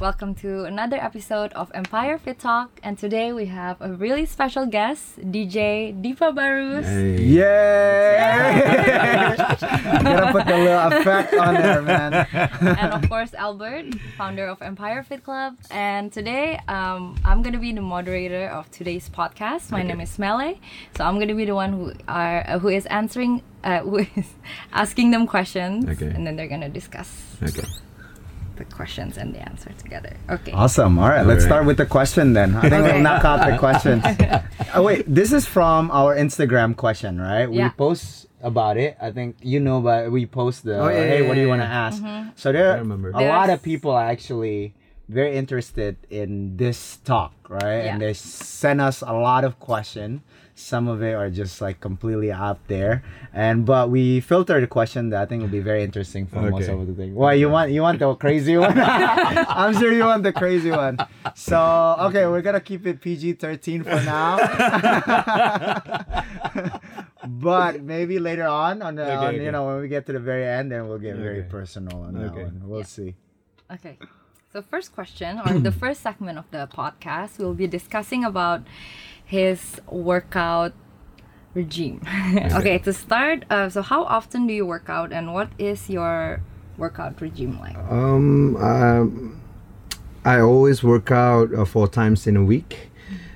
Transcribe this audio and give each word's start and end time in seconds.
Welcome 0.00 0.34
to 0.36 0.64
another 0.64 0.96
episode 0.96 1.52
of 1.52 1.70
Empire 1.74 2.16
Fit 2.16 2.38
Talk, 2.38 2.80
and 2.82 2.96
today 2.96 3.34
we 3.34 3.44
have 3.52 3.76
a 3.82 3.92
really 3.92 4.24
special 4.24 4.64
guest, 4.64 5.20
DJ 5.20 5.92
Diva 6.00 6.32
Barus. 6.32 6.88
Yay! 7.20 7.36
Gotta 9.36 10.32
put 10.32 10.46
the 10.46 10.56
little 10.56 10.88
effect 11.00 11.34
on 11.34 11.52
there, 11.54 11.82
man. 11.82 12.14
and 12.32 12.92
of 12.94 13.06
course 13.10 13.34
Albert, 13.34 13.94
founder 14.16 14.46
of 14.48 14.62
Empire 14.62 15.02
Fit 15.02 15.22
Club. 15.22 15.58
And 15.70 16.10
today, 16.10 16.58
um, 16.66 17.18
I'm 17.22 17.42
gonna 17.42 17.58
be 17.60 17.72
the 17.74 17.82
moderator 17.82 18.48
of 18.48 18.70
today's 18.70 19.10
podcast. 19.10 19.70
My 19.70 19.82
name 19.82 20.00
is 20.00 20.18
Mele, 20.18 20.54
so 20.96 21.04
I'm 21.04 21.18
gonna 21.20 21.34
be 21.34 21.44
the 21.44 21.54
one 21.54 21.72
who 21.74 21.92
are 22.08 22.42
uh, 22.48 22.58
who 22.58 22.68
is 22.68 22.86
answering, 22.86 23.42
uh, 23.64 23.80
who 23.84 23.98
is 23.98 24.32
asking 24.72 25.10
them 25.10 25.26
questions, 25.26 25.86
Okay. 25.86 26.06
and 26.08 26.26
then 26.26 26.36
they're 26.36 26.48
gonna 26.48 26.70
discuss 26.70 27.36
Okay. 27.42 27.68
The 28.60 28.64
questions 28.66 29.16
and 29.18 29.34
the 29.34 29.40
answer 29.50 29.70
together. 29.84 30.12
Okay. 30.28 30.52
Awesome. 30.52 30.98
All 30.98 31.08
right, 31.08 31.26
let's 31.26 31.42
Alright. 31.44 31.50
start 31.50 31.64
with 31.66 31.76
the 31.78 31.86
question 31.86 32.32
then. 32.32 32.54
I 32.54 32.60
think 32.62 32.74
Okay. 32.74 32.92
we'll 32.92 33.02
knock 33.02 33.24
out 33.24 33.40
the 33.50 33.56
questions. 33.66 34.04
oh, 34.74 34.82
wait, 34.82 35.02
this 35.12 35.32
is 35.32 35.44
from 35.46 35.90
our 35.90 36.14
Instagram 36.14 36.76
question, 36.76 37.20
right? 37.20 37.50
Yeah. 37.50 37.64
We 37.64 37.70
post 37.70 38.26
about 38.42 38.76
it. 38.76 38.96
I 39.00 39.10
think 39.10 39.36
you 39.42 39.58
know, 39.60 39.80
but 39.80 40.10
we 40.12 40.24
post 40.26 40.64
the 40.64 40.78
Oh, 40.78 40.88
yeah, 40.88 40.96
hey, 41.10 41.22
yeah, 41.22 41.28
what 41.28 41.34
do 41.34 41.40
you 41.40 41.46
yeah, 41.46 41.54
want 41.58 41.62
to 41.62 41.72
ask? 41.84 42.02
Mm-hmm. 42.02 42.30
So 42.36 42.52
there, 42.52 42.72
I 42.72 42.78
remember. 42.78 43.10
a 43.10 43.24
lot 43.26 43.50
of 43.50 43.62
people 43.62 43.96
actually 43.98 44.74
very 45.08 45.36
interested 45.36 45.96
in 46.08 46.56
this 46.56 46.98
talk, 47.04 47.32
right? 47.48 47.82
And 47.90 48.00
they 48.00 48.12
sent 48.14 48.80
us 48.80 49.02
a 49.02 49.12
lot 49.12 49.42
of 49.44 49.58
questions. 49.58 50.20
Some 50.60 50.88
of 50.88 51.02
it 51.02 51.14
are 51.14 51.30
just 51.30 51.60
like 51.60 51.80
completely 51.80 52.30
out 52.30 52.58
there, 52.68 53.02
and 53.32 53.64
but 53.64 53.90
we 53.90 54.20
filter 54.20 54.60
the 54.60 54.66
question 54.66 55.10
that 55.10 55.22
I 55.22 55.26
think 55.26 55.42
will 55.42 55.48
be 55.48 55.60
very 55.60 55.82
interesting 55.82 56.26
for 56.26 56.50
most 56.50 56.68
of 56.68 56.86
the 56.86 56.94
thing. 56.94 57.14
Why 57.14 57.34
you 57.34 57.48
want 57.48 57.72
you 57.72 57.82
want 57.82 57.98
the 57.98 58.14
crazy 58.14 58.56
one? 58.56 58.78
I'm 58.78 59.74
sure 59.74 59.92
you 59.92 60.04
want 60.04 60.22
the 60.22 60.32
crazy 60.32 60.70
one. 60.70 60.98
So 61.34 61.96
okay, 62.10 62.26
we're 62.26 62.42
gonna 62.42 62.60
keep 62.60 62.86
it 62.86 63.00
PG-13 63.00 63.84
for 63.84 64.04
now. 64.04 64.36
but 67.24 67.82
maybe 67.82 68.18
later 68.18 68.46
on, 68.46 68.82
on, 68.82 68.94
the, 68.96 69.02
Okay, 69.04 69.26
on 69.26 69.34
you 69.42 69.52
know 69.52 69.66
when 69.66 69.80
we 69.80 69.88
get 69.88 70.06
to 70.06 70.12
the 70.12 70.20
very 70.20 70.44
end, 70.44 70.72
then 70.72 70.88
we'll 70.88 70.98
get 70.98 71.16
very 71.16 71.42
personal 71.42 72.02
on 72.02 72.14
that 72.14 72.34
one. 72.34 72.62
We'll 72.64 72.80
Yeah. 72.80 72.86
see. 72.86 73.14
Okay. 73.72 73.98
So 74.52 74.62
first 74.62 74.92
question 74.92 75.38
or 75.38 75.60
the 75.60 75.70
first 75.82 76.02
segment 76.02 76.38
of 76.38 76.50
the 76.50 76.66
podcast 76.66 77.38
we'll 77.38 77.54
be 77.54 77.68
discussing 77.68 78.24
about 78.24 78.62
his 79.30 79.80
workout 79.86 80.72
regime. 81.54 82.02
okay, 82.58 82.78
to 82.78 82.92
start, 82.92 83.44
uh, 83.48 83.68
so 83.70 83.80
how 83.80 84.02
often 84.04 84.46
do 84.48 84.52
you 84.52 84.66
work 84.66 84.88
out 84.90 85.12
and 85.12 85.32
what 85.32 85.48
is 85.58 85.88
your 85.88 86.42
workout 86.76 87.20
regime 87.20 87.58
like? 87.60 87.76
Um, 87.88 88.56
um, 88.56 89.40
I 90.24 90.40
always 90.40 90.82
work 90.82 91.10
out 91.12 91.54
uh, 91.54 91.64
four 91.64 91.86
times 91.86 92.26
in 92.26 92.36
a 92.36 92.42
week, 92.44 92.90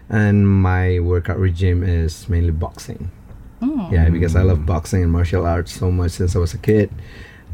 and 0.08 0.48
my 0.48 0.98
workout 0.98 1.38
regime 1.38 1.82
is 1.84 2.28
mainly 2.28 2.50
boxing. 2.52 3.10
Yeah, 3.90 4.10
because 4.10 4.36
I 4.36 4.42
love 4.42 4.66
boxing 4.66 5.02
and 5.02 5.10
martial 5.10 5.46
arts 5.46 5.72
so 5.72 5.90
much 5.90 6.10
since 6.12 6.36
I 6.36 6.38
was 6.38 6.52
a 6.52 6.58
kid, 6.58 6.90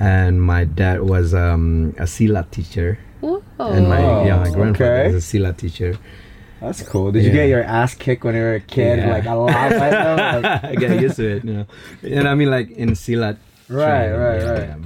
and 0.00 0.42
my 0.42 0.64
dad 0.64 1.02
was 1.02 1.34
um, 1.34 1.94
a 1.98 2.02
silat 2.02 2.50
teacher, 2.50 2.98
Whoa. 3.20 3.42
and 3.60 3.86
my 3.88 4.00
yeah 4.26 4.36
my 4.42 4.48
Oh, 4.48 4.52
grandfather 4.52 5.04
okay. 5.06 5.14
was 5.14 5.22
a 5.22 5.26
silat 5.38 5.56
teacher. 5.58 5.96
That's 6.60 6.82
cool. 6.82 7.10
Did 7.12 7.24
you 7.24 7.32
get 7.32 7.48
your 7.48 7.62
ass 7.64 7.94
kicked 7.94 8.22
when 8.24 8.34
you 8.34 8.40
were 8.42 8.54
a 8.54 8.60
kid? 8.60 8.98
Yeah. 8.98 9.10
Like 9.12 9.24
a 9.26 9.34
lot, 9.34 9.50
I 9.54 9.90
know, 9.90 10.40
like- 10.42 10.64
I 10.64 10.74
get 10.74 11.00
used 11.00 11.16
to 11.16 11.36
it, 11.36 11.44
you 11.44 11.52
know. 11.54 11.66
And 12.02 12.28
I 12.28 12.34
mean, 12.34 12.50
like 12.50 12.70
in 12.72 12.90
silat. 12.90 13.36
Right, 13.68 14.08
training, 14.08 14.18
right, 14.20 14.40
yeah, 14.42 14.50
right. 14.50 14.68
yeah. 14.68 14.76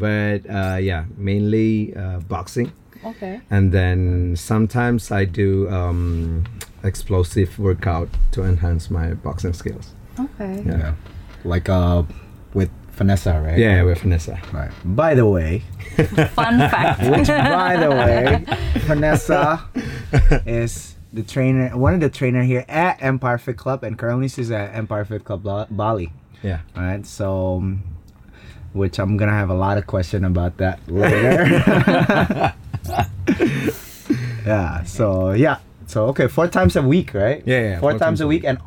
But 0.44 0.50
uh, 0.54 0.76
yeah, 0.76 1.04
mainly 1.16 1.96
uh, 1.96 2.20
boxing. 2.20 2.70
okay. 3.04 3.40
and 3.50 3.72
then 3.72 4.34
sometimes 4.36 5.10
I 5.10 5.24
do 5.24 5.68
um, 5.70 6.44
explosive 6.82 7.58
workout 7.58 8.08
to 8.32 8.44
enhance 8.44 8.90
my 8.90 9.14
boxing 9.14 9.52
skills. 9.54 9.94
Okay. 10.20 10.62
Yeah, 10.66 10.78
Yeah. 10.78 10.94
Like 11.44 11.68
uh, 11.68 12.02
with 12.52 12.70
Vanessa, 12.92 13.40
right? 13.40 13.58
yeah, 13.58 13.82
with 13.82 13.98
Vanessa. 14.00 14.38
Right. 14.52 14.70
By 14.84 15.14
the 15.14 15.26
way, 15.26 15.62
Fun 16.36 16.58
fact. 16.68 17.02
which 17.10 17.28
by 17.28 17.76
the 17.76 17.90
way, 17.90 18.44
Vanessa 18.86 19.64
is 20.46 20.93
the 21.14 21.22
trainer, 21.22 21.76
one 21.76 21.94
of 21.94 22.00
the 22.00 22.10
trainer 22.10 22.42
here 22.42 22.64
at 22.68 23.02
Empire 23.02 23.38
Fit 23.38 23.56
Club, 23.56 23.84
and 23.84 23.96
currently 23.96 24.28
she's 24.28 24.50
at 24.50 24.74
Empire 24.74 25.04
Fit 25.04 25.24
Club 25.24 25.42
Bali. 25.70 26.12
Yeah, 26.42 26.60
Right. 26.76 27.06
So, 27.06 27.62
which 28.72 28.98
I'm 28.98 29.16
gonna 29.16 29.32
have 29.32 29.48
a 29.48 29.54
lot 29.54 29.78
of 29.78 29.86
question 29.86 30.24
about 30.24 30.58
that 30.58 30.80
later. 30.88 31.44
yeah. 34.44 34.82
So 34.84 35.32
yeah. 35.32 35.58
So 35.86 36.06
okay, 36.06 36.28
four 36.28 36.48
times 36.48 36.76
a 36.76 36.82
week, 36.82 37.14
right? 37.14 37.42
Yeah, 37.46 37.60
yeah, 37.60 37.80
Four, 37.80 37.98
times, 37.98 38.20
a 38.20 38.26
week, 38.26 38.44
and 38.44 38.58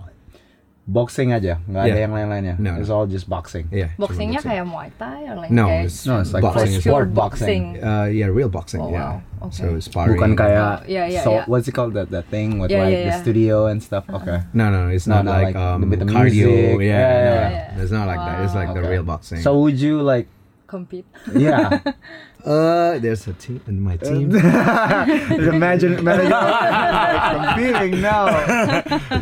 boxing 0.87 1.35
aja, 1.35 1.59
nggak 1.67 1.83
ada 1.83 1.91
Yeah. 1.91 2.03
yang 2.07 2.13
lain-lainnya. 2.15 2.55
No, 2.63 2.79
It's 2.79 2.87
all 2.87 3.03
just 3.05 3.27
boxing. 3.27 3.67
yeah. 3.75 3.91
Boxingnya 3.99 4.39
boxing. 4.39 4.55
kayak 4.55 4.65
Muay 4.71 4.87
Thai 4.95 5.19
or 5.27 5.35
like 5.43 5.51
No, 5.51 5.67
kayak 5.67 5.91
it's 5.91 6.07
No, 6.07 6.23
it's 6.23 6.31
like 6.31 6.39
boxing 6.47 6.79
sport 6.79 7.11
pure 7.11 7.11
boxing. 7.11 7.63
Uh, 7.83 8.07
yeah, 8.07 8.31
real 8.31 8.47
boxing. 8.47 8.79
Oh, 8.79 8.95
yeah. 8.95 9.19
wow. 9.19 9.51
So 9.51 9.75
Okay. 9.75 9.83
sparring. 9.83 10.15
Bukan 10.15 10.31
kayak 10.33 10.87
Oh, 10.87 10.87
yeah, 10.87 11.05
yeah, 11.05 11.21
so 11.27 11.29
yeah. 11.37 11.45
what's 11.45 11.67
it 11.67 11.75
called 11.75 11.91
that 11.99 12.07
that 12.15 12.31
thing 12.31 12.57
with 12.63 12.71
Yeah, 12.71 12.87
like 12.87 12.95
yeah, 12.95 13.03
the 13.03 13.13
yeah. 13.13 13.21
studio 13.21 13.67
and 13.67 13.83
stuff. 13.83 14.07
Okay. 14.07 14.47
No, 14.55 14.71
no, 14.71 14.87
it's 14.87 15.05
No, 15.05 15.19
not 15.19 15.27
no, 15.27 15.31
like, 15.35 15.51
like 15.51 15.59
um, 15.59 15.83
with 15.85 15.99
the 15.99 16.07
cardio. 16.07 16.47
music. 16.47 16.87
Yeah, 16.87 16.95
Yeah, 16.95 17.03
no, 17.03 17.35
yeah, 17.35 17.49
yeah. 17.75 17.81
it's 17.83 17.91
not 17.91 18.07
like 18.07 18.23
that. 18.23 18.35
It's 18.47 18.55
like 18.55 18.71
the 18.71 18.79
Okay. 18.81 18.91
real 18.95 19.05
boxing. 19.05 19.43
So 19.43 19.59
would 19.61 19.75
you 19.75 19.99
like 20.01 20.31
compete. 20.71 21.07
yeah. 21.35 21.79
uh, 22.47 22.95
there's 22.99 23.27
a 23.27 23.35
team 23.35 23.59
in 23.67 23.79
my 23.79 23.95
team. 23.99 24.31
imagine 25.51 25.99
imagine 25.99 26.27
competing 27.35 28.01
now. 28.01 28.27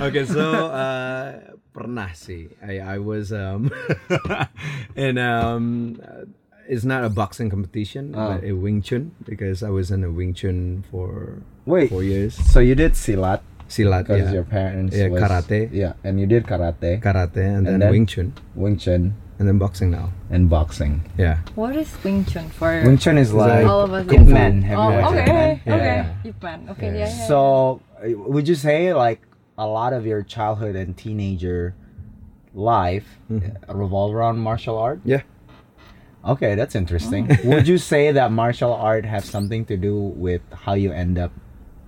okay, 0.09 0.25
so 0.25 0.69
uh, 0.73 1.37
pernah 1.75 2.15
sih. 2.15 2.47
I 2.63 2.79
I 2.79 2.97
was 3.03 3.35
um 3.35 3.67
in 4.95 5.19
um 5.19 5.99
uh, 5.99 6.23
it's 6.71 6.87
not 6.87 7.03
a 7.03 7.11
boxing 7.11 7.51
competition, 7.51 8.15
Oh. 8.15 8.39
but 8.39 8.47
a 8.47 8.55
Wing 8.55 8.79
Chun 8.81 9.11
because 9.27 9.61
I 9.61 9.69
was 9.69 9.91
in 9.91 10.01
a 10.07 10.09
Wing 10.09 10.33
Chun 10.33 10.87
for 10.89 11.43
Wait. 11.67 11.91
four 11.91 12.01
years. 12.01 12.33
So 12.33 12.63
you 12.63 12.73
did 12.73 12.95
silat 12.95 13.43
Silat, 13.65 14.05
because 14.05 14.29
yeah. 14.29 14.37
your 14.41 14.45
parents 14.45 14.93
Yeah, 14.93 15.09
was, 15.09 15.21
karate. 15.25 15.73
Yeah, 15.73 15.97
and 16.05 16.21
you 16.21 16.29
did 16.29 16.45
karate, 16.45 17.01
karate, 17.01 17.41
and, 17.41 17.65
And 17.65 17.65
then, 17.65 17.79
then? 17.81 17.91
Wing 17.91 18.05
Chun, 18.05 18.29
Wing 18.53 18.77
Chun, 18.77 19.17
and 19.41 19.45
then 19.49 19.57
boxing 19.57 19.89
now. 19.89 20.13
and 20.29 20.45
boxing. 20.53 21.01
Yeah. 21.17 21.41
What 21.57 21.73
is 21.73 21.89
Wing 22.05 22.29
Chun 22.29 22.45
for 22.53 22.69
Wing 22.85 23.01
Chun 23.01 23.17
is 23.17 23.33
like 23.33 23.65
all 23.65 23.81
of 23.89 23.93
us? 23.93 24.05
Ip 24.05 24.21
Man. 24.29 24.69
Oh, 24.69 24.93
you 24.93 25.01
okay, 25.17 25.61
Yeah, 25.65 25.75
okay. 25.81 25.97
Ip 26.29 26.37
Man. 26.45 26.59
Okay, 26.77 26.89
Yeah. 26.93 27.09
yeah, 27.09 27.13
yeah. 27.17 27.25
So, 27.25 27.81
would 28.05 28.45
you 28.45 28.53
say 28.53 28.93
like 28.93 29.25
a 29.57 29.65
lot 29.67 29.93
of 29.93 30.05
your 30.05 30.21
childhood 30.23 30.75
and 30.75 30.95
teenager 30.97 31.73
life 32.53 33.19
Mhm. 33.31 33.55
uh, 33.69 33.73
revolve 33.75 34.13
around 34.13 34.39
martial 34.39 34.77
art? 34.77 34.99
Yeah. 35.05 35.21
Okay, 36.25 36.55
that's 36.55 36.75
interesting. 36.75 37.29
would 37.43 37.67
you 37.67 37.77
say 37.91 38.11
that 38.11 38.31
martial 38.31 38.73
art 38.73 39.05
have 39.05 39.23
something 39.23 39.65
to 39.65 39.77
do 39.77 39.95
with 39.95 40.41
how 40.65 40.73
you 40.73 40.91
end 40.91 41.17
up 41.19 41.31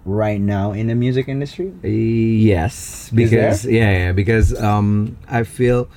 right 0.05 0.39
now 0.39 0.71
in 0.73 0.87
the 0.87 0.95
music 0.95 1.27
industry? 1.27 1.73
Yes, 1.83 3.09
because 3.13 3.65
yeah, 3.65 3.91
yeah, 3.91 4.11
because 4.11 4.53
um, 4.61 5.17
I 5.27 5.43
feel 5.43 5.89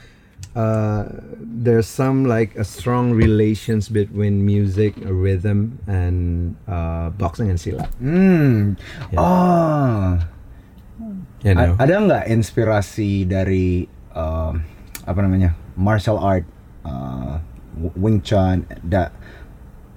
uh, 0.57 1.05
there's 1.39 1.87
some 1.87 2.25
like 2.25 2.57
a 2.57 2.65
strong 2.65 3.13
relations 3.13 3.89
between 3.89 4.45
music, 4.45 4.95
rhythm, 5.05 5.79
and 5.87 6.57
uh, 6.67 7.11
boxing 7.11 7.51
and 7.51 7.59
silat. 7.59 7.87
Hmm. 8.01 8.73
Yeah. 9.13 9.21
Oh. 9.21 10.19
You 11.41 11.53
A- 11.53 11.55
know, 11.57 11.75
ada 11.81 11.95
nggak 11.97 12.25
inspirasi 12.29 13.25
dari 13.25 13.89
um, 14.13 14.61
apa 15.09 15.19
namanya 15.25 15.57
martial 15.73 16.21
art 16.21 16.45
uh, 16.85 17.41
Wing 17.97 18.21
Chun 18.21 18.69
that 18.93 19.17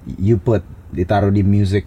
you 0.07 0.39
put 0.39 0.63
ditaruh 0.95 1.35
di 1.35 1.43
music? 1.43 1.83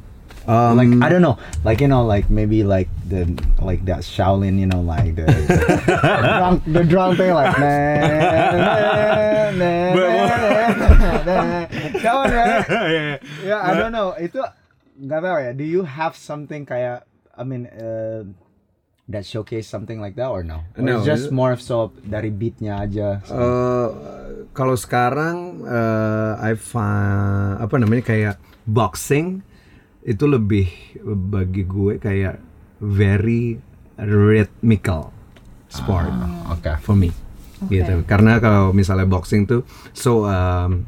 Um, 0.47 0.79
like 0.79 0.93
I 1.03 1.08
don't 1.11 1.25
know. 1.26 1.41
Like 1.67 1.82
you 1.82 1.88
know 1.88 2.06
like 2.06 2.31
maybe 2.31 2.62
like 2.62 2.87
the 3.08 3.26
like 3.58 3.82
that 3.91 4.06
Shaolin 4.06 4.62
you 4.62 4.69
know 4.70 4.79
like 4.79 5.19
the 5.19 5.26
the, 5.26 6.31
drum 6.38 6.55
the 6.70 6.85
drum 6.87 7.11
thing 7.19 7.35
like 7.35 7.50
nah, 7.59 7.67
nah. 9.56 9.97
that 11.99 12.14
one 12.14 12.31
right 12.31 13.19
yeah 13.43 13.59
I 13.59 13.75
don't 13.75 13.91
know. 13.91 14.14
Itu 14.20 14.38
nggak 15.02 15.20
tahu 15.25 15.38
ya. 15.43 15.50
Do 15.50 15.64
you 15.67 15.82
have 15.82 16.14
something 16.14 16.62
kayak 16.62 17.02
I 17.35 17.43
mean 17.43 17.67
uh, 17.67 18.23
that 19.08 19.23
showcase 19.23 19.70
something 19.70 20.03
like 20.03 20.19
that 20.19 20.29
or 20.29 20.43
no? 20.43 20.67
Or 20.75 20.82
No, 20.82 20.99
it's 20.99 21.06
just 21.06 21.31
more 21.31 21.55
of 21.55 21.62
so 21.62 21.94
dari 22.03 22.35
beatnya 22.35 22.82
aja? 22.82 23.23
So. 23.23 23.35
Uh, 23.35 23.88
kalau 24.50 24.75
sekarang 24.75 25.62
uh, 25.62 26.41
I 26.43 26.58
find 26.58 27.62
apa 27.62 27.75
namanya 27.79 28.03
kayak 28.03 28.37
boxing 28.67 29.47
itu 30.06 30.25
lebih 30.26 30.70
bagi 31.06 31.67
gue 31.67 31.99
kayak 31.99 32.38
very 32.82 33.58
rhythmical 33.99 35.11
sport 35.70 36.11
oke. 36.50 36.79
for 36.82 36.94
me 36.99 37.11
gitu. 37.70 38.02
Karena 38.05 38.38
kalau 38.43 38.70
misalnya 38.75 39.06
boxing 39.06 39.47
tuh 39.47 39.62
so 39.94 40.26
um, 40.26 40.87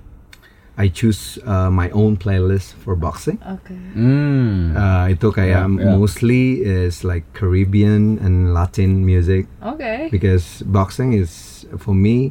I 0.78 0.86
choose 0.86 1.42
uh, 1.42 1.74
my 1.74 1.90
own 1.90 2.14
playlist 2.14 2.78
for 2.78 2.94
boxing. 2.94 3.42
Okay. 3.42 3.74
Mm. 3.98 4.78
Uh, 4.78 5.10
itu 5.10 5.34
kayak 5.34 5.66
Yeah, 5.66 5.74
yeah. 5.74 5.98
mostly 5.98 6.62
is 6.62 7.02
like 7.02 7.26
Caribbean 7.34 8.22
and 8.22 8.54
Latin 8.54 9.02
music 9.02 9.50
Okay. 9.58 10.06
because 10.14 10.62
boxing 10.62 11.18
is 11.18 11.66
for 11.82 11.98
me 11.98 12.30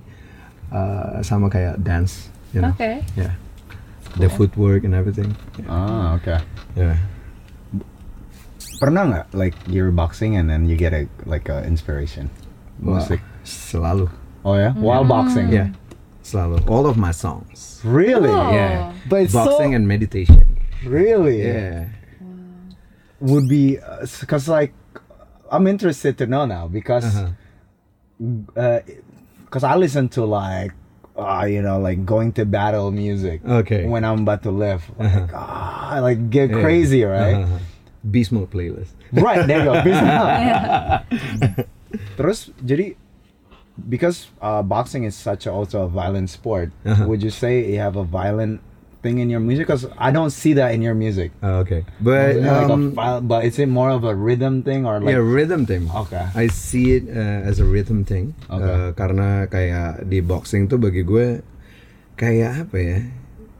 uh, 0.71 1.19
sama 1.19 1.51
kayak 1.51 1.83
dance, 1.83 2.31
you 2.55 2.63
know. 2.63 2.71
Okay. 2.71 3.03
Yeah. 3.19 3.35
The 4.15 4.31
footwork 4.31 4.87
and 4.87 4.95
everything. 4.95 5.35
Ah, 5.67 6.15
okay. 6.15 6.39
Yeah. 6.73 6.97
Pernah 8.79 9.01
nggak 9.11 9.27
like 9.35 9.59
you're 9.67 9.91
boxing 9.91 10.39
and 10.39 10.47
then 10.47 10.65
you 10.71 10.79
get 10.79 10.95
a 10.95 11.05
like 11.27 11.51
a 11.51 11.67
inspiration? 11.67 12.31
Music. 12.79 13.19
Wah, 13.19 13.43
selalu. 13.43 14.07
Oh 14.45 14.55
yeah, 14.55 14.71
while 14.79 15.03
boxing. 15.03 15.51
Yeah. 15.51 15.75
Selalu. 16.27 16.67
All 16.67 16.83
of 16.85 16.99
my 16.99 17.11
songs. 17.11 17.79
Really? 17.87 18.27
Oh. 18.27 18.51
Yeah. 18.51 18.91
But 19.07 19.23
it's 19.23 19.33
boxing 19.33 19.71
so 19.71 19.77
and 19.79 19.87
meditation. 19.87 20.43
really 20.83 21.41
Yeah. 21.41 21.89
would 23.17 23.47
be 23.49 23.79
because 24.21 24.45
like 24.45 24.75
I'm 25.49 25.65
interested 25.65 26.19
to 26.21 26.27
know 26.29 26.45
now 26.45 26.67
because 26.69 27.07
Uh-huh. 27.07 27.33
because 29.45 29.63
I 29.63 29.73
listen 29.75 30.05
to 30.19 30.25
like 30.25 30.71
uh, 31.17 31.49
you 31.49 31.65
know 31.65 31.79
like 31.81 32.05
going 32.05 32.29
to 32.37 32.45
battle 32.45 32.91
music 32.93 33.41
Okay. 33.41 33.89
when 33.89 34.05
I'm 34.05 34.21
about 34.21 34.43
to 34.45 34.51
live 34.53 34.85
like 35.01 35.33
ah 35.33 35.97
I 35.97 35.99
like 35.99 36.29
get 36.29 36.53
Yeah. 36.53 36.61
crazy 36.61 37.01
right 37.01 37.41
Uh-huh. 37.41 37.57
Beast 38.05 38.29
mode 38.31 38.53
playlist. 38.53 38.93
right 39.11 39.41
there 39.49 39.65
you 39.65 39.73
go 39.73 39.81
Beast 39.81 40.03
mode. 40.05 40.29
terus 42.21 42.53
jadi 42.61 42.93
because 43.77 44.27
uh, 44.41 44.61
boxing 44.65 45.05
is 45.05 45.13
such 45.13 45.45
a, 45.45 45.51
also 45.53 45.85
a 45.85 45.89
violent 45.89 46.29
sport 46.29 46.73
Uh-huh. 46.85 47.05
would 47.05 47.21
you 47.21 47.29
say 47.29 47.61
you 47.69 47.77
have 47.77 47.93
a 47.95 48.03
violent 48.03 48.57
thing 49.05 49.21
in 49.21 49.29
your 49.29 49.39
music 49.39 49.69
because 49.69 49.85
I 50.01 50.09
don't 50.09 50.33
see 50.33 50.57
that 50.57 50.73
in 50.73 50.81
your 50.81 50.97
music 50.97 51.29
Oh, 51.45 51.61
okay. 51.61 51.85
But 52.01 52.41
Is 52.41 52.41
it 52.41 52.49
like 52.49 52.69
a 52.69 52.73
um, 52.73 52.83
but 53.29 53.45
is 53.45 53.55
it 53.61 53.69
more 53.69 53.93
of 53.93 54.01
a 54.03 54.17
rhythm 54.17 54.65
thing 54.65 54.89
or 54.89 54.97
like 54.97 55.13
yeah, 55.13 55.21
rhythm 55.21 55.69
thing. 55.69 55.85
Okay. 55.93 56.25
I 56.33 56.49
see 56.49 56.97
it 56.97 57.05
uh, 57.05 57.45
as 57.45 57.61
a 57.61 57.65
rhythm 57.69 58.01
thing. 58.03 58.33
Okay. 58.49 58.65
Uh, 58.65 58.89
karena 58.97 59.45
kayak 59.45 60.09
di 60.09 60.19
boxing 60.25 60.65
tuh 60.65 60.81
bagi 60.81 61.05
gue 61.05 61.45
kayak 62.17 62.67
apa 62.67 62.77
ya? 62.81 62.99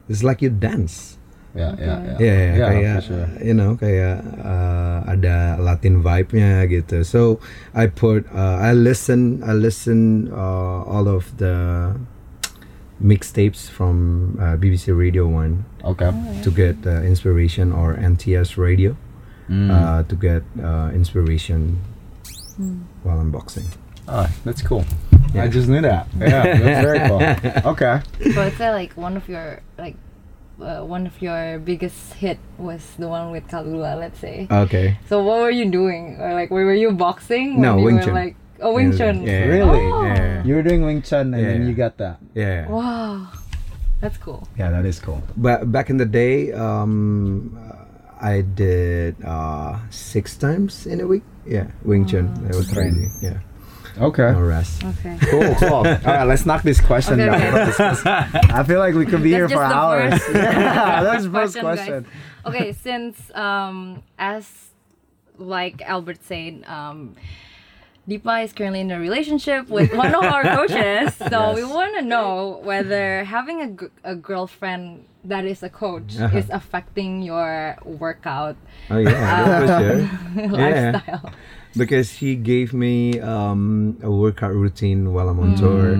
It's 0.09 0.25
like 0.25 0.41
you 0.41 0.49
dance. 0.49 1.16
Yeah, 1.57 1.73
yeah, 1.73 1.81
yeah. 1.81 2.17
Yeah, 2.21 2.35
yeah, 2.37 2.53
Yeah, 2.53 2.67
kayak 2.69 2.97
sure. 3.01 3.25
you 3.41 3.55
know 3.57 3.73
kayak 3.75 4.21
uh, 4.45 5.09
ada 5.09 5.57
Latin 5.57 6.05
vibe-nya 6.05 6.69
gitu. 6.69 7.01
So 7.01 7.41
I 7.73 7.89
put 7.89 8.29
uh, 8.29 8.61
I 8.61 8.77
listen 8.77 9.41
I 9.41 9.57
listen 9.57 10.29
uh, 10.29 10.85
all 10.85 11.09
of 11.09 11.25
the 11.41 11.97
mixtapes 13.01 13.69
from 13.69 13.95
uh, 14.41 14.57
BBC 14.57 14.89
Radio 14.93 15.27
One 15.27 15.65
Okay. 15.83 16.09
to 16.41 16.49
get 16.49 16.77
uh, 16.85 17.01
inspiration 17.01 17.73
or 17.73 17.93
NTS 17.97 18.57
Radio 18.57 18.97
Mm. 19.47 19.71
uh, 19.71 20.03
to 20.11 20.15
get 20.19 20.43
uh, 20.59 20.91
inspiration 20.91 21.79
while 23.07 23.15
I'm 23.15 23.31
boxing. 23.31 23.63
Oh, 24.03 24.27
that's 24.43 24.59
cool. 24.59 24.83
I 25.31 25.47
Yeah. 25.47 25.47
just 25.47 25.71
knew 25.71 25.79
that. 25.87 26.11
Yeah, 26.19 26.43
that's 26.59 26.83
very 26.83 26.99
cool. 27.07 27.23
Okay. 27.71 27.95
So 28.35 28.43
I'd 28.43 28.59
say 28.59 28.75
like 28.75 28.91
one 28.99 29.15
of 29.15 29.23
your 29.31 29.63
like 29.79 29.95
uh, 30.61 30.81
one 30.81 31.05
of 31.05 31.21
your 31.21 31.59
biggest 31.59 32.13
hit 32.13 32.39
was 32.57 32.81
the 32.97 33.07
one 33.07 33.31
with 33.31 33.47
Kalula, 33.47 33.97
let's 33.97 34.19
say. 34.19 34.47
Okay. 34.49 34.97
So 35.07 35.23
what 35.23 35.39
were 35.39 35.51
you 35.51 35.69
doing? 35.69 36.17
Or 36.19 36.33
like 36.33 36.49
were, 36.49 36.65
were 36.65 36.73
you 36.73 36.91
boxing? 36.91 37.61
No, 37.61 37.75
when 37.75 37.79
you 37.79 37.85
Wing 37.85 37.95
were, 37.95 38.03
Chun. 38.03 38.13
Like 38.13 38.35
oh 38.61 38.73
Wing 38.73 38.97
Chun. 38.97 39.21
Yeah. 39.23 39.45
Really? 39.45 39.85
Oh. 39.85 40.03
Yeah. 40.03 40.43
You 40.43 40.55
were 40.55 40.63
doing 40.63 40.83
Wing 40.85 41.01
Chun 41.01 41.33
and 41.33 41.45
then 41.45 41.67
you 41.67 41.73
got 41.73 41.97
that. 41.97 42.19
Yeah. 42.33 42.67
Wow, 42.69 43.29
that's 44.01 44.17
cool. 44.17 44.47
Yeah, 44.57 44.71
that 44.71 44.85
is 44.85 44.99
cool. 44.99 45.21
But 45.37 45.71
back 45.71 45.89
in 45.89 45.97
the 45.97 46.05
day, 46.05 46.51
um, 46.53 47.57
uh, 47.57 47.85
I 48.19 48.41
did 48.41 49.15
uh, 49.23 49.77
six 49.89 50.35
times 50.37 50.87
in 50.87 51.01
a 51.01 51.07
week. 51.07 51.23
Yeah, 51.45 51.67
Wing 51.83 52.05
Chun. 52.05 52.33
That 52.45 52.55
was 52.55 52.71
Train. 52.71 52.93
crazy. 52.93 53.11
Yeah. 53.21 53.39
Okay. 53.99 54.31
No 54.31 54.41
rest. 54.41 54.83
Okay. 54.83 55.17
Cool, 55.29 55.55
cool. 55.55 55.73
All 55.73 55.83
right, 55.83 56.23
let's 56.23 56.45
knock 56.45 56.61
this 56.63 56.79
question 56.81 57.19
Okay, 57.19 57.25
down. 57.25 57.69
okay. 57.69 58.03
I 58.53 58.63
feel 58.63 58.79
like 58.79 58.93
we 58.95 59.05
could 59.05 59.23
be 59.23 59.29
here 59.31 59.49
for 59.49 59.63
hours. 59.63 60.19
yeah, 60.33 61.03
that's 61.03 61.23
the 61.25 61.31
first 61.31 61.55
guys. 61.55 61.61
question. 61.63 62.05
Okay, 62.45 62.73
since 62.73 63.31
um, 63.35 64.03
as 64.19 64.49
like 65.37 65.81
Albert 65.81 66.23
said, 66.23 66.63
um, 66.67 67.15
Deepa 68.07 68.43
is 68.45 68.53
currently 68.53 68.79
in 68.79 68.89
a 68.91 68.99
relationship 68.99 69.67
with 69.67 69.93
one 69.93 70.15
of 70.15 70.23
our 70.23 70.43
coaches, 70.43 71.13
so 71.29 71.53
we 71.53 71.63
want 71.65 71.93
to 71.95 72.01
know 72.01 72.61
whether 72.63 73.25
having 73.25 73.61
a, 73.61 73.67
g- 73.71 73.87
a 74.05 74.15
girlfriend 74.15 75.03
that 75.25 75.43
is 75.43 75.61
a 75.61 75.69
coach 75.69 76.15
Uh-huh. 76.17 76.37
is 76.37 76.49
affecting 76.49 77.21
your 77.21 77.75
workout 77.83 78.55
Oh 78.89 78.97
yeah, 78.97 79.59
for 79.59 79.67
sure. 79.67 80.47
lifestyle. 80.47 81.33
Because 81.75 82.09
he 82.11 82.35
gave 82.35 82.73
me 82.73 83.19
um, 83.19 83.97
a 84.01 84.09
workout 84.09 84.53
routine 84.53 85.13
while 85.13 85.29
I'm 85.29 85.39
on 85.39 85.55
tour, 85.55 85.93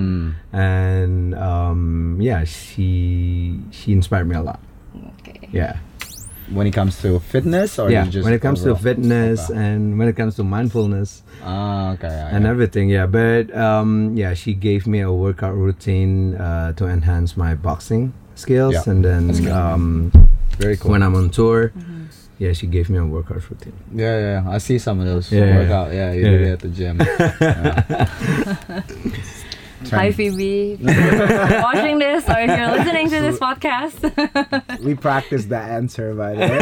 and 0.53 1.35
um, 1.35 2.17
yeah, 2.19 2.43
she 2.45 3.59
she 3.71 3.91
inspired 3.91 4.27
me 4.27 4.35
a 4.35 4.41
lot. 4.41 4.59
Okay. 5.21 5.49
Yeah. 5.51 5.77
When 6.49 6.65
it 6.65 6.71
comes 6.71 7.01
to 7.01 7.19
fitness, 7.19 7.77
or 7.77 7.91
yeah. 7.91 8.05
just 8.07 8.23
When 8.23 8.33
it 8.33 8.39
comes 8.41 8.63
to 8.63 8.73
fitness 8.75 9.49
Okay. 9.51 9.59
and 9.59 9.99
when 9.99 10.07
it 10.07 10.15
comes 10.15 10.35
to 10.37 10.43
mindfulness, 10.47 11.21
Ah, 11.43 11.91
okay. 11.99 12.07
yeah, 12.07 12.31
and 12.31 12.45
yeah. 12.45 12.49
everything 12.49 12.87
yeah 12.89 13.05
but 13.05 13.51
um 13.55 14.15
yeah 14.15 14.33
she 14.33 14.53
gave 14.55 14.87
me 14.87 15.01
a 15.01 15.11
workout 15.11 15.53
routine 15.53 16.35
uh, 16.39 16.71
to 16.79 16.87
enhance 16.87 17.35
my 17.35 17.53
boxing 17.53 18.13
skills 18.35 18.73
Yeah, 18.73 18.87
and 18.89 19.03
then 19.03 19.23
um 19.51 20.11
Very 20.57 20.77
cool. 20.77 20.91
when 20.91 21.03
i'm 21.03 21.13
on 21.15 21.29
tour 21.29 21.71
yeah 22.39 22.53
she 22.53 22.67
gave 22.67 22.89
me 22.89 22.97
a 22.99 23.05
workout 23.05 23.41
routine 23.49 23.73
yeah, 23.93 24.19
yeah, 24.19 24.41
yeah. 24.43 24.49
I 24.55 24.59
see 24.59 24.77
some 24.79 24.99
of 24.99 25.05
those 25.05 25.31
Yeah, 25.31 25.45
yeah. 25.45 25.57
workout. 25.57 25.93
Yeah, 25.93 26.11
you 26.13 26.21
Yeah, 26.21 26.31
it 26.31 26.41
yeah. 26.41 26.53
at 26.53 26.59
the 26.59 26.69
gym. 26.69 26.99
Hi 29.91 30.11
Phoebe, 30.11 30.77
watching 30.81 31.99
this 31.99 32.27
or 32.27 32.39
if 32.39 32.49
you're 32.57 32.71
listening 32.77 33.09
to 33.13 33.19
this 33.21 33.37
podcast. 33.39 34.01
we 34.83 34.95
practiced 34.95 35.49
that 35.49 35.69
answer 35.69 36.13
by 36.13 36.33
the 36.33 36.39
way. 36.41 36.59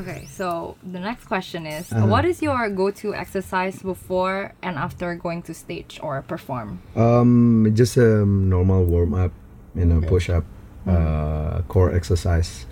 Okay, 0.00 0.26
so 0.26 0.76
the 0.82 0.98
next 1.00 1.24
question 1.26 1.66
is 1.66 1.92
Uh-huh. 1.92 2.06
what 2.12 2.24
is 2.24 2.42
your 2.42 2.68
go-to 2.68 3.14
exercise 3.14 3.80
before 3.82 4.52
and 4.62 4.76
after 4.76 5.14
going 5.14 5.40
to 5.48 5.54
stage 5.54 6.00
or 6.02 6.22
perform? 6.22 6.80
um 6.96 7.66
just 7.80 7.96
a 7.96 8.24
normal 8.26 8.84
warm-up 8.84 9.32
you 9.78 9.84
know 9.88 9.98
Okay. 10.02 10.08
push-up 10.14 10.44
uh, 10.86 11.33
core 11.68 11.94
exercise 11.94 12.66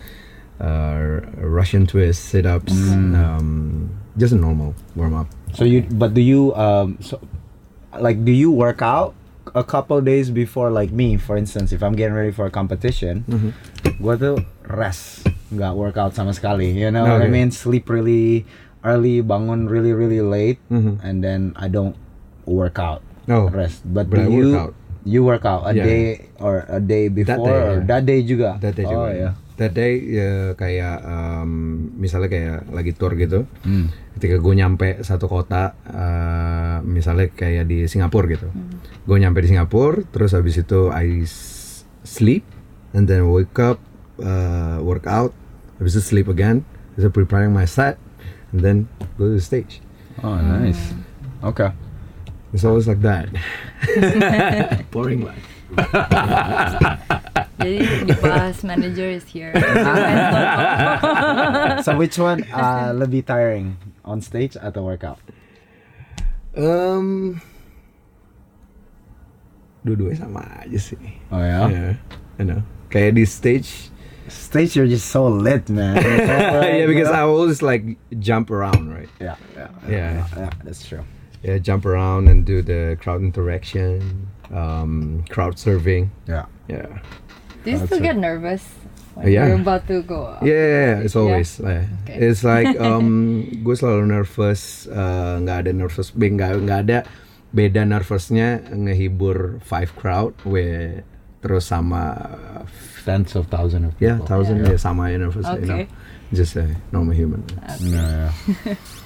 uh, 0.61 1.21
russian 1.43 1.87
twist 1.87 2.27
sit-ups 2.31 2.73
um 2.95 3.91
just 4.17 4.33
a 4.33 4.37
normal 4.37 4.75
warm-up 4.95 5.27
so 5.53 5.65
you, 5.69 5.83
but 5.93 6.15
do 6.15 6.23
you, 6.25 6.55
um, 6.57 6.97
so, 7.05 7.21
like, 8.01 8.25
do 8.25 8.33
you 8.33 8.51
work 8.51 8.81
out 8.81 9.13
a 9.55 9.63
couple 9.63 10.01
days 10.01 10.31
before, 10.31 10.71
like 10.71 10.91
me, 10.93 11.19
for 11.19 11.37
instance, 11.37 11.73
if 11.77 11.83
I'm 11.83 11.93
getting 11.93 12.15
ready 12.17 12.33
for 12.33 12.47
a 12.47 12.51
competition, 12.51 13.25
Mm-hmm. 13.29 14.01
gua 14.01 14.17
tuh 14.17 14.41
rest, 14.65 15.29
nggak 15.53 15.77
workout 15.77 16.17
sama 16.17 16.33
sekali. 16.33 16.73
You 16.73 16.89
know 16.89 17.05
what 17.05 17.21
I 17.21 17.29
mean? 17.29 17.53
Sleep 17.53 17.85
really 17.93 18.49
early, 18.81 19.21
bangun 19.21 19.69
really 19.69 19.93
really 19.93 20.25
late, 20.25 20.57
Mhm. 20.73 21.05
and 21.05 21.21
then 21.21 21.53
I 21.61 21.69
don't 21.69 22.01
work 22.49 22.81
out. 22.81 23.05
no 23.29 23.53
rest. 23.53 23.85
But, 23.85 24.09
but 24.09 24.19
do 24.19 24.23
I 24.25 24.29
you 24.33 24.49
work 24.57 24.73
out. 24.73 24.75
You 25.03 25.27
work 25.27 25.43
out 25.45 25.67
a 25.67 25.73
Yeah. 25.75 25.87
day 25.87 26.05
or 26.39 26.67
a 26.71 26.79
day 26.79 27.11
before 27.11 27.43
day, 27.43 27.51
or 27.51 27.73
yeah. 27.83 27.87
that 27.87 28.03
day 28.07 28.21
juga? 28.23 28.59
That 28.63 28.75
day 28.79 28.87
oh 28.87 28.93
juga. 28.95 29.11
ya. 29.15 29.31
That 29.61 29.73
day 29.77 29.93
ya, 30.01 30.31
kayak 30.57 30.97
um, 31.05 31.51
misalnya 32.01 32.29
kayak 32.33 32.59
lagi 32.73 32.93
tour 32.97 33.13
gitu. 33.15 33.45
Hmm. 33.63 33.93
Ketika 34.17 34.41
gue 34.41 34.55
nyampe 34.57 35.05
satu 35.05 35.29
kota, 35.29 35.77
uh, 35.87 36.81
misalnya 36.83 37.31
kayak 37.31 37.69
di 37.69 37.87
Singapura 37.87 38.27
gitu. 38.33 38.49
Gue 39.07 39.17
nyampe 39.21 39.45
di 39.45 39.53
Singapura, 39.53 40.03
terus 40.09 40.33
habis 40.33 40.57
itu 40.59 40.89
I 40.91 41.23
sleep, 42.03 42.43
and 42.97 43.07
then 43.07 43.29
wake 43.31 43.55
up, 43.61 43.79
uh, 44.19 44.81
work 44.83 45.07
out, 45.07 45.31
habis 45.79 45.95
itu 46.01 46.03
sleep 46.03 46.27
again, 46.33 46.65
so 46.99 47.13
preparing 47.13 47.53
my 47.53 47.69
set, 47.69 48.01
and 48.51 48.65
then 48.65 48.77
go 49.21 49.31
to 49.31 49.37
the 49.39 49.45
stage. 49.45 49.85
Oh 50.25 50.37
nice. 50.39 50.97
Okay. 51.45 51.71
It's 52.53 52.65
always 52.65 52.87
like 52.87 53.01
that. 53.01 53.33
Boring 54.93 55.25
life. 55.25 55.49
Jadi 57.63 57.79
the 58.05 58.17
bus 58.21 58.61
manager 58.61 59.09
is 59.09 59.25
here. 59.25 59.55
so 61.87 61.97
which 61.97 62.19
one 62.19 62.45
uh, 62.53 62.93
lebih 62.93 63.25
tiring 63.25 63.81
on 64.05 64.21
stage 64.21 64.59
atau 64.61 64.85
workout? 64.85 65.17
Um, 66.53 67.41
dua-duanya 69.81 70.29
sama 70.29 70.45
aja 70.61 70.77
sih. 70.77 71.01
Oh 71.33 71.41
ya. 71.41 71.73
Yeah, 71.73 71.97
I 72.37 72.43
know. 72.45 72.61
Kayak 72.93 73.17
di 73.17 73.25
stage, 73.25 73.89
Stage 74.29 74.77
you're 74.77 74.89
just 74.89 75.09
so 75.13 75.29
lit, 75.29 75.69
man. 75.69 75.97
yeah, 75.97 76.85
because 76.87 77.09
I 77.09 77.25
always 77.25 77.61
like 77.61 77.97
jump 78.21 78.53
around, 78.53 78.93
right? 78.93 79.09
yeah, 79.21 79.37
yeah, 79.57 79.69
Yeah. 79.89 80.13
yeah, 80.37 80.51
that's 80.65 80.85
true. 80.85 81.05
Yeah, 81.43 81.59
jump 81.59 81.85
around 81.85 82.29
and 82.29 82.47
do 82.47 82.63
the 82.63 82.97
crowd 83.01 83.23
interaction, 83.23 84.29
um, 84.51 85.25
crowd 85.29 85.57
surfing. 85.57 86.09
Yeah. 86.27 86.47
Yeah. 86.67 86.89
Do 87.63 87.71
you 87.71 87.79
still 87.87 88.01
get 88.01 88.17
nervous 88.17 88.63
when 89.15 89.27
Uh, 89.27 89.29
yeah. 89.29 89.47
you're 89.47 89.61
about 89.61 89.87
to 89.87 90.03
go? 90.03 90.35
up? 90.35 90.43
Yeah, 90.43 90.55
yeah, 90.55 90.71
yeah, 90.97 91.05
it's 91.05 91.15
Yeah? 91.15 91.23
always. 91.23 91.51
yeah. 91.61 91.85
Okay. 92.07 92.17
It's 92.19 92.43
like 92.43 92.75
um, 92.87 93.43
gue 93.63 93.75
selalu 93.77 94.09
nervous, 94.09 94.87
uh, 94.91 95.39
nggak 95.43 95.67
ada 95.67 95.73
nervous, 95.77 96.11
be- 96.11 96.33
nggak 96.33 96.65
nggak 96.65 96.81
ada 96.89 96.99
beda 97.53 97.85
nervousnya 97.85 98.65
ngehibur 98.73 99.61
five 99.61 99.93
crowd, 100.01 100.33
we 100.49 101.03
terus 101.45 101.69
sama 101.69 102.17
Tens 103.03 103.35
of 103.35 103.51
thousands 103.51 103.91
of 103.91 103.99
people. 103.99 104.23
thousand 104.31 104.63
Yeah. 104.63 104.75
ya 104.75 104.79
sama 104.79 105.11
nervous, 105.11 105.43
you 105.59 105.67
know, 105.67 105.75
Okay. 105.75 105.91
just 106.31 106.55
a 106.55 106.71
normal 106.95 107.19
human. 107.19 107.43
Yeah, 107.83 108.31
yeah. 108.31 108.79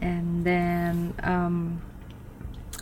And 0.00 0.44
then, 0.44 1.14
um, 1.22 1.82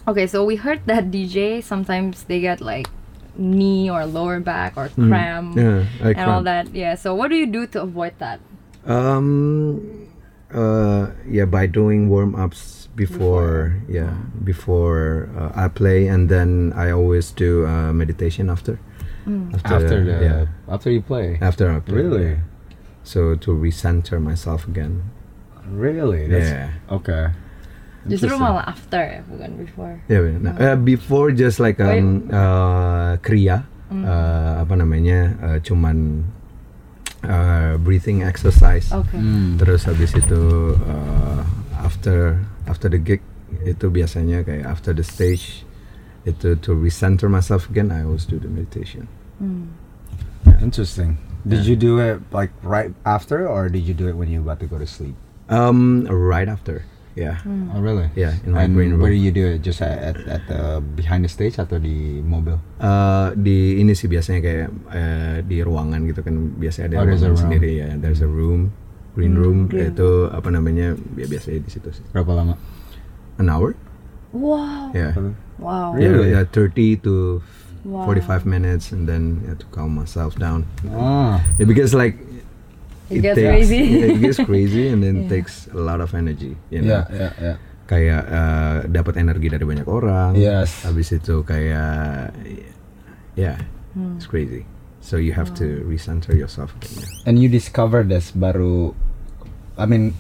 okay, 0.07 0.27
so 0.27 0.45
we 0.45 0.57
heard 0.57 0.83
that 0.87 1.11
DJ 1.15 1.63
sometimes 1.63 2.25
they 2.25 2.41
get 2.41 2.61
like 2.61 2.89
knee 3.37 3.89
or 3.91 4.05
lower 4.05 4.41
back 4.41 4.77
or 4.77 4.89
cramp 4.89 5.55
Mm. 5.55 5.57
Yeah, 5.57 6.07
I 6.07 6.11
and 6.11 6.31
all 6.31 6.43
that. 6.43 6.75
Yeah. 6.75 6.95
So 6.95 7.15
what 7.15 7.31
do 7.31 7.37
you 7.37 7.47
do 7.47 7.67
to 7.69 7.83
avoid 7.83 8.15
that? 8.19 8.41
Um, 8.85 10.09
uh, 10.53 11.11
yeah, 11.29 11.45
by 11.45 11.67
doing 11.67 12.09
warm 12.09 12.35
ups 12.35 12.89
before, 12.95 13.79
yeah, 13.89 14.17
before 14.43 15.31
uh, 15.39 15.53
I 15.55 15.69
play, 15.69 16.09
and 16.09 16.29
then 16.29 16.73
I 16.75 16.91
always 16.91 17.31
do 17.31 17.67
uh, 17.67 17.93
meditation 17.93 18.51
after. 18.51 18.81
After 19.65 20.03
the 20.05 20.25
yeah, 20.25 20.47
after 20.73 20.91
you 20.91 21.03
play. 21.03 21.39
after 21.41 21.71
I 21.71 21.81
play. 21.81 21.95
Really? 22.01 22.39
So 23.05 23.37
to 23.37 23.51
recenter 23.53 24.21
myself 24.21 24.67
again. 24.67 25.05
Really? 25.71 26.27
That's, 26.29 26.51
yeah. 26.51 26.71
Okay. 26.91 27.31
Justru 28.09 28.41
malah 28.41 28.65
after 28.65 29.03
ya, 29.05 29.21
bukan 29.29 29.51
before. 29.61 29.95
Yeah, 30.09 30.25
yeah. 30.25 30.39
Nah, 30.41 30.55
uh, 30.57 30.77
before 30.81 31.29
just 31.35 31.61
like 31.61 31.77
um, 31.83 32.31
uh, 32.33 33.21
kriya, 33.21 33.69
uh, 33.93 34.65
apa 34.65 34.75
namanya, 34.81 35.37
uh, 35.45 35.59
cuman 35.61 36.25
uh, 37.27 37.77
breathing 37.83 38.25
exercise. 38.25 38.89
Okay. 38.89 39.21
Hmm. 39.21 39.61
Terus 39.61 39.85
habis 39.85 40.17
itu 40.17 40.73
uh, 40.79 41.45
after 41.85 42.41
after 42.65 42.89
the 42.89 42.97
gig 42.97 43.21
itu 43.69 43.93
biasanya 43.93 44.45
kayak 44.45 44.65
after 44.65 44.97
the 44.97 45.05
stage 45.05 45.65
itu 46.25 46.57
to 46.61 46.77
recenter 46.77 47.29
myself 47.29 47.69
again 47.69 47.89
I 47.93 48.05
always 48.09 48.25
do 48.25 48.41
the 48.41 48.49
meditation. 48.49 49.09
Hmm. 49.37 49.77
Interesting. 50.65 51.21
Did 51.49 51.65
you 51.65 51.77
do 51.77 51.97
it 51.97 52.21
like 52.29 52.53
right 52.61 52.93
after, 53.09 53.49
or 53.49 53.73
did 53.73 53.89
you 53.89 53.95
do 53.95 54.05
it 54.09 54.17
when 54.17 54.29
you 54.29 54.45
about 54.45 54.61
to 54.61 54.69
go 54.69 54.77
to 54.77 54.85
sleep? 54.85 55.17
Um, 55.49 56.05
right 56.07 56.45
after, 56.47 56.85
yeah, 57.17 57.41
Oh, 57.73 57.81
really? 57.81 58.13
yeah, 58.15 58.37
in 58.45 58.53
my 58.53 58.63
And 58.63 58.77
green 58.77 59.01
where 59.01 59.09
do 59.09 59.17
room. 59.17 59.25
you 59.25 59.33
do 59.33 59.45
it? 59.57 59.65
Just 59.65 59.81
at, 59.81 59.97
at, 59.97 60.17
at 60.29 60.43
the 60.47 60.85
behind 60.95 61.25
the 61.25 61.33
stage 61.33 61.57
atau 61.57 61.81
di 61.81 62.21
mobil? 62.21 62.61
Uh, 62.77 63.33
di 63.33 63.81
ini 63.81 63.97
sih 63.97 64.07
biasanya 64.07 64.41
kayak 64.45 64.69
uh, 64.93 65.37
di 65.43 65.65
ruangan 65.65 66.05
gitu 66.05 66.21
kan 66.21 66.37
biasanya 66.61 66.93
ada 66.93 66.97
Oh, 67.01 67.05
ruangan 67.09 67.33
room. 67.33 67.41
sendiri 67.41 67.71
ya. 67.81 67.89
There's 67.97 68.21
a 68.21 68.29
room, 68.29 68.77
green 69.17 69.35
room 69.35 69.67
green 69.67 69.97
itu 69.97 70.29
apa 70.29 70.53
namanya 70.53 70.95
ya 71.17 71.27
biasanya 71.27 71.65
di 71.65 71.71
situ 71.73 71.89
sih. 71.97 72.05
Berapa 72.13 72.33
lama? 72.37 72.55
An 73.41 73.49
hour? 73.49 73.73
Wow. 74.37 74.93
Yeah. 74.93 75.17
Wow. 75.57 75.97
Really? 75.97 76.37
Yeah, 76.37 76.45
yeah, 76.45 76.53
30 76.53 77.01
to 77.09 77.41
Wow. 77.89 78.05
45 78.05 78.45
minutes 78.45 78.93
and 78.93 79.09
then 79.09 79.41
yeah, 79.49 79.57
to 79.57 79.65
calm 79.73 79.97
myself 79.97 80.37
down. 80.37 80.69
Ah. 80.93 81.41
Yeah, 81.57 81.65
because 81.65 81.97
like 81.97 82.21
It 83.09 83.21
gets 83.25 83.37
takes, 83.37 83.49
crazy. 83.49 83.81
yeah, 83.89 84.13
it 84.13 84.21
gets 84.21 84.39
crazy 84.45 84.85
and 84.89 85.01
then 85.01 85.17
Yeah. 85.25 85.33
takes 85.33 85.69
a 85.73 85.81
lot 85.81 86.01
of 86.01 86.13
energy. 86.13 86.57
You 86.69 86.85
know? 86.85 87.05
Yeah, 87.09 87.17
yeah, 87.17 87.33
yeah. 87.41 87.57
Kayak 87.89 88.23
uh, 88.29 88.77
dapat 88.85 89.17
energi 89.17 89.49
dari 89.49 89.65
banyak 89.65 89.89
orang. 89.89 90.37
Yes. 90.37 90.85
Habis 90.85 91.17
itu 91.17 91.41
kayak 91.41 92.37
yeah, 93.35 93.57
Hmm. 93.97 94.21
it's 94.21 94.29
crazy. 94.29 94.69
So 95.01 95.17
you 95.17 95.33
have 95.33 95.57
to 95.57 95.81
recenter 95.89 96.37
yourself 96.37 96.77
again. 96.77 97.01
yeah. 97.01 97.27
And 97.33 97.41
you 97.41 97.49
discover 97.49 98.05
this 98.05 98.29
baru, 98.31 98.93
I 99.81 99.89
mean, 99.89 100.13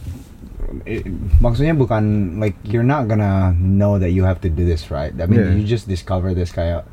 i- 0.88 1.04
maksudnya 1.44 1.76
bukan 1.76 2.36
like 2.40 2.56
you're 2.64 2.86
not 2.86 3.04
gonna 3.04 3.52
know 3.52 4.00
that 4.00 4.16
you 4.16 4.24
have 4.24 4.40
to 4.40 4.48
do 4.48 4.64
this 4.64 4.88
right. 4.88 5.12
I 5.12 5.28
mean, 5.28 5.44
Yeah. 5.44 5.52
you 5.52 5.68
just 5.68 5.84
discover 5.84 6.32
this 6.32 6.48
kayak 6.48 6.88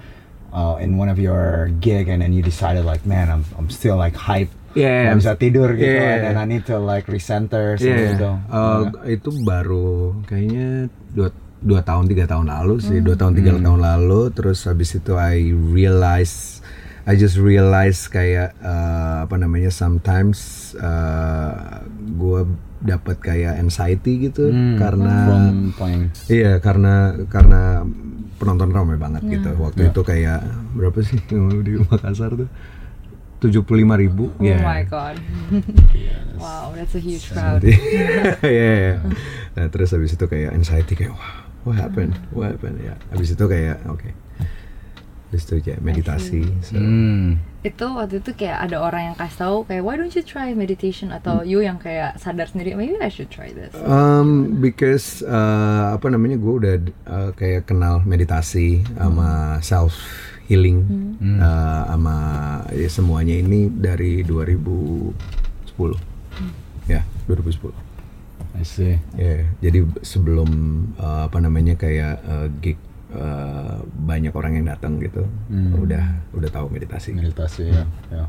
uh, 0.51 0.75
in 0.83 0.99
one 0.99 1.07
of 1.07 1.15
your 1.15 1.71
gig 1.79 2.11
and 2.11 2.19
then 2.19 2.35
you 2.35 2.43
decided 2.43 2.83
like, 2.83 3.07
man, 3.07 3.31
I'm 3.31 3.47
I'm 3.55 3.71
still 3.71 3.95
like 3.95 4.19
hype. 4.19 4.51
Yeah, 4.75 5.07
Nggak 5.07 5.17
bisa 5.17 5.33
tidur 5.35 5.69
gitu, 5.73 5.87
Yeah. 5.89 6.11
and 6.11 6.23
then 6.25 6.37
I 6.37 6.45
need 6.45 6.63
to 6.65 6.77
like 6.77 7.07
recenter 7.07 7.75
Iya, 7.75 8.13
gitu. 8.13 8.31
uh, 8.45 8.81
itu 9.07 9.29
baru 9.41 10.19
kayaknya 10.23 10.85
dua 11.09 11.31
dua 11.57 11.81
tahun 11.81 12.05
tiga 12.05 12.27
tahun 12.27 12.45
lalu 12.45 12.75
sih. 12.77 12.99
Dua 12.99 13.15
tahun 13.15 13.33
tiga 13.33 13.51
Hmm. 13.51 13.63
tahun 13.63 13.79
lalu 13.81 14.21
terus 14.31 14.63
habis 14.63 14.93
itu 14.93 15.15
I 15.15 15.49
realize 15.49 16.59
I 17.03 17.13
just 17.13 17.37
realize 17.37 18.05
kayak 18.05 18.57
uh, 18.59 19.23
apa 19.23 19.35
namanya 19.35 19.69
sometimes 19.69 20.37
uh, 20.75 21.79
gue 22.11 22.41
dapat 22.81 23.17
kayak 23.17 23.57
anxiety 23.57 24.27
gitu 24.27 24.49
Hmm, 24.49 24.77
karena 24.77 25.15
iya 26.27 26.57
karena 26.59 26.93
karena 27.25 27.81
penonton 28.35 28.69
ramai 28.69 28.97
banget 28.97 29.23
gitu. 29.23 29.49
Waktu 29.55 29.79
Iya. 29.79 29.89
itu 29.89 30.01
kayak 30.01 30.39
berapa 30.73 30.97
sih 30.99 31.17
di 31.63 31.71
Makassar 31.79 32.35
tuh 32.35 32.49
tujuh 33.37 33.61
puluh 33.61 33.83
lima 33.83 33.95
ribu 33.95 34.31
Oh 34.31 34.41
Iya. 34.41 34.57
my 34.59 34.81
god. 34.83 35.15
wow, 36.41 36.71
that's 36.71 36.95
a 36.95 37.01
huge 37.01 37.27
crowd. 37.27 37.61
Iya, 38.41 38.41
iya. 38.41 38.93
Nah, 39.53 39.65
terus 39.67 39.91
habis 39.91 40.11
itu 40.11 40.25
kayak 40.25 40.51
anxiety 40.51 40.93
kayak 40.93 41.11
wah, 41.11 41.33
what 41.63 41.75
happened? 41.75 42.15
What 42.31 42.53
happened? 42.53 42.79
Ya, 42.79 42.95
habis 43.09 43.31
itu 43.31 43.45
kayak 43.45 43.83
oke. 43.85 44.09
Habis 45.25 45.41
itu 45.45 45.55
kayak 45.61 45.79
meditasi. 45.81 46.43
So, 46.61 46.77
Hmm. 46.77 47.39
Itu 47.59 47.89
waktu 47.91 48.21
itu 48.21 48.29
kayak 48.31 48.61
ada 48.61 48.77
orang 48.77 49.01
yang 49.09 49.15
kasih 49.17 49.37
tahu 49.41 49.55
kayak 49.65 49.81
why 49.81 49.97
don't 49.97 50.13
you 50.13 50.21
try 50.21 50.53
meditation 50.53 51.09
atau 51.09 51.41
Hmm. 51.41 51.49
you 51.49 51.59
yang 51.59 51.75
kayak 51.75 52.15
sadar 52.15 52.45
sendiri 52.45 52.71
maybe 52.73 52.93
I 52.99 53.09
should 53.09 53.27
try 53.27 53.49
this. 53.49 53.73
Um, 53.81 54.61
because 54.61 55.25
uh, 55.25 55.91
apa 55.91 56.07
namanya 56.07 56.37
gue 56.37 56.53
udah 56.55 56.75
uh, 57.05 57.29
kayak 57.33 57.65
kenal 57.65 58.05
meditasi 58.05 58.85
sama 58.93 59.57
self 59.59 59.97
healing 60.45 60.79
Hmm. 61.15 61.39
uh, 61.39 61.83
sama 61.87 62.15
ya, 62.69 62.87
semuanya 62.87 63.35
ini 63.35 63.67
dari 63.67 64.21
2010 64.21 65.13
ya 66.85 67.01
2010 67.27 67.73
I 68.55 68.63
see. 68.63 68.95
Ya, 69.15 69.43
jadi 69.59 69.83
sebelum 69.99 70.47
uh, 70.95 71.27
apa 71.27 71.37
namanya 71.39 71.75
kayak 71.75 72.15
uh, 72.23 72.47
gig 72.57 72.79
uh, 73.11 73.83
banyak 73.83 74.31
orang 74.31 74.55
yang 74.55 74.65
datang 74.65 74.95
gitu, 74.99 75.27
Hmm. 75.51 75.75
udah 75.75 76.03
udah 76.31 76.49
tahu 76.49 76.71
meditasi. 76.71 77.11
meditasi 77.11 77.67
ya 77.67 77.83
ya 78.09 78.25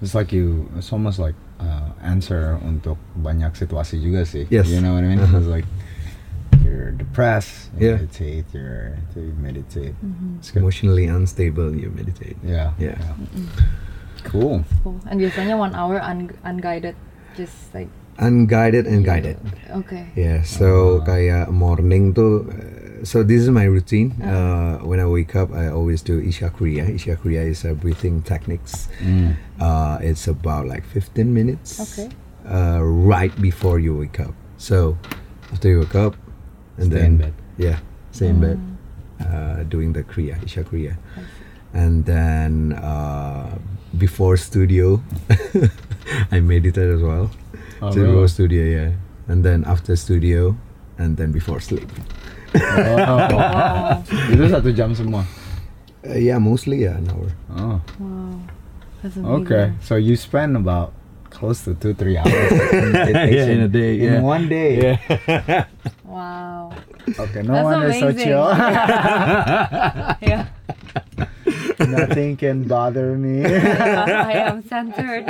it's 0.00 0.14
like 0.14 0.30
you 0.30 0.70
it's 0.78 0.88
almost 0.90 1.18
like 1.18 1.34
uh, 1.58 1.90
answer 2.00 2.56
untuk 2.62 2.96
banyak 3.14 3.50
situasi 3.52 3.98
juga 3.98 4.22
sih 4.22 4.46
Yes. 4.48 4.70
you 4.70 4.78
know 4.78 4.94
what 4.94 5.02
I 5.02 5.10
mean 5.10 5.18
Uh-huh. 5.20 5.36
it's 5.36 5.50
like 5.50 5.66
you're 6.90 6.98
depressed 6.98 7.70
you 7.78 7.86
Yeah. 7.86 7.96
meditate 8.02 8.46
you're 8.50 8.98
you 9.14 9.30
meditate 9.38 9.94
Mm-hmm. 10.02 10.42
it's 10.42 10.50
Emotionally 10.58 11.06
unstable, 11.06 11.70
you 11.70 11.94
meditate. 11.94 12.34
yeah 12.42 12.74
Yeah. 12.82 12.98
cool 14.26 14.66
Cool. 14.82 14.98
And 15.08 15.16
biasanya 15.22 15.56
one 15.56 15.72
hour 15.74 15.96
un- 16.02 16.34
unguided, 16.44 16.92
just 17.38 17.54
like 17.72 17.88
Unguided 18.20 18.84
and 18.84 19.00
guided. 19.00 19.40
okay. 19.80 20.12
Yeah, 20.12 20.44
so 20.44 21.00
Ah. 21.00 21.08
kayak 21.08 21.48
morning 21.48 22.12
tuh. 22.12 22.44
uh, 22.44 22.78
So 23.00 23.24
this 23.24 23.40
is 23.40 23.48
my 23.48 23.64
routine. 23.64 24.12
Uh, 24.20 24.76
when 24.84 25.00
I 25.00 25.08
wake 25.08 25.32
up, 25.32 25.56
I 25.56 25.72
always 25.72 26.04
do 26.04 26.20
Isha 26.20 26.52
Kriya. 26.52 26.84
Isha 26.84 27.16
Kriya 27.16 27.48
is 27.48 27.64
a 27.64 27.72
breathing 27.72 28.20
techniques. 28.20 28.92
Mm. 29.00 29.40
Uh, 29.56 29.96
it's 30.04 30.28
about 30.28 30.68
like 30.68 30.84
15 30.84 31.32
minutes. 31.32 31.80
Okay. 31.80 32.12
Uh, 32.44 32.84
right 32.84 33.32
before 33.40 33.80
you 33.80 33.96
wake 33.96 34.20
up. 34.20 34.36
So 34.60 35.00
after 35.48 35.72
you 35.72 35.80
wake 35.80 35.96
up, 35.96 36.12
and 36.80 36.88
Stay 36.88 36.96
then 36.96 37.06
in 37.06 37.16
bed. 37.20 37.34
yeah, 37.60 37.78
stay 38.10 38.28
in 38.32 38.40
bed, 38.40 38.56
uh, 39.20 39.62
doing 39.68 39.92
the 39.92 40.00
Kriya, 40.02 40.40
Isha 40.40 40.64
Kriya, 40.64 40.96
and 41.76 42.08
then 42.08 42.72
uh, 42.74 43.60
before 43.94 44.40
studio, 44.40 44.98
I 46.32 46.40
meditate 46.40 46.88
as 46.88 47.04
well. 47.04 47.28
Oh, 47.80 47.92
so 47.92 48.00
really? 48.00 48.12
before 48.16 48.28
studio, 48.28 48.62
yeah, 48.64 48.90
and 49.28 49.44
then 49.44 49.64
after 49.68 49.92
studio, 49.94 50.56
and 50.96 51.16
then 51.16 51.32
before 51.32 51.60
sleep. 51.60 51.86
oh. 52.56 54.02
itu 54.34 54.44
satu 54.50 54.74
jam 54.74 54.90
semua 54.90 55.22
Uh, 56.00 56.16
yeah, 56.16 56.40
mostly 56.40 56.80
yeah, 56.82 56.96
an 56.96 57.04
hour. 57.12 57.28
oh 57.60 57.76
Wow. 58.00 58.40
That's 59.04 59.20
amazing. 59.20 59.36
okay 59.44 59.64
so 59.84 60.00
you 60.00 60.16
spend 60.16 60.56
about 60.56 60.96
close 61.28 61.60
to 61.68 61.76
two 61.76 61.92
three 61.92 62.16
hours 62.16 62.50
in 62.72 62.88
meditation 62.90 63.36
Yeah, 63.36 63.54
in 63.54 63.60
a 63.60 63.70
day, 63.70 63.92
in 64.00 64.12
yeah. 64.16 64.24
one 64.24 64.44
day 64.48 64.70
Yeah. 64.80 65.68
Wow. 66.02 66.59
Okay 67.18 67.42
no 67.42 67.52
That's 67.52 67.68
so 67.68 68.08
amazing. 68.08 68.16
chill 68.18 68.46
yeah. 70.22 70.44
nothing 71.80 72.36
can 72.36 72.64
bother 72.64 73.16
me 73.16 73.44
I 73.46 74.46
am 74.46 74.62
centered. 74.68 75.26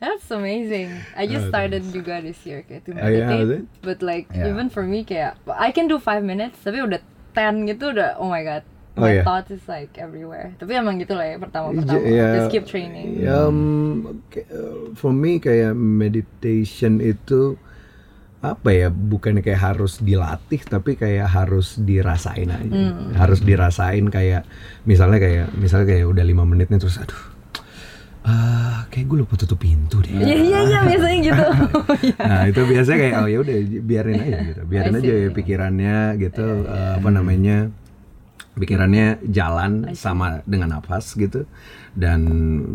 That's 0.00 0.28
amazing. 0.30 0.92
I 1.16 1.24
just 1.24 1.48
Oh, 1.48 1.48
started 1.48 1.80
juga 1.88 2.20
this 2.20 2.36
year 2.44 2.60
kayak 2.62 2.84
to 2.84 2.92
Oh, 2.92 3.08
yeah, 3.08 3.24
meditate. 3.24 3.40
is 3.40 3.50
it? 3.56 3.64
but 3.80 3.98
like 4.00 4.28
Yeah. 4.30 4.52
even 4.52 4.68
for 4.68 4.84
me 4.84 5.00
kayak 5.00 5.40
I 5.48 5.72
can 5.72 5.88
do 5.88 5.96
five 5.96 6.20
minutes 6.20 6.60
tapi 6.60 6.80
udah 6.80 7.00
10 7.32 7.64
gitu 7.66 7.90
udah 7.90 8.20
oh 8.20 8.28
my 8.28 8.44
god. 8.44 8.62
Oh, 8.94 9.02
My 9.02 9.10
yeah. 9.10 9.24
thoughts 9.26 9.50
is 9.50 9.64
like 9.66 9.98
everywhere. 9.98 10.54
Tapi 10.54 10.70
emang 10.70 11.02
gitu 11.02 11.18
lah 11.18 11.26
ya 11.26 11.34
pertama-pertama. 11.34 11.98
Yeah. 12.06 12.38
Just 12.38 12.54
keep 12.54 12.62
training. 12.62 13.26
Um, 13.26 13.58
k- 14.30 14.46
uh, 14.46 14.94
for 14.94 15.10
me 15.10 15.42
kayak 15.42 15.74
meditation 15.74 17.02
itu 17.02 17.58
apa 18.44 18.68
ya 18.76 18.92
bukan 18.92 19.40
kayak 19.40 19.72
harus 19.72 19.96
dilatih 20.04 20.60
tapi 20.68 21.00
kayak 21.00 21.24
harus 21.32 21.80
dirasain 21.80 22.52
aja. 22.52 22.68
Hmm. 22.68 23.16
harus 23.16 23.40
dirasain 23.40 24.04
kayak 24.12 24.44
misalnya 24.84 25.16
kayak 25.16 25.46
misalnya 25.56 25.86
kayak 25.88 26.04
udah 26.12 26.24
lima 26.26 26.44
menit 26.44 26.68
nih 26.68 26.76
terus 26.76 27.00
aduh 27.00 27.34
ah 28.24 28.88
kayak 28.88 29.04
gue 29.04 29.18
lupa 29.20 29.36
tutup 29.36 29.60
pintu 29.60 30.00
deh. 30.00 30.08
Iya 30.08 30.36
iya 30.40 30.58
iya 30.64 30.78
biasanya 30.88 31.18
gitu. 31.20 31.44
Iya. 32.08 32.16
nah 32.24 32.42
itu 32.48 32.60
biasanya 32.64 32.98
kayak 33.04 33.14
oh 33.20 33.28
ya 33.28 33.38
udah 33.44 33.56
biarin 33.84 34.16
aja 34.16 34.38
gitu. 34.48 34.60
Biarin 34.64 34.94
aja 34.96 35.12
ya 35.12 35.28
pikirannya 35.28 35.96
gitu 36.16 36.46
eh, 36.64 36.92
apa 36.96 37.08
namanya 37.12 37.68
pikirannya 38.56 39.28
jalan 39.28 39.92
sama 39.92 40.40
dengan 40.48 40.78
nafas 40.80 41.12
gitu 41.18 41.44
dan 41.92 42.20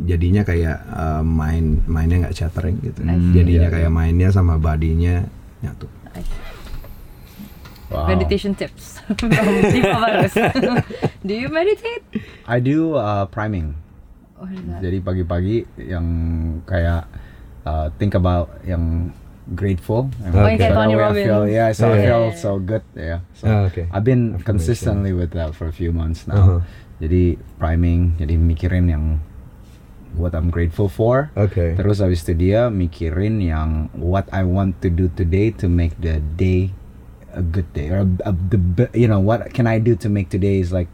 jadinya 0.05 0.45
kayak 0.45 0.77
eh, 0.85 1.23
main 1.25 1.81
mainnya 1.89 2.29
nggak 2.29 2.37
chattering 2.37 2.77
gitu. 2.85 3.01
Jadinya 3.33 3.73
kayak 3.73 3.89
mainnya 3.89 4.29
sama 4.29 4.61
badinya 4.61 5.25
nyatu 5.61 5.87
Wow. 7.89 8.05
Meditation 8.05 8.53
tips 8.53 9.01
from 9.17 9.33
Diva 9.33 9.97
Barus. 9.97 10.37
Do 11.25 11.33
you 11.33 11.49
meditate? 11.49 12.05
I 12.45 12.61
do 12.61 12.93
uh, 12.93 13.25
priming. 13.25 13.73
What 14.37 14.53
is 14.53 14.61
that? 14.69 14.85
Jadi 14.85 14.97
pagi-pagi 15.01 15.57
yang 15.89 16.05
kayak 16.69 17.09
uh, 17.65 17.89
think 17.97 18.13
about 18.13 18.61
yang 18.61 19.09
grateful. 19.57 20.05
Oh, 20.21 20.29
so 20.29 20.53
that 20.53 20.69
Tony 20.69 20.93
I 20.93 21.01
Robbins. 21.01 21.25
feel, 21.25 21.43
yeah, 21.49 21.73
so 21.73 21.89
I 21.89 21.97
Yeah. 21.97 22.05
feel 22.05 22.25
so 22.37 22.51
good. 22.61 22.85
Yeah. 22.93 23.25
So 23.33 23.49
Ah, 23.49 23.65
okay. 23.65 23.89
I've 23.89 24.05
been 24.05 24.37
consistently 24.45 25.09
with 25.09 25.33
that 25.33 25.57
for 25.57 25.65
a 25.65 25.73
few 25.73 25.89
months 25.89 26.29
now. 26.29 26.37
Uh-huh. 26.37 26.59
Jadi 27.01 27.41
priming, 27.57 28.21
jadi 28.21 28.37
mikirin 28.37 28.85
yang 28.85 29.17
what 30.15 30.33
I'm 30.33 30.49
grateful 30.49 30.89
for. 30.89 31.31
Oke. 31.37 31.77
Terus 31.77 32.01
habis 32.01 32.25
itu 32.25 32.49
dia 32.49 32.69
mikirin 32.73 33.41
yang 33.41 33.93
what 33.93 34.25
I 34.33 34.43
want 34.43 34.81
to 34.81 34.89
do 34.89 35.09
today 35.13 35.51
to 35.61 35.69
make 35.69 35.97
the 36.01 36.21
day 36.37 36.73
a 37.33 37.45
good 37.45 37.69
day 37.77 37.93
or 37.93 38.01
a, 38.05 38.29
a, 38.29 38.33
the 38.33 38.89
you 38.97 39.05
know 39.05 39.21
what 39.21 39.53
can 39.53 39.69
I 39.69 39.77
do 39.77 39.93
to 40.01 40.09
make 40.09 40.33
today 40.33 40.57
is 40.57 40.73
like 40.73 40.89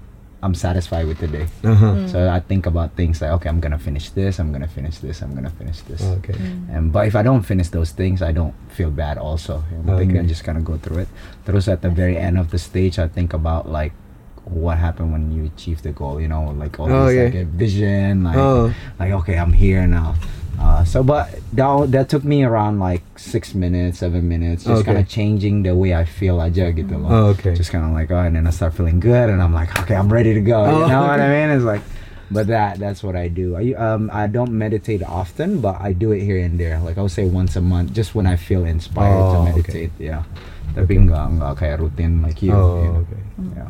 I'm 0.45 0.53
satisfied 0.53 1.07
with 1.07 1.17
today. 1.17 1.49
Aha. 1.65 2.05
So 2.05 2.29
I 2.29 2.37
think 2.37 2.69
about 2.69 2.93
things 2.93 3.17
like 3.17 3.31
okay, 3.41 3.49
I'm 3.49 3.57
gonna 3.57 3.81
finish 3.81 4.13
this, 4.13 4.37
I'm 4.37 4.53
gonna 4.53 4.69
finish 4.69 4.99
this, 5.01 5.25
I'm 5.25 5.33
gonna 5.33 5.49
finish 5.49 5.81
this. 5.89 6.05
Oke. 6.05 6.37
And 6.69 6.93
but 6.93 7.07
if 7.09 7.15
I 7.17 7.23
don't 7.23 7.41
finish 7.41 7.73
those 7.73 7.89
things, 7.89 8.21
I 8.21 8.29
don't 8.29 8.53
feel 8.69 8.91
bad. 8.91 9.17
Also, 9.17 9.63
penting 9.89 10.13
Okay. 10.13 10.21
I 10.21 10.29
just 10.29 10.43
kind 10.43 10.59
of 10.59 10.63
go 10.67 10.77
through 10.77 11.07
it. 11.07 11.09
Terus 11.49 11.65
at 11.65 11.81
the 11.81 11.89
very 11.89 12.13
end 12.13 12.37
of 12.37 12.53
the 12.53 12.61
stage, 12.61 12.99
I 13.01 13.09
think 13.09 13.33
about 13.33 13.71
like 13.71 13.97
what 14.45 14.77
happened 14.77 15.11
when 15.11 15.31
you 15.31 15.45
achieve 15.45 15.81
the 15.81 15.91
goal. 15.91 16.21
You 16.21 16.27
know, 16.27 16.53
like 16.57 16.79
all 16.79 16.89
Oh, 16.91 17.05
this 17.07 17.15
yeah. 17.15 17.23
like 17.25 17.35
a 17.35 17.45
vision, 17.45 18.23
like 18.23 18.37
Oh. 18.37 18.73
like 18.99 19.11
okay, 19.23 19.37
I'm 19.37 19.53
here 19.53 19.85
now. 19.87 20.15
Uh, 20.55 20.87
so, 20.87 21.03
but 21.03 21.27
that 21.51 21.91
that 21.91 22.07
took 22.07 22.23
me 22.23 22.39
around 22.47 22.79
like 22.79 23.03
six 23.19 23.51
minutes, 23.53 23.99
seven 23.99 24.23
minutes, 24.23 24.63
just 24.63 24.87
Okay. 24.87 24.95
kind 24.95 24.99
of 25.03 25.07
changing 25.11 25.67
the 25.67 25.75
way 25.75 25.91
I 25.91 26.07
feel 26.07 26.39
aja 26.39 26.71
gitu 26.71 26.95
loh. 26.95 27.11
Oh, 27.11 27.25
okay. 27.35 27.51
Just 27.59 27.75
kind 27.75 27.83
of 27.83 27.91
like 27.91 28.07
oh, 28.07 28.23
and 28.23 28.39
then 28.39 28.47
I 28.47 28.55
start 28.55 28.71
feeling 28.71 29.03
good, 29.03 29.27
and 29.27 29.43
I'm 29.43 29.51
like 29.51 29.67
okay, 29.83 29.99
I'm 29.99 30.07
ready 30.07 30.31
to 30.31 30.39
go. 30.39 30.63
Oh, 30.63 30.87
you 30.87 30.87
know 30.87 31.03
what 31.03 31.19
I 31.19 31.27
mean? 31.35 31.51
It's 31.51 31.67
like, 31.67 31.83
but 32.31 32.47
that 32.47 32.79
that's 32.79 33.03
what 33.03 33.19
I 33.19 33.27
do. 33.27 33.59
I 33.59 33.75
um 33.75 34.07
I 34.15 34.31
don't 34.31 34.55
meditate 34.55 35.03
often, 35.03 35.59
but 35.59 35.75
I 35.83 35.91
do 35.91 36.15
it 36.15 36.23
here 36.23 36.39
and 36.39 36.55
there. 36.55 36.79
Like 36.79 36.95
I'll 36.95 37.11
say 37.11 37.27
once 37.27 37.59
a 37.59 37.61
month, 37.61 37.91
just 37.91 38.15
when 38.15 38.23
I 38.23 38.39
feel 38.39 38.63
inspired 38.63 39.11
to 39.35 39.35
Oh, 39.35 39.43
okay. 39.43 39.51
meditate. 39.59 39.91
Yeah. 39.99 40.23
Tapi 40.71 41.03
enggak 41.03 41.35
enggak 41.35 41.53
kayak 41.59 41.83
rutin 41.83 42.23
like 42.23 42.39
you. 42.39 42.51
you 42.51 42.55
Oh, 42.55 42.79
know. 42.79 43.03
oke. 43.03 43.19
Yeah. 43.59 43.69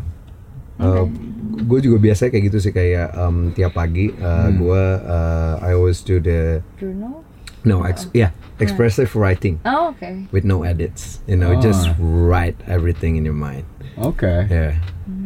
Gue 1.55 1.79
juga 1.81 1.97
biasa 1.97 2.27
kayak 2.27 2.43
gitu 2.49 2.57
sih 2.59 2.71
kayak 2.71 3.15
um, 3.15 3.49
tiap 3.51 3.73
pagi 3.73 4.11
uh, 4.13 4.47
Hmm. 4.47 4.59
gue 4.59 4.83
uh, 5.01 5.53
I 5.59 5.71
always 5.71 5.99
do 5.99 6.19
the 6.19 6.59
Journal? 6.75 7.23
no 7.63 7.81
ex 7.81 8.05
yeah 8.11 8.29
expressive 8.59 9.09
writing 9.13 9.57
Oh, 9.63 9.89
okay. 9.89 10.27
with 10.29 10.43
no 10.43 10.61
edits 10.61 11.23
you 11.25 11.33
know 11.33 11.55
just 11.57 11.87
Ah. 11.87 11.95
write 11.97 12.59
everything 12.67 13.15
in 13.15 13.23
your 13.23 13.33
mind 13.33 13.63
Okay. 13.95 14.45
yeah 14.47 14.75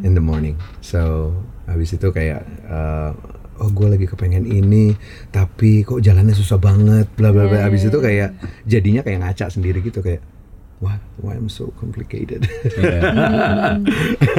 in 0.06 0.14
the 0.14 0.24
morning 0.24 0.56
so 0.80 1.34
habis 1.66 1.92
itu 1.92 2.10
kayak 2.10 2.46
uh, 2.66 3.12
oh 3.60 3.68
gue 3.68 3.90
lagi 3.90 4.06
kepengen 4.06 4.46
ini 4.46 4.96
tapi 5.30 5.84
kok 5.84 6.00
jalannya 6.00 6.32
susah 6.32 6.56
banget 6.56 7.12
bla 7.14 7.30
bla 7.30 7.46
bla 7.46 7.60
Yeah, 7.60 7.66
habis 7.68 7.84
yeah, 7.84 7.90
itu 7.90 7.98
yeah. 7.98 8.06
kayak 8.08 8.30
jadinya 8.64 9.02
kayak 9.04 9.20
ngaca 9.20 9.46
sendiri 9.52 9.82
gitu 9.82 10.00
kayak 10.00 10.24
why 10.80 10.96
why 11.20 11.36
I'm 11.36 11.52
so 11.52 11.72
complicated 11.80 12.48
Yeah. 12.80 13.80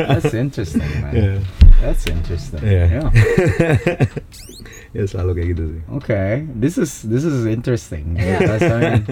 That's 0.09 0.33
interesting, 0.33 0.88
man. 1.05 1.12
Yeah. 1.12 1.38
That's 1.81 2.05
interesting. 2.09 2.61
Yeah. 2.64 2.87
yeah. 2.88 3.09
ya 4.96 5.03
selalu 5.07 5.31
kayak 5.38 5.48
gitu 5.55 5.64
sih 5.76 5.83
Okay, 6.03 6.31
this 6.57 6.74
is 6.81 7.05
this 7.07 7.22
is 7.22 7.44
interesting. 7.46 8.16
Yeah. 8.18 8.40
That's 8.42 8.64
I 8.66 8.79
mean, 8.81 9.03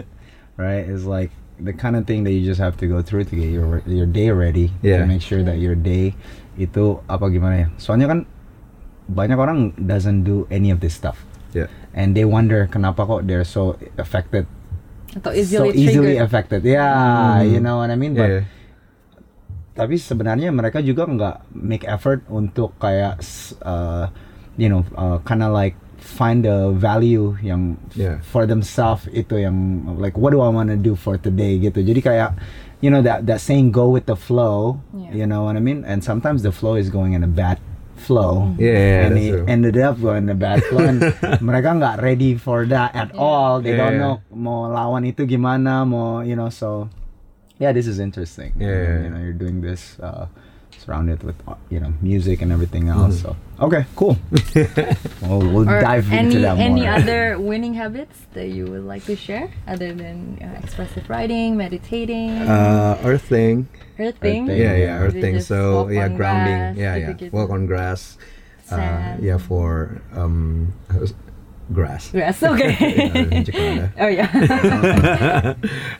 right? 0.56 0.84
It's 0.88 1.04
like 1.06 1.30
the 1.60 1.76
kind 1.76 1.94
of 1.94 2.08
thing 2.08 2.24
that 2.24 2.32
you 2.32 2.42
just 2.42 2.58
have 2.62 2.80
to 2.80 2.86
go 2.88 3.04
through 3.04 3.28
to 3.30 3.34
get 3.36 3.52
your 3.52 3.84
your 3.84 4.08
day 4.08 4.32
ready 4.32 4.72
Yeah. 4.80 5.02
to 5.02 5.06
make 5.06 5.20
sure 5.22 5.44
that 5.44 5.60
your 5.60 5.76
day 5.76 6.16
itu 6.58 6.98
apa 7.06 7.28
gimana 7.30 7.54
ya? 7.62 7.68
Soalnya 7.78 8.08
kan 8.10 8.20
banyak 9.08 9.38
orang 9.40 9.58
doesn't 9.76 10.24
do 10.24 10.44
any 10.52 10.68
of 10.68 10.80
this 10.84 10.92
stuff 10.92 11.16
ya 11.56 11.64
and 11.96 12.12
they 12.12 12.28
wonder 12.28 12.68
kenapa 12.68 13.08
kok 13.08 13.24
they're 13.24 13.40
so 13.46 13.72
affected, 13.96 14.44
Atau 15.16 15.32
so 15.32 15.38
easily 15.38 15.70
easily 15.72 16.14
triggered. 16.18 16.26
affected. 16.26 16.60
Yeah, 16.64 17.40
Hmm. 17.40 17.48
you 17.48 17.60
know 17.62 17.80
what 17.80 17.88
I 17.88 17.96
mean. 17.96 18.12
But 18.12 18.28
Yeah. 18.28 18.44
tapi 19.72 19.94
sebenarnya 19.94 20.50
mereka 20.50 20.82
juga 20.82 21.06
nggak 21.06 21.36
make 21.54 21.86
effort 21.86 22.26
untuk 22.26 22.74
kayak 22.82 23.22
uh, 23.62 24.10
you 24.58 24.66
know 24.66 24.82
uh, 24.98 25.22
kind 25.22 25.38
of 25.38 25.54
like 25.54 25.78
find 25.98 26.42
the 26.42 26.74
value 26.74 27.38
yang 27.40 27.78
Yeah. 27.94 28.18
for 28.26 28.42
themselves 28.42 29.06
itu 29.14 29.38
yang 29.38 29.86
like 29.98 30.18
what 30.18 30.34
do 30.34 30.42
I 30.42 30.50
want 30.50 30.68
to 30.74 30.78
do 30.78 30.98
for 30.98 31.14
today 31.14 31.62
gitu 31.62 31.78
jadi 31.78 32.00
kayak 32.02 32.30
you 32.82 32.90
know 32.90 33.02
that 33.06 33.26
that 33.30 33.38
saying 33.38 33.70
go 33.70 33.86
with 33.86 34.10
the 34.10 34.18
flow 34.18 34.82
Yeah. 34.90 35.22
you 35.22 35.26
know 35.30 35.46
what 35.46 35.54
I 35.54 35.62
mean 35.62 35.86
and 35.86 36.02
sometimes 36.02 36.42
the 36.42 36.50
flow 36.50 36.74
is 36.74 36.90
going 36.90 37.14
in 37.14 37.22
a 37.22 37.30
bad 37.30 37.62
flow. 37.98 38.54
Yeah, 38.56 39.06
and 39.06 39.14
that's 39.14 39.26
it 39.26 39.30
true. 39.30 39.44
ended 39.46 39.76
up 39.76 40.00
going 40.00 40.26
in 40.26 40.32
a 40.32 40.38
bad 40.38 40.62
flow. 40.66 40.82
And 40.82 41.02
mereka 41.44 41.76
nggak 41.76 42.00
ready 42.00 42.34
for 42.34 42.64
that 42.70 42.94
at 42.94 43.10
all. 43.14 43.60
They 43.60 43.74
don't 43.74 43.98
Yeah. 43.98 44.02
know 44.02 44.14
mau 44.32 44.70
lawan 44.70 45.04
itu 45.04 45.26
gimana 45.26 45.82
mau 45.82 46.22
you 46.22 46.34
know 46.34 46.48
so 46.48 46.88
yeah 47.58 47.70
this 47.70 47.86
is 47.86 47.98
interesting. 47.98 48.54
Yeah, 48.56 49.02
you 49.06 49.10
know 49.10 49.20
you're 49.20 49.36
doing 49.36 49.60
this 49.60 49.98
uh, 49.98 50.26
surrounded 50.88 51.20
with 51.22 51.36
you 51.68 51.76
know 51.76 51.92
music 52.00 52.40
and 52.40 52.48
everything 52.48 52.88
else 52.88 53.20
so 53.20 53.36
okay 53.60 53.84
cool 53.94 54.16
we'll, 55.20 55.44
we'll 55.52 55.68
Or 55.68 55.84
dive 55.84 56.08
any 56.08 56.32
into 56.32 56.40
that 56.40 56.56
more 56.56 56.64
any 56.64 56.88
other 56.96 57.36
winning 57.36 57.74
habits 57.76 58.24
that 58.32 58.48
you 58.48 58.64
would 58.64 58.88
like 58.88 59.04
to 59.04 59.12
share 59.12 59.52
other 59.68 59.92
than 59.92 60.40
uh, 60.40 60.56
expressive 60.64 61.04
writing, 61.12 61.60
meditating, 61.60 62.40
Uh, 62.48 62.96
earthing. 63.04 63.68
earthing? 64.00 64.48
Earthing. 64.48 64.48
Yeah, 64.48 64.54
yeah, 64.56 64.76
Yeah. 64.96 65.04
earthing. 65.04 65.34
Just 65.36 65.52
So 65.52 65.92
yeah, 65.92 66.08
grounding. 66.08 66.72
grass, 66.72 66.80
yeah, 66.80 67.12
yeah. 67.20 67.28
Walk 67.36 67.52
on 67.52 67.68
grass. 67.68 68.16
Uh, 68.72 69.20
yeah, 69.20 69.36
for 69.36 70.00
um, 70.16 70.72
grass. 71.68 72.08
Grass, 72.16 72.40
okay. 72.40 72.72
Yeah, 73.44 73.92
oh 74.00 74.08
yeah. 74.08 74.28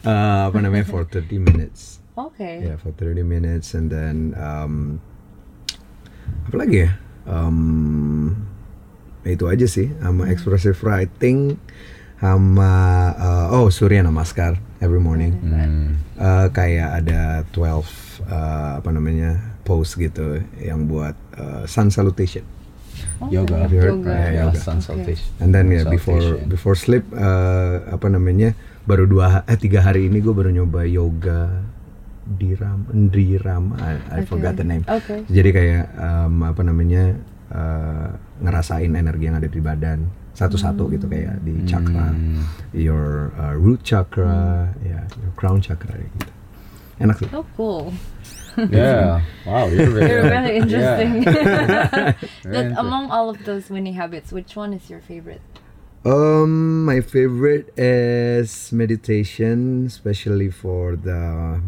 uh, 0.09 0.49
apa 0.49 0.57
namanya 0.65 0.89
for 0.89 1.05
30 1.05 1.45
minutes. 1.45 1.98
Okay. 2.27 2.67
Yeah, 2.67 2.77
for 2.77 2.91
30 2.91 3.23
minutes 3.23 3.75
and 3.79 3.87
then 3.87 4.35
um, 4.35 4.99
apa 6.51 6.57
lagi 6.59 6.89
ya? 6.89 6.91
Um, 7.29 8.49
itu 9.29 9.45
aja 9.47 9.69
sih 9.69 9.93
sama 10.01 10.33
expressive 10.33 10.79
writing 10.81 11.61
sama 12.19 12.73
uh, 13.15 13.55
oh 13.55 13.71
Surya 13.71 14.03
Namaskar 14.03 14.59
every 14.83 14.99
morning. 14.99 15.39
Hmm. 15.39 15.89
Uh, 16.19 16.51
kayak 16.51 17.05
ada 17.05 17.47
12 17.55 17.63
uh, 18.27 18.83
apa 18.83 18.91
namanya 18.91 19.39
pose 19.63 19.95
gitu 19.95 20.43
yang 20.59 20.91
buat 20.91 21.15
uh, 21.39 21.63
sun 21.69 21.93
salutation. 21.93 22.43
Okay. 23.19 23.39
yoga 23.39 23.55
Have 23.63 23.75
you 23.75 23.83
heard? 23.83 23.95
Yoga. 24.03 24.11
Yeah, 24.11 24.31
yeah, 24.31 24.45
yoga. 24.51 24.59
sun 24.59 24.79
Okay. 24.79 24.87
salutation 24.87 25.29
And 25.39 25.51
then 25.55 25.71
ya 25.71 25.87
before 25.87 26.43
before 26.51 26.75
sleep 26.75 27.07
uh, 27.15 27.87
apa 27.95 28.11
namanya 28.11 28.59
baru 28.89 29.05
dua 29.05 29.45
eh 29.45 29.59
tiga 29.61 29.85
hari 29.85 30.09
ini 30.09 30.25
gue 30.25 30.33
baru 30.33 30.49
nyoba 30.49 30.89
yoga 30.89 31.68
diram 32.37 32.85
diram 33.09 33.73
I, 33.81 34.21
I 34.21 34.29
forgot 34.29 34.61
the 34.61 34.67
name. 34.67 34.85
Okay. 34.85 35.25
Jadi 35.33 35.51
kayak 35.51 35.85
um, 35.97 36.45
apa 36.45 36.61
namanya 36.61 37.17
uh, 37.49 38.13
ngerasain 38.45 38.93
energi 38.93 39.33
yang 39.33 39.41
ada 39.41 39.49
di 39.49 39.61
badan 39.63 40.13
satu-satu 40.37 40.87
gitu 40.93 41.09
kayak 41.11 41.41
di 41.43 41.67
chakra, 41.67 42.15
Hmm. 42.15 42.45
your 42.71 43.35
uh, 43.35 43.57
root 43.59 43.83
chakra, 43.83 44.71
ya 44.85 45.03
your 45.19 45.33
crown 45.35 45.59
chakra 45.59 45.97
gitu. 45.99 46.31
Enak 47.01 47.17
sih. 47.19 47.29
Oh 47.33 47.47
cool. 47.57 47.91
yeah 48.59 49.23
wow 49.47 49.71
you're 49.71 49.87
very, 49.87 50.11
You're 50.11 50.27
very 50.27 50.53
interesting. 50.63 51.23
Yeah. 51.23 52.19
Inter- 52.43 52.75
among 52.75 53.07
all 53.11 53.31
of 53.31 53.39
those 53.47 53.71
winning 53.71 53.95
habits, 53.95 54.35
which 54.35 54.59
one 54.59 54.75
is 54.75 54.91
your 54.91 54.99
favorite? 54.99 55.39
Um, 56.07 56.83
my 56.87 56.99
favorite 57.03 57.71
is 57.79 58.71
meditation, 58.75 59.87
especially 59.87 60.51
for 60.51 60.95
the 60.99 61.59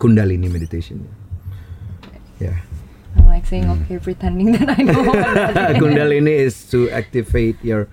Kundalini 0.00 0.50
meditation. 0.50 1.04
Yeah. 2.40 2.56
I'm 3.16 3.26
like 3.26 3.44
saying 3.46 3.68
okay, 3.84 3.98
pretending 3.98 4.52
that 4.56 4.78
I 4.78 4.82
know. 4.82 5.02
what 5.04 5.20
that 5.20 5.76
is. 5.76 5.82
Kundalini 5.82 6.32
is 6.40 6.64
to 6.72 6.88
activate 6.90 7.60
your 7.62 7.86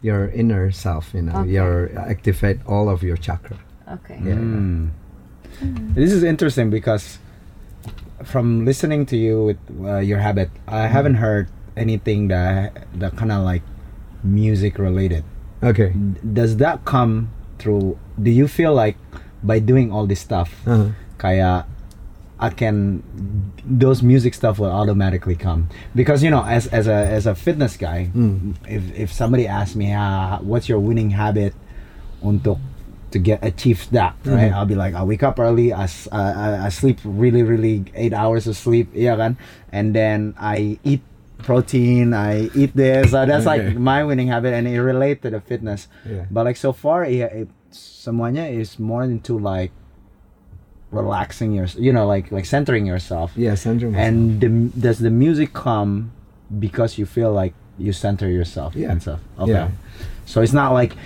your 0.00 0.28
inner 0.32 0.70
self. 0.72 1.12
You 1.12 1.22
know, 1.28 1.44
Okay. 1.44 1.52
your 1.60 1.92
activate 1.98 2.58
all 2.66 2.88
of 2.88 3.02
your 3.04 3.16
chakra. 3.20 3.58
Okay. 4.00 4.16
Yeah. 4.24 4.40
Mm. 4.40 4.90
This 5.92 6.12
is 6.12 6.22
interesting 6.24 6.70
because 6.70 7.18
from 8.24 8.64
listening 8.64 9.04
to 9.12 9.16
you 9.16 9.44
with 9.52 9.60
uh, 9.84 9.98
your 9.98 10.18
habit, 10.18 10.48
I 10.68 10.86
haven't 10.86 11.20
heard 11.20 11.48
anything 11.76 12.28
that 12.28 12.88
that 12.96 13.16
kind 13.20 13.32
of 13.32 13.44
like 13.44 13.62
music 14.24 14.78
related. 14.78 15.24
Okay. 15.62 15.92
Does 16.32 16.56
that 16.56 16.84
come 16.88 17.28
through? 17.58 17.98
Do 18.16 18.30
you 18.30 18.48
feel 18.48 18.72
like 18.72 18.96
by 19.44 19.58
doing 19.58 19.92
all 19.92 20.06
this 20.06 20.20
stuff, 20.20 20.54
Uh-huh. 20.64 20.92
Kaya 21.20 21.68
I 22.40 22.48
can 22.48 23.04
those 23.68 24.00
music 24.00 24.32
stuff 24.32 24.56
will 24.56 24.72
automatically 24.72 25.36
come 25.36 25.68
because 25.92 26.24
you 26.24 26.32
know 26.32 26.40
as 26.40 26.64
as 26.72 26.88
a 26.88 26.96
as 27.04 27.28
a 27.28 27.36
fitness 27.36 27.76
guy 27.76 28.08
Mm. 28.16 28.56
if 28.64 28.80
if 28.96 29.08
somebody 29.12 29.44
asks 29.44 29.76
me 29.76 29.92
ah, 29.92 30.40
what's 30.40 30.64
your 30.64 30.80
winning 30.80 31.12
habit 31.12 31.52
untuk 32.24 32.56
to 33.12 33.18
get 33.20 33.44
achieve 33.44 33.84
that 33.92 34.16
right 34.24 34.48
Mhm. 34.48 34.56
I'll 34.56 34.64
be 34.70 34.78
like 34.78 34.96
I 34.96 35.04
wake 35.04 35.20
up 35.20 35.36
early 35.36 35.76
I, 35.76 35.84
I, 36.14 36.64
I 36.64 36.68
sleep 36.72 36.96
really 37.04 37.44
really 37.44 37.84
eight 37.92 38.16
hours 38.16 38.48
of 38.48 38.56
sleep 38.56 38.88
yeah 38.96 39.20
kan 39.20 39.36
and 39.68 39.92
then 39.92 40.32
I 40.40 40.80
eat 40.80 41.04
protein 41.44 42.14
I 42.16 42.48
eat 42.56 42.72
this 42.72 43.10
so 43.12 43.26
that's 43.26 43.44
like 43.44 43.76
my 43.76 44.00
winning 44.06 44.28
habit 44.32 44.54
and 44.56 44.64
it 44.68 44.80
relate 44.80 45.20
to 45.26 45.30
the 45.34 45.40
fitness 45.44 45.88
Yeah. 46.08 46.24
but 46.32 46.44
like 46.48 46.56
so 46.56 46.72
far 46.72 47.04
yeah 47.04 47.28
it, 47.44 47.48
semuanya 47.74 48.46
is 48.48 48.78
more 48.78 49.02
into 49.04 49.36
like 49.36 49.72
relaxing 50.92 51.52
your 51.52 51.66
you 51.78 51.92
know 51.92 52.06
like 52.06 52.32
like 52.32 52.44
centering 52.44 52.84
yourself 52.86 53.32
Yeah, 53.36 53.54
syndrome. 53.54 53.94
and 53.94 54.40
the, 54.40 54.48
does 54.80 54.98
the 54.98 55.10
music 55.10 55.52
come 55.52 56.10
because 56.58 56.98
you 56.98 57.06
feel 57.06 57.32
like 57.32 57.54
you 57.78 57.92
center 57.92 58.28
yourself 58.28 58.74
Yeah. 58.74 58.90
and 58.90 59.00
stuff 59.00 59.20
okay 59.38 59.52
Yeah. 59.52 59.70
so 60.26 60.42
it's 60.42 60.52
not 60.52 60.72
like 60.72 60.96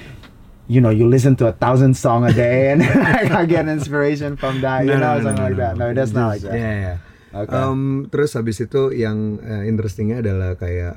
you 0.69 0.81
know 0.81 0.89
you 0.89 1.07
listen 1.07 1.37
to 1.37 1.47
a 1.49 1.53
thousand 1.53 1.95
song 1.95 2.25
a 2.25 2.33
day 2.33 2.73
and 2.73 2.83
I 3.41 3.45
get 3.45 3.69
inspiration 3.69 4.37
from 4.39 4.63
that 4.63 4.87
you 4.87 4.97
know 4.97 5.21
something 5.23 5.45
like 5.45 5.57
that 5.57 5.77
no 5.77 5.93
that's 5.93 6.13
not 6.13 6.29
like 6.29 6.41
that 6.43 6.55
Yeah, 6.55 6.81
yeah. 6.81 6.97
Okay 7.37 7.51
Um, 7.53 7.83
terus 8.07 8.33
habis 8.33 8.57
itu 8.59 8.91
yang 8.91 9.37
uh, 9.39 9.63
interestingnya 9.63 10.21
adalah 10.21 10.55
kayak 10.55 10.95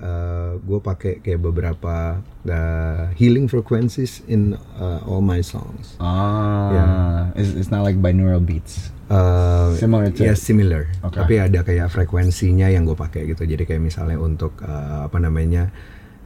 gue 0.60 0.80
pakai 0.80 1.14
kayak 1.20 1.42
beberapa 1.42 2.22
uh, 2.44 3.04
healing 3.14 3.46
frequencies 3.46 4.22
in 4.26 4.54
uh, 4.76 5.02
all 5.04 5.20
my 5.20 5.40
songs. 5.40 5.98
ah 5.98 6.70
Yeah. 6.70 6.88
it's, 7.36 7.52
it's 7.56 7.70
not 7.70 7.82
like 7.82 7.98
binaural 7.98 8.40
beats 8.40 8.94
Uh, 9.08 9.72
Similar 9.80 10.12
to- 10.12 10.20
ya 10.22 10.36
similar. 10.36 10.84
Oke. 11.00 11.16
Tapi 11.16 11.40
ada 11.40 11.64
kayak 11.64 11.88
frekuensinya 11.88 12.68
yang 12.68 12.84
gue 12.84 12.92
pakai 12.94 13.24
gitu. 13.26 13.48
Jadi 13.48 13.64
kayak 13.64 13.80
misalnya 13.80 14.20
untuk 14.20 14.60
uh, 14.60 15.08
apa 15.08 15.16
namanya 15.18 15.72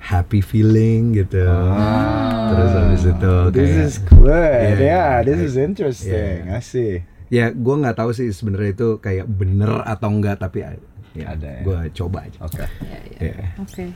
happy 0.01 0.41
feeling 0.41 1.13
gitu. 1.13 1.45
Terus 2.49 2.71
habis 2.73 3.03
itu 3.05 3.33
Ah. 3.37 3.53
this 3.53 3.69
kayak 3.69 3.85
is 3.85 3.95
good 4.01 4.33
Yeah, 4.33 4.81
yeah, 4.81 5.11
this 5.21 5.37
is 5.39 5.53
interesting 5.55 6.41
yeah. 6.41 6.57
I 6.57 6.65
see 6.65 7.05
ya 7.31 7.49
gue 7.49 7.75
nggak 7.79 7.95
tahu 7.95 8.11
sih 8.11 8.27
sebenarnya 8.29 8.75
itu 8.75 8.87
kayak 8.99 9.23
bener 9.25 9.79
atau 9.87 10.11
enggak 10.11 10.35
tapi 10.37 10.67
ya, 10.67 10.75
Ada 11.31 11.47
ya. 11.47 11.61
gue 11.63 11.79
coba 11.95 12.27
aja. 12.27 12.37
okay 12.43 12.67
Yeah, 12.83 13.01
yeah. 13.07 13.21
Yeah. 13.23 13.63
Okay. 13.63 13.87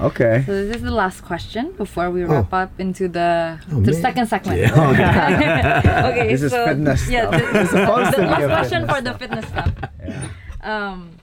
okay 0.00 0.36
So 0.42 0.52
this 0.66 0.76
is 0.76 0.82
the 0.82 0.90
last 0.94 1.22
question 1.22 1.70
before 1.78 2.10
we 2.10 2.26
Oh. 2.26 2.30
wrap 2.42 2.50
up 2.50 2.70
into 2.78 3.06
the 3.06 3.62
Oh, 3.70 3.78
the 3.78 3.94
man. 3.94 4.02
second 4.02 4.26
segment. 4.26 4.58
Yeah. 4.58 4.74
okay, 6.10 6.28
This 6.34 6.42
is 6.42 6.50
so 6.50 6.66
fitness 6.66 7.06
yeah, 7.06 7.30
stuff. 7.30 7.38
the, 7.38 7.78
the 7.78 7.86
to 8.10 8.18
be 8.18 8.26
last 8.26 8.42
a 8.42 8.50
question 8.50 8.80
fitness 8.82 8.90
for 8.90 9.00
the 9.06 9.14
fitness 9.14 9.46
stuff. 9.46 9.70
yeah. 10.02 10.26
Um, 10.66 11.14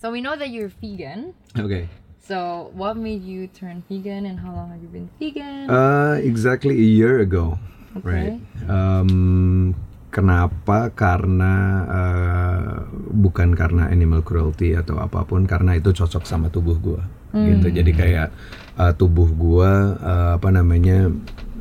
so 0.00 0.08
we 0.08 0.24
know 0.24 0.32
that 0.34 0.48
you're 0.48 0.72
vegan. 0.80 1.36
Oke. 1.60 1.86
So 2.26 2.70
what 2.74 2.96
made 2.98 3.22
you 3.22 3.46
turn 3.46 3.86
vegan, 3.86 4.26
and 4.26 4.42
how 4.42 4.50
long 4.50 4.74
have 4.74 4.82
you 4.82 4.90
been 4.90 5.06
vegan? 5.22 5.70
Uh, 5.70 6.18
exactly 6.18 6.74
a 6.74 6.88
year 6.98 7.22
ago, 7.22 7.54
right? 8.02 8.42
Um, 8.66 9.78
kenapa? 10.16 10.88
Karena 10.96 11.52
uh, 11.84 12.88
bukan 13.12 13.52
karena 13.52 13.92
animal 13.92 14.24
cruelty 14.24 14.72
atau 14.72 14.96
apa 14.96 15.28
pun, 15.28 15.44
karena 15.44 15.76
itu 15.76 15.92
cocok 15.92 16.24
sama 16.24 16.48
tubuh 16.48 16.80
gua, 16.80 17.04
gitu. 17.36 17.68
Jadi 17.68 17.92
kayak 17.92 18.32
uh, 18.80 18.96
tubuh 18.96 19.28
gua 19.28 20.00
uh, 20.00 20.30
apa 20.40 20.48
namanya 20.48 21.12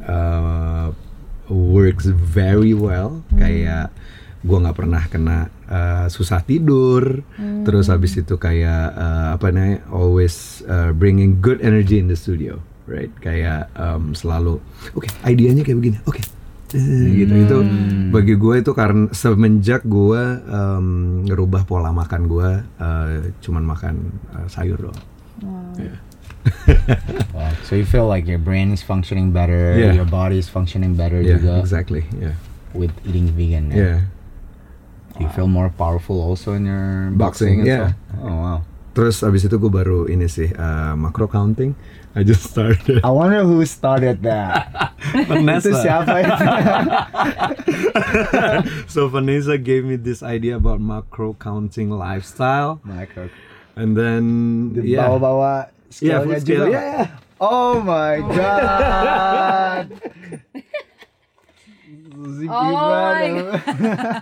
uh, 0.07 0.95
works 1.51 2.07
very 2.07 2.71
well, 2.71 3.19
kayak 3.35 3.91
gua 4.47 4.63
nggak 4.63 4.77
pernah 4.79 5.03
kena 5.11 5.37
uh, 5.67 6.07
susah 6.07 6.39
tidur, 6.39 7.27
terus 7.67 7.91
habis 7.91 8.15
itu 8.15 8.39
kayak 8.39 8.95
uh, 8.95 9.35
apa 9.35 9.51
namanya 9.51 9.83
always 9.91 10.63
uh, 10.71 10.95
bringing 10.95 11.43
good 11.43 11.59
energy 11.59 11.99
in 11.99 12.07
the 12.07 12.15
studio, 12.15 12.63
right? 12.87 13.11
Kayak 13.19 13.67
um, 13.75 14.15
selalu, 14.15 14.63
oke, 14.95 15.11
idenya 15.27 15.67
kayak 15.67 15.77
begini, 15.83 15.99
oke, 16.07 16.23
Eh, 16.23 16.34
gitu 17.15 17.33
itu 17.35 17.57
bagi 18.11 18.35
gue 18.35 18.55
itu 18.59 18.71
karena 18.71 19.07
semenjak 19.11 19.83
gue 19.83 20.21
um, 20.45 20.87
ngerubah 21.23 21.63
pola 21.63 21.89
makan 21.89 22.27
gue, 22.27 22.49
uh, 22.79 23.07
cuman 23.39 23.63
makan 23.63 23.95
uh, 24.33 24.47
sayur 24.47 24.77
doang. 24.79 24.99
Yeah. 25.79 25.97
Wow. 27.33 27.51
So 27.65 27.73
you 27.73 27.89
feel 27.89 28.05
like 28.05 28.29
your 28.29 28.37
brain 28.37 28.69
is 28.69 28.85
functioning 28.85 29.33
better, 29.33 29.73
Yeah. 29.73 29.97
your 29.97 30.05
body 30.05 30.37
is 30.37 30.45
functioning 30.45 30.93
better 30.93 31.17
Yeah, 31.19 31.41
juga 31.41 31.59
exactly. 31.59 32.05
Yeah, 32.15 32.37
with 32.71 32.93
eating 33.01 33.33
vegan. 33.33 33.73
ya? 33.73 33.75
yeah. 33.75 33.99
You 35.17 35.27
feel 35.31 35.47
more 35.47 35.71
powerful 35.73 36.19
also 36.19 36.53
in 36.53 36.67
your 36.67 37.09
Boxing, 37.15 37.63
boxing, 37.63 37.65
and 37.65 37.67
yeah. 37.67 37.87
Oh 38.21 38.35
wow. 38.35 38.59
Terus 38.93 39.23
abis 39.23 39.47
itu 39.47 39.55
gue 39.57 39.71
baru 39.71 40.07
ini 40.07 40.27
sih 40.29 40.51
uh, 40.53 40.93
macro 40.95 41.27
counting. 41.27 41.73
I 42.15 42.23
just 42.23 42.47
started. 42.49 43.03
I 43.03 43.11
wonder 43.11 43.43
who 43.43 43.59
started 43.67 44.23
that. 44.23 44.95
Itu 45.15 45.71
siapa 45.75 46.15
so 48.91 49.07
Vanessa 49.11 49.59
gave 49.59 49.83
me 49.83 49.99
this 49.99 50.23
idea 50.23 50.55
about 50.55 50.79
macro 50.79 51.35
counting 51.35 51.91
lifestyle, 51.91 52.79
Micro. 52.87 53.27
and 53.75 53.99
then 53.99 54.23
yeah, 54.79 55.11
Bawa-bawa 55.11 55.67
yeah, 55.67 55.91
scale-nya 55.91 56.23
food 56.23 56.39
scale, 56.41 56.67
juga. 56.67 56.71
yeah, 56.71 56.87
yeah. 56.87 57.07
Oh 57.43 57.83
my 57.83 58.23
god. 58.31 59.85
Ziggy 62.15 62.47
Oh 62.47 62.71
my 62.71 63.27
brother. 63.27 63.59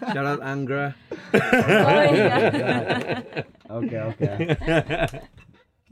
Shout 0.18 0.26
out 0.26 0.42
Angra. 0.42 0.98
oh 1.38 2.02
yeah. 2.10 3.22
okay, 3.70 4.00
okay. 4.18 4.38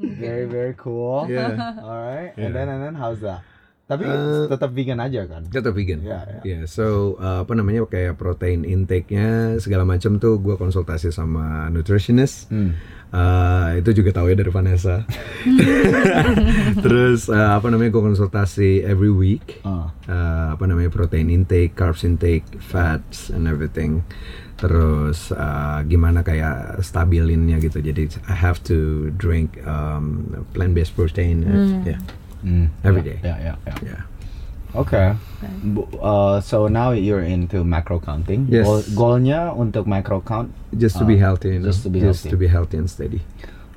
Very 0.01 0.45
very 0.45 0.73
cool. 0.77 1.27
Yeah. 1.29 1.75
Alright. 1.79 2.33
Yeah. 2.37 2.45
And 2.45 2.55
then 2.55 2.69
and 2.69 2.83
then 2.83 2.95
how's 2.95 3.21
that? 3.21 3.41
Tapi 3.91 4.07
Uh, 4.07 4.47
tetap 4.47 4.71
vegan 4.71 5.03
aja 5.03 5.27
kan? 5.27 5.43
Tetap 5.51 5.75
vegan. 5.75 5.99
Yeah, 5.99 6.23
yeah. 6.23 6.43
Yeah, 6.47 6.63
so 6.63 7.19
uh, 7.19 7.43
apa 7.43 7.51
namanya 7.59 7.83
kayak 7.91 8.15
protein 8.15 8.63
intake-nya 8.63 9.59
segala 9.59 9.83
macam 9.83 10.15
tuh 10.15 10.39
gue 10.39 10.55
konsultasi 10.55 11.11
sama 11.11 11.67
nutritionist. 11.67 12.47
Hmm. 12.47 12.79
Uh, 13.11 13.83
itu 13.83 13.99
juga 13.99 14.15
tahu 14.15 14.31
ya 14.31 14.39
dari 14.39 14.47
Vanessa. 14.47 15.03
Terus 16.87 17.27
uh, 17.27 17.59
apa 17.59 17.67
namanya 17.67 17.91
gue 17.91 17.99
konsultasi 17.99 18.87
every 18.87 19.11
week. 19.11 19.59
Ah. 19.67 19.91
Uh, 20.07 20.47
apa 20.55 20.63
namanya 20.71 20.87
protein 20.87 21.27
intake, 21.27 21.75
carbs 21.75 22.07
intake, 22.07 22.47
fats 22.63 23.27
and 23.27 23.43
everything. 23.43 24.07
Terus 24.55 25.35
uh, 25.35 25.83
gimana 25.83 26.23
kayak 26.23 26.79
stabilinnya 26.79 27.59
gitu. 27.59 27.83
Jadi 27.83 28.15
I 28.31 28.35
have 28.39 28.63
to 28.71 29.11
drink 29.19 29.59
um, 29.67 30.31
plant-based 30.55 30.95
protein. 30.95 31.43
uh, 31.43 31.83
yeah, 31.83 31.99
Mm. 32.43 32.67
Every 32.83 33.01
yeah, 33.01 33.09
day. 33.13 33.17
Yeah, 33.23 33.37
yeah, 33.39 33.55
yeah. 33.67 33.77
yeah. 33.83 34.01
Okay. 34.71 35.07
Bu- 35.67 35.91
Uh, 35.99 36.39
so 36.39 36.71
now 36.71 36.91
you're 36.95 37.21
into 37.27 37.59
macro 37.63 37.99
counting. 37.99 38.47
Yes. 38.47 38.63
Goal, 38.63 38.79
goalnya 38.95 39.51
untuk 39.51 39.83
macro 39.85 40.23
count. 40.23 40.47
Just 40.71 40.95
to 40.97 41.03
be 41.03 41.19
Uh, 41.19 41.27
healthy, 41.27 41.55
you 41.55 41.59
know? 41.59 41.67
just 41.67 41.83
to 41.83 41.89
be 41.91 41.99
just 41.99 42.23
healthy. 42.23 42.29
to 42.31 42.37
be 42.39 42.47
healthy 42.47 42.77
and 42.79 42.87
steady. 42.87 43.19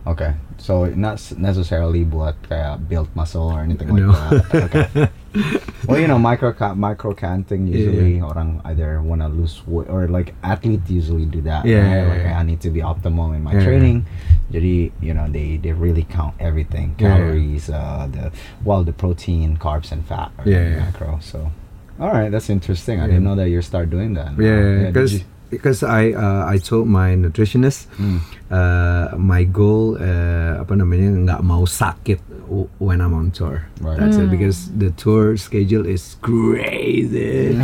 Okay. 0.07 0.38
So 0.61 0.87
not 0.94 1.18
necessarily 1.35 2.05
buat 2.07 2.37
kayak 2.46 2.87
build 2.87 3.09
muscle 3.16 3.48
or 3.50 3.61
anything 3.64 3.90
like 3.90 4.07
No. 4.07 4.12
that. 4.14 4.70
Okay. 4.70 4.87
well, 5.88 5.99
you 5.99 6.07
know, 6.07 6.18
micro 6.18 6.53
ca- 6.53 6.75
micro 6.75 7.14
counting 7.14 7.66
usually 7.66 8.20
orang 8.20 8.61
either 8.64 9.03
wanna 9.03 9.29
lose 9.29 9.61
weight 9.66 9.88
or 9.90 10.07
like 10.09 10.35
athletes 10.42 10.90
usually 10.90 11.27
do 11.27 11.40
that. 11.42 11.64
Yeah, 11.66 11.79
right? 11.83 11.90
yeah, 11.97 12.09
Like 12.09 12.23
yeah. 12.23 12.38
I 12.38 12.42
need 12.42 12.61
to 12.62 12.70
be 12.70 12.81
optimal 12.81 13.35
in 13.35 13.42
my 13.42 13.53
Yeah. 13.55 13.64
training. 13.64 14.07
Jadi, 14.53 14.92
you 15.03 15.14
know, 15.14 15.27
they 15.29 15.57
they 15.59 15.73
really 15.73 16.05
count 16.07 16.35
everything, 16.38 16.94
Yeah, 16.99 17.09
yeah. 17.09 17.16
calories, 17.18 17.66
uh, 17.70 18.07
the 18.11 18.31
well, 18.64 18.85
the 18.85 18.92
protein, 18.92 19.57
carbs, 19.57 19.90
and 19.90 20.05
fat. 20.07 20.31
Are 20.38 20.47
Yeah, 20.47 20.68
yeah. 20.70 20.79
macro. 20.87 21.18
So, 21.20 21.51
all 21.99 22.12
right, 22.12 22.31
that's 22.31 22.49
interesting. 22.51 23.01
I 23.01 23.07
Yeah. 23.11 23.18
didn't 23.18 23.25
know 23.25 23.35
that 23.37 23.49
you 23.51 23.61
start 23.62 23.90
doing 23.90 24.14
that. 24.14 24.38
Yeah, 24.38 24.90
because 24.94 25.25
because 25.55 25.87
I 25.87 26.11
uh, 26.11 26.51
I 26.51 26.59
told 26.59 26.90
my 26.90 27.14
nutritionist 27.14 27.87
uh, 28.51 29.14
my 29.14 29.47
goal 29.47 29.95
uh, 29.97 30.59
apa 30.59 30.75
namanya 30.75 31.14
nggak 31.14 31.40
mau 31.47 31.62
sakit 31.64 32.19
when 32.77 33.01
I'm 33.01 33.14
on 33.17 33.33
tour. 33.33 33.64
Right. 33.81 33.97
That's 33.97 34.21
it 34.21 34.29
because 34.29 34.69
the 34.77 34.93
tour 34.93 35.38
schedule 35.40 35.88
is 35.88 36.21
crazy. 36.21 37.57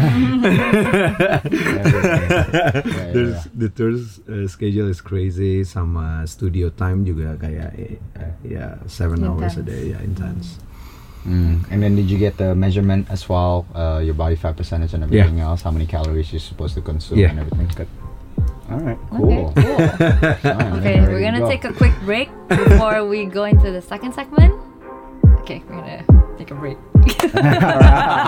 The 3.60 3.68
tour 3.74 3.92
uh, 3.92 4.46
schedule 4.48 4.88
is 4.88 5.00
crazy. 5.00 5.64
Sama 5.64 6.24
studio 6.26 6.70
time 6.72 7.04
juga 7.04 7.36
kayak 7.36 7.70
eh, 7.76 8.00
uh, 8.16 8.32
yeah 8.40 8.80
seven 8.88 9.20
hours 9.26 9.56
a 9.58 9.62
Intense. 9.62 9.68
day. 9.68 9.82
Yeah, 9.92 10.02
intense. 10.02 10.46
Mm. 11.26 11.70
And 11.70 11.82
then 11.82 11.96
did 11.96 12.10
you 12.10 12.16
get 12.18 12.36
the 12.38 12.54
measurement 12.54 13.06
as 13.10 13.28
well? 13.28 13.66
Uh, 13.74 14.00
your 14.02 14.14
body 14.14 14.36
fat 14.36 14.56
percentage 14.56 14.94
and 14.94 15.02
Yeah. 15.12 15.20
everything 15.24 15.40
else? 15.40 15.62
How 15.62 15.70
many 15.70 15.86
calories 15.86 16.32
you're 16.32 16.40
supposed 16.40 16.74
to 16.74 16.80
consume 16.80 17.18
Yeah. 17.18 17.30
and 17.30 17.40
everything? 17.40 17.68
Good. 17.76 17.88
All 18.70 18.78
right. 18.78 18.98
Okay, 19.12 19.18
Cool. 19.18 19.52
cool. 19.54 19.80
Okay, 20.80 21.00
we're 21.00 21.20
gonna 21.20 21.40
go. 21.40 21.48
take 21.48 21.64
a 21.64 21.72
quick 21.72 21.92
break 22.04 22.30
before 22.48 23.04
we 23.04 23.26
go 23.26 23.44
into 23.44 23.70
the 23.70 23.82
second 23.82 24.14
segment. 24.14 24.54
Okay, 25.42 25.62
we're 25.68 25.76
gonna 25.76 26.04
take 26.38 26.50
a 26.50 26.54
break. 26.54 26.78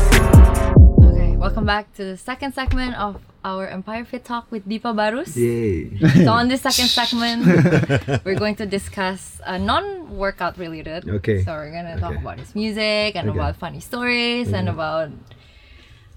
okay, 0.00 1.36
welcome 1.36 1.66
back 1.66 1.92
to 1.94 2.04
the 2.04 2.16
second 2.16 2.54
segment 2.54 2.94
of 2.96 3.20
our 3.44 3.66
Empire 3.68 4.04
Fit 4.04 4.24
Talk 4.24 4.50
with 4.52 4.68
Deepa 4.68 4.92
Barus. 4.94 5.34
Yay! 5.36 5.96
So 6.24 6.30
on 6.32 6.48
this 6.48 6.60
second 6.62 6.88
segment, 6.88 7.44
we're 8.24 8.36
going 8.38 8.56
to 8.56 8.66
discuss 8.66 9.40
uh, 9.46 9.56
non-workout 9.56 10.58
related. 10.58 11.08
Okay. 11.08 11.42
So 11.42 11.52
we're 11.52 11.72
gonna 11.72 11.98
talk 11.98 12.12
Okay. 12.12 12.20
about 12.20 12.38
his 12.38 12.54
music 12.54 13.16
and 13.16 13.30
Okay. 13.30 13.38
about 13.38 13.56
funny 13.56 13.80
stories 13.80 14.52
and 14.52 14.68
about 14.68 15.10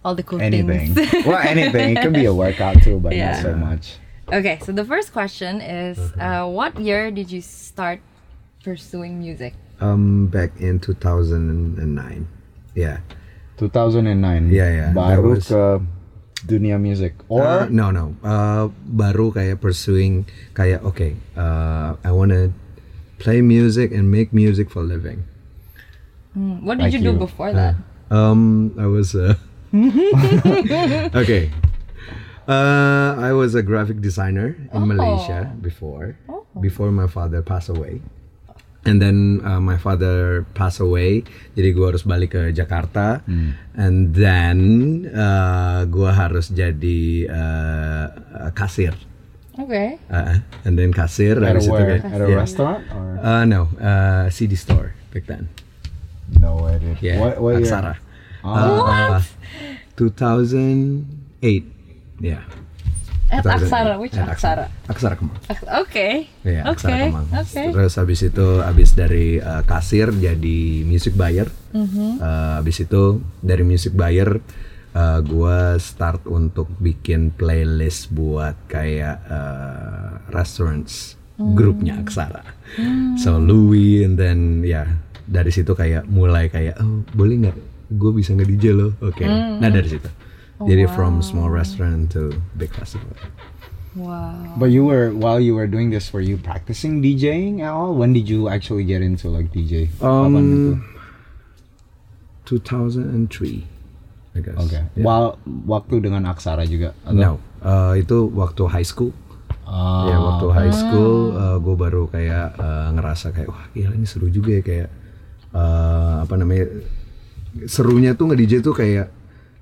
all 0.03 0.15
the 0.15 0.23
cool 0.23 0.41
anything. 0.41 0.93
things. 0.93 1.25
well, 1.25 1.37
anything. 1.39 1.95
It 1.95 2.01
could 2.03 2.13
be 2.13 2.25
a 2.25 2.33
workout 2.33 2.81
too, 2.83 2.99
but 2.99 3.15
Yeah. 3.15 3.31
not 3.33 3.41
so 3.41 3.55
much. 3.55 3.95
okay. 4.31 4.59
So 4.63 4.71
the 4.73 4.83
first 4.83 5.13
question 5.13 5.61
is, 5.61 5.97
uh, 6.19 6.45
what 6.47 6.77
year 6.79 7.09
did 7.11 7.31
you 7.31 7.39
start 7.41 7.99
pursuing 8.63 9.19
music? 9.19 9.53
Um, 9.79 10.27
back 10.27 10.59
in 10.59 10.79
2009. 10.79 12.27
Yeah. 12.75 12.99
2009. 13.57 14.49
Yeah, 14.51 14.71
yeah, 14.71 14.91
Baru 14.93 15.35
that 15.39 15.39
was- 15.39 15.47
ke 15.47 15.87
dunia 16.43 16.75
music. 16.77 17.15
Or 17.27 17.43
Uh, 17.43 17.65
no, 17.71 17.89
no. 17.89 18.15
Uh, 18.19 18.67
baru 18.83 19.31
kayak 19.31 19.59
pursuing 19.59 20.27
kayak 20.53 20.83
okay. 20.83 21.15
Uh, 21.33 21.95
I 22.03 22.11
wanna 22.11 22.51
play 23.17 23.39
music 23.39 23.95
and 23.95 24.11
make 24.11 24.35
music 24.35 24.67
for 24.67 24.83
a 24.83 24.87
living. 24.87 25.23
Hmm, 26.33 26.65
What 26.65 26.77
did 26.81 26.89
Like 26.89 26.93
you 26.97 27.01
do 27.01 27.13
you. 27.13 27.21
before 27.21 27.53
that? 27.53 27.75
Um, 28.11 28.73
I 28.75 28.85
was 28.85 29.15
uh, 29.15 29.39
okay. 31.15 31.49
Uh, 32.43 33.15
I 33.17 33.31
was 33.31 33.55
a 33.55 33.63
graphic 33.63 34.01
designer 34.03 34.59
in 34.75 34.83
Oh. 34.83 34.85
Malaysia 34.85 35.47
before, 35.63 36.19
Oh. 36.27 36.43
before 36.59 36.91
my 36.91 37.07
father 37.07 37.39
passed 37.41 37.69
away. 37.71 38.03
And 38.83 38.99
then 38.99 39.39
uh, 39.41 39.63
my 39.63 39.79
father 39.79 40.43
passed 40.53 40.79
away, 40.79 41.23
jadi 41.55 41.71
gua 41.71 41.95
harus 41.95 42.03
balik 42.03 42.35
ke 42.35 42.51
Jakarta. 42.51 43.23
And 43.73 44.11
then 44.11 44.57
uh, 45.07 45.87
gua 45.87 46.11
harus 46.11 46.51
jadi 46.51 47.31
uh, 47.31 48.07
kasir. 48.51 48.91
Okay. 49.55 50.01
Uh, 50.09 50.41
and 50.65 50.75
then 50.75 50.91
kasir. 50.91 51.39
at 51.39 51.45
a, 51.45 51.47
habis 51.55 51.63
itu 51.63 51.71
where? 51.71 51.87
kayak- 51.95 52.11
At 52.11 52.19
a 52.19 52.27
yeah. 52.27 52.35
restaurant? 52.35 52.81
Or 52.91 53.07
Uh, 53.23 53.43
no, 53.45 53.71
uh, 53.79 54.27
CD 54.27 54.59
store 54.59 54.91
back 55.15 55.31
then. 55.31 55.47
no 56.33 56.65
idea. 56.65 56.97
Yeah, 56.99 57.17
What, 57.21 57.33
what 57.39 57.55
year? 57.55 57.63
Aksara. 57.63 57.95
Oh. 58.43 58.83
Uh, 58.83 59.21
2008. 59.95 61.63
Yeah. 62.19 62.43
At 63.33 63.43
2008. 63.43 63.57
Aksara, 63.57 63.93
which 63.97 64.13
At 64.13 64.29
Aksara? 64.29 64.65
Aksara 64.85 65.15
Kemang. 65.17 65.37
Okay. 65.87 66.29
Iya, 66.45 66.61
Aksara 66.69 66.93
okay. 66.93 67.03
Kemang. 67.09 67.27
Okay. 67.33 67.67
Terus 67.73 67.93
habis 67.97 68.19
itu 68.21 68.47
habis 68.61 68.89
dari 68.93 69.27
uh, 69.41 69.63
kasir 69.65 70.13
jadi 70.13 70.59
music 70.85 71.17
buyer. 71.17 71.49
Mm-hmm. 71.73 72.09
Uh, 72.21 72.53
habis 72.61 72.77
itu 72.85 73.25
dari 73.41 73.65
music 73.65 73.97
buyer 73.97 74.37
uh, 74.93 75.19
gua 75.25 75.81
start 75.81 76.29
untuk 76.29 76.69
bikin 76.77 77.33
playlist 77.33 78.13
buat 78.13 78.53
kayak 78.69 79.17
uh, 79.25 80.29
restaurants 80.29 81.17
Mm. 81.33 81.53
grupnya 81.57 81.93
Aksara. 81.97 82.45
So 83.17 83.41
Louis 83.41 84.05
and 84.05 84.15
then 84.17 84.61
ya 84.61 84.85
dari 85.25 85.49
situ 85.49 85.73
kayak 85.73 86.05
mulai 86.05 86.49
kayak 86.53 86.77
oh 86.77 87.01
boleh 87.13 87.47
nggak 87.47 87.57
gue 87.93 88.11
bisa 88.13 88.37
nge 88.37 88.45
DJ 88.45 88.65
loh. 88.73 88.91
Oke. 89.01 89.25
Mm. 89.25 89.57
Nah 89.57 89.69
dari 89.69 89.89
situ. 89.89 90.09
Oh, 90.63 90.67
Jadi 90.67 90.87
from 90.95 91.19
small 91.19 91.51
restaurant 91.51 92.07
to 92.15 92.31
big 92.55 92.71
festival. 92.71 93.11
Wow. 93.93 94.55
But 94.55 94.71
you 94.71 94.87
were 94.87 95.11
while 95.11 95.43
you 95.43 95.53
were 95.53 95.67
doing 95.67 95.91
this, 95.91 96.09
were 96.09 96.23
you 96.23 96.39
practicing 96.39 97.03
DJing 97.03 97.59
at 97.59 97.69
all? 97.69 97.93
When 97.93 98.15
did 98.15 98.25
you 98.25 98.47
actually 98.47 98.87
get 98.87 99.03
into 99.03 99.27
like 99.27 99.51
DJ? 99.51 99.91
Um, 99.99 100.81
2003, 102.45 103.67
I 104.35 104.39
guess. 104.39 104.57
Oke. 104.57 104.71
Yeah. 104.71 105.03
While 105.03 105.37
waktu 105.67 105.99
dengan 106.03 106.25
Aksara 106.25 106.65
juga? 106.65 106.91
atau- 107.03 107.15
No, 107.15 107.31
uh, 107.61 107.93
itu 107.93 108.27
waktu 108.33 108.63
high 108.67 108.87
school. 108.87 109.13
Ah. 109.63 110.09
Ya 110.11 110.17
waktu 110.19 110.47
high 110.51 110.73
school, 110.75 111.33
gue 111.63 111.75
baru 111.75 112.03
kayak 112.07 112.59
uh, 112.59 112.87
ngerasa 112.95 113.31
kayak 113.31 113.47
wah 113.47 113.63
gila 113.71 113.95
ini 113.95 114.03
seru 114.03 114.27
juga 114.27 114.59
ya 114.59 114.61
kayak 114.61 114.89
uh, 115.55 116.27
apa 116.27 116.33
namanya 116.35 116.67
serunya 117.69 118.11
tuh 118.11 118.27
nge 118.27 118.37
DJ 118.43 118.53
tuh 118.59 118.75
kayak 118.75 119.07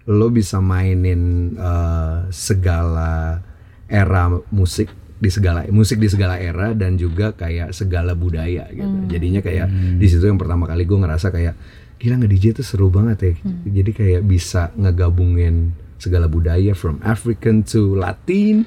lo 0.09 0.33
bisa 0.33 0.57
mainin 0.57 1.53
uh, 1.57 2.25
segala 2.33 3.41
era 3.85 4.31
musik 4.49 4.89
di 5.21 5.29
segala 5.29 5.61
musik 5.69 6.01
di 6.01 6.09
segala 6.09 6.41
era 6.41 6.73
dan 6.73 6.97
juga 6.97 7.37
kayak 7.37 7.77
segala 7.77 8.17
budaya 8.17 8.65
gitu. 8.73 9.05
Jadinya 9.05 9.45
kayak 9.45 9.69
di 10.01 10.07
situ 10.09 10.25
yang 10.25 10.41
pertama 10.41 10.65
kali 10.65 10.89
gue 10.89 10.97
ngerasa 10.97 11.29
kayak 11.29 11.53
gila 12.01 12.17
nge 12.17 12.29
DJ 12.33 12.45
tuh 12.57 12.65
seru 12.65 12.89
banget 12.89 13.17
ya. 13.21 13.33
Jadi 13.69 13.91
kayak 13.93 14.21
bisa 14.25 14.73
ngegabungin 14.73 15.77
segala 16.01 16.25
budaya 16.25 16.73
from 16.73 16.97
African 17.05 17.61
to 17.61 17.93
Latin. 17.93 18.65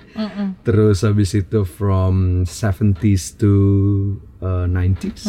Terus 0.62 1.02
habis 1.02 1.34
itu 1.34 1.66
from 1.66 2.46
70s 2.46 3.34
to 3.42 3.52
uh, 4.38 4.70
90s. 4.70 5.26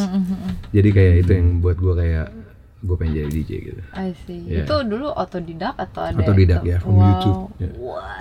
Jadi 0.70 0.90
kayak 0.94 1.26
itu 1.26 1.32
yang 1.34 1.66
buat 1.66 1.82
gue 1.82 1.94
kayak 1.98 2.45
gue 2.86 2.96
pengen 3.02 3.14
jadi 3.18 3.30
DJ 3.34 3.52
gitu. 3.74 3.82
I 3.98 4.14
see. 4.30 4.46
Yeah. 4.46 4.70
Itu 4.70 4.86
dulu 4.86 5.10
otodidak 5.10 5.74
atau 5.76 6.06
ada 6.06 6.22
Otodidak, 6.22 6.62
itu? 6.62 6.72
ya, 6.72 6.78
from 6.78 6.96
wow. 6.96 7.06
YouTube, 7.10 7.42
yeah. 7.58 7.74
What? 7.82 8.18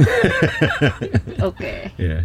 okay. 1.52 1.80
Yeah. 2.00 2.24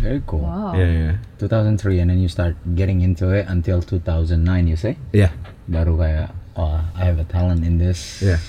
Very 0.00 0.20
cool. 0.28 0.44
Wow. 0.44 0.72
Yeah, 0.76 0.92
yeah. 0.92 1.14
2003 1.40 2.00
and 2.04 2.08
then 2.12 2.20
you 2.20 2.28
start 2.28 2.56
getting 2.76 3.00
into 3.00 3.32
it 3.32 3.48
until 3.48 3.80
2009 3.80 4.40
you 4.68 4.76
say? 4.76 4.96
Yeah. 5.12 5.32
Baru 5.68 5.96
kayak 5.96 6.32
oh 6.56 6.80
I 6.96 7.02
have 7.04 7.16
a 7.20 7.24
talent 7.28 7.64
in 7.64 7.80
this. 7.80 8.20
Yeah. 8.20 8.40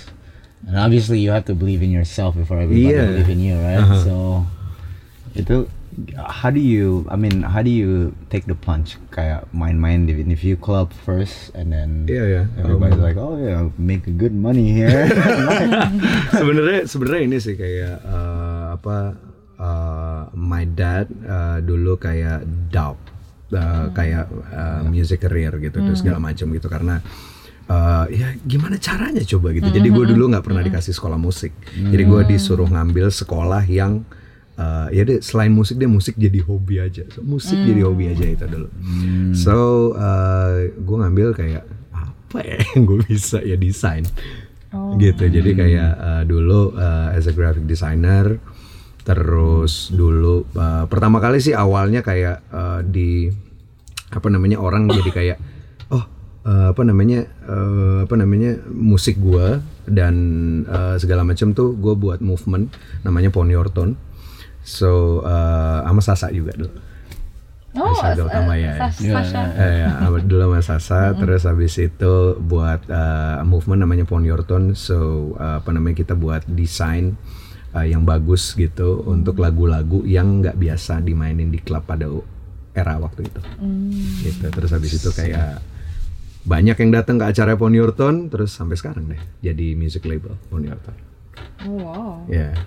And 0.68 0.76
obviously 0.76 1.24
you 1.24 1.32
have 1.32 1.48
to 1.48 1.56
believe 1.56 1.80
in 1.80 1.92
yourself 1.92 2.36
before 2.36 2.60
everybody 2.60 2.96
Yeah. 2.96 3.08
believe 3.08 3.32
in 3.32 3.40
you, 3.40 3.56
right? 3.64 3.80
Uh-huh. 3.80 4.04
So 4.04 4.16
itu 5.40 5.72
how 6.16 6.54
do 6.54 6.62
you 6.62 7.06
I 7.10 7.18
mean 7.18 7.42
how 7.42 7.66
do 7.66 7.74
you 7.74 8.14
take 8.30 8.46
the 8.46 8.54
plunge? 8.54 9.02
Kayak 9.10 9.50
main-main 9.50 10.06
di 10.06 10.14
a 10.14 10.38
few 10.38 10.54
club 10.54 10.94
first 10.94 11.50
and 11.58 11.74
then 11.74 12.06
Iya, 12.06 12.24
iya. 12.26 12.44
everybody's 12.62 13.02
Um, 13.02 13.06
like 13.06 13.18
oh 13.18 13.36
yeah 13.38 13.66
make 13.82 14.06
good 14.22 14.34
money 14.34 14.70
here. 14.74 15.10
Sebenarnya 16.40 16.86
sebenarnya 16.86 17.22
ini 17.26 17.38
sih 17.42 17.56
kayak 17.58 18.06
uh, 18.06 18.78
apa 18.78 18.98
uh, 19.58 20.22
my 20.38 20.70
dad 20.70 21.10
uh, 21.26 21.58
dulu 21.66 21.98
kayak 21.98 22.46
doubt 22.70 23.02
uh, 23.58 23.90
kayak 23.92 24.30
uh, 24.54 24.86
music 24.86 25.26
career 25.26 25.50
gitu 25.58 25.82
terus 25.82 26.06
segala 26.06 26.22
macam 26.22 26.46
gitu. 26.54 26.70
Karena 26.70 27.02
uh, 27.74 28.06
ya 28.14 28.38
gimana 28.46 28.78
caranya 28.78 29.26
coba 29.26 29.50
gitu. 29.50 29.70
Jadi 29.74 29.88
gue 29.90 30.06
dulu 30.14 30.30
nggak 30.30 30.46
pernah 30.46 30.62
dikasih 30.62 30.94
sekolah 30.94 31.18
musik. 31.18 31.58
Jadi 31.74 32.04
gue 32.06 32.22
disuruh 32.38 32.70
ngambil 32.70 33.10
sekolah 33.10 33.66
yang 33.66 34.06
uh, 34.58 34.88
ya 34.92 35.06
deh 35.06 35.22
selain 35.24 35.54
musik 35.54 35.78
deh 35.78 35.88
musik 35.88 36.18
jadi 36.18 36.42
hobi 36.44 36.82
aja. 36.82 37.06
So, 37.14 37.22
musik 37.24 37.56
jadi 37.56 37.86
hobi 37.88 38.12
aja 38.12 38.26
itu 38.26 38.46
dulu. 38.50 38.68
So 39.38 39.56
uh, 39.96 40.68
gue 40.74 40.98
ngambil 40.98 41.28
kayak 41.38 41.64
apa 41.94 42.38
ya 42.44 42.58
yang 42.74 42.84
gue 42.84 43.00
bisa 43.06 43.40
ya 43.40 43.56
desain. 43.56 44.04
Gitu. 44.98 45.24
Jadi 45.32 45.52
kayak 45.56 45.92
uh, 45.96 46.24
dulu 46.28 46.76
uh, 46.76 47.16
as 47.16 47.30
a 47.30 47.34
graphic 47.34 47.64
designer 47.64 48.38
terus 49.08 49.88
dulu 49.96 50.44
uh, 50.60 50.84
pertama 50.92 51.24
kali 51.24 51.40
sih 51.40 51.56
awalnya 51.56 52.04
kayak 52.04 52.44
uh, 52.52 52.84
di 52.84 53.32
apa 54.12 54.28
namanya 54.28 54.60
orang 54.60 54.92
jadi 54.92 55.12
kayak 55.16 55.38
oh 55.96 56.04
uh, 56.44 56.76
apa 56.76 56.82
namanya 56.84 57.24
uh, 57.48 58.04
apa 58.04 58.16
namanya 58.20 58.60
musik 58.68 59.16
gua 59.16 59.64
dan 59.88 60.16
uh, 60.68 61.00
segala 61.00 61.24
macam 61.24 61.56
tuh 61.56 61.72
gue 61.80 61.96
buat 61.96 62.20
movement 62.20 62.68
namanya 63.08 63.32
Pony 63.32 63.56
Orton 63.56 63.96
so 64.68 65.24
uh, 65.24 65.88
sama 65.88 66.04
Sasa 66.04 66.28
juga 66.30 66.52
dulu 66.52 66.76
Oh, 67.78 67.94
Sasha 67.94 68.18
uh, 68.18 68.26
Gautama 68.26 68.58
ya. 68.58 68.74
Sas- 68.74 69.06
Yeah, 69.06 69.22
Sasha. 69.22 69.42
Eh, 69.54 69.74
ya, 69.86 70.02
awal 70.02 70.26
dulu 70.26 70.50
sama 70.50 70.62
Sasa, 70.66 71.14
terus 71.14 71.46
habis 71.46 71.78
itu 71.78 72.14
buat 72.42 72.82
uh, 72.90 73.46
movement 73.46 73.86
namanya 73.86 74.02
Pon 74.02 74.26
Your 74.26 74.42
Tone. 74.42 74.74
So 74.74 74.98
uh, 75.38 75.62
apa 75.62 75.70
namanya 75.70 76.02
kita 76.02 76.18
buat 76.18 76.42
desain 76.50 77.14
uh, 77.78 77.86
yang 77.86 78.02
bagus 78.02 78.58
gitu 78.58 79.06
untuk 79.06 79.38
lagu-lagu 79.38 80.02
yang 80.10 80.42
nggak 80.42 80.58
biasa 80.58 81.06
dimainin 81.06 81.54
di 81.54 81.62
klub 81.62 81.86
pada 81.86 82.10
era 82.74 82.98
waktu 82.98 83.30
itu. 83.30 83.42
Gitu. 84.26 84.46
Terus 84.50 84.70
habis 84.74 84.98
itu 84.98 85.14
kayak 85.14 85.62
banyak 86.50 86.82
yang 86.82 86.90
datang 86.90 87.22
ke 87.22 87.30
acara 87.30 87.54
Pon 87.54 87.78
Your 87.78 87.94
Tone, 87.94 88.26
terus 88.34 88.58
sampai 88.58 88.74
sekarang 88.74 89.06
deh 89.06 89.22
jadi 89.46 89.78
music 89.78 90.02
label 90.10 90.34
Pon 90.50 90.66
Your 90.66 90.82
Tone. 90.82 90.98
Oh, 91.62 91.78
wow. 91.78 92.14
Ya, 92.26 92.58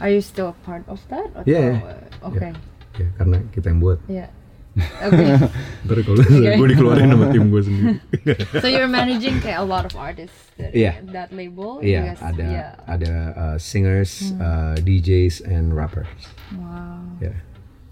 Are 0.00 0.10
you 0.10 0.20
still 0.20 0.50
a 0.50 0.56
part 0.66 0.82
of 0.90 0.98
that? 1.08 1.30
Atau, 1.34 1.46
Yeah. 1.46 1.78
uh, 1.78 2.28
Okay. 2.32 2.50
ya 2.98 3.06
karena 3.18 3.38
kita 3.52 3.70
yang 3.70 3.80
buat. 3.82 3.98
Yeah. 4.10 4.30
Okay. 4.74 5.38
Ntar 5.86 5.98
kalau 6.02 6.18
gue 6.58 6.66
dikeluarin 6.74 7.06
sama 7.14 7.30
tim 7.30 7.46
gue 7.46 7.62
sendiri. 7.62 7.94
so 8.62 8.66
you're 8.66 8.90
managing 8.90 9.38
kayak 9.38 9.62
a 9.62 9.66
lot 9.66 9.86
of 9.86 9.94
artists 9.94 10.50
dari 10.58 10.82
Iya. 10.82 10.92
that 11.14 11.30
label? 11.30 11.78
Iya, 11.78 12.18
Because- 12.18 12.22
ada 12.26 12.46
yeah. 12.50 12.70
ada 12.90 13.12
uh, 13.38 13.56
singers, 13.62 14.34
uh, 14.42 14.74
DJs, 14.82 15.46
and 15.46 15.78
rappers. 15.78 16.10
Wow. 16.58 17.06
Yeah. 17.22 17.38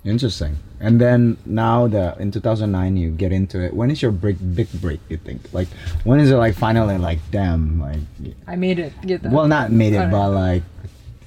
Interesting. 0.02 0.58
And 0.82 0.98
then 0.98 1.38
now 1.46 1.86
the 1.86 2.18
in 2.18 2.34
2009 2.34 2.98
you 2.98 3.14
get 3.14 3.30
into 3.30 3.62
it. 3.62 3.70
When 3.70 3.86
is 3.86 4.02
your 4.02 4.10
break 4.10 4.34
big 4.42 4.66
break? 4.82 4.98
You 5.06 5.14
think 5.14 5.46
like 5.54 5.70
when 6.02 6.18
is 6.18 6.34
it 6.34 6.38
like 6.42 6.58
finally 6.58 6.98
like 6.98 7.22
damn 7.30 7.78
like 7.78 8.02
I 8.50 8.58
made 8.58 8.82
it 8.82 8.90
gitu. 9.06 9.30
well 9.30 9.46
not 9.46 9.70
made 9.70 9.94
it 9.94 10.02
Alright. 10.02 10.10
but 10.10 10.28
like 10.34 10.64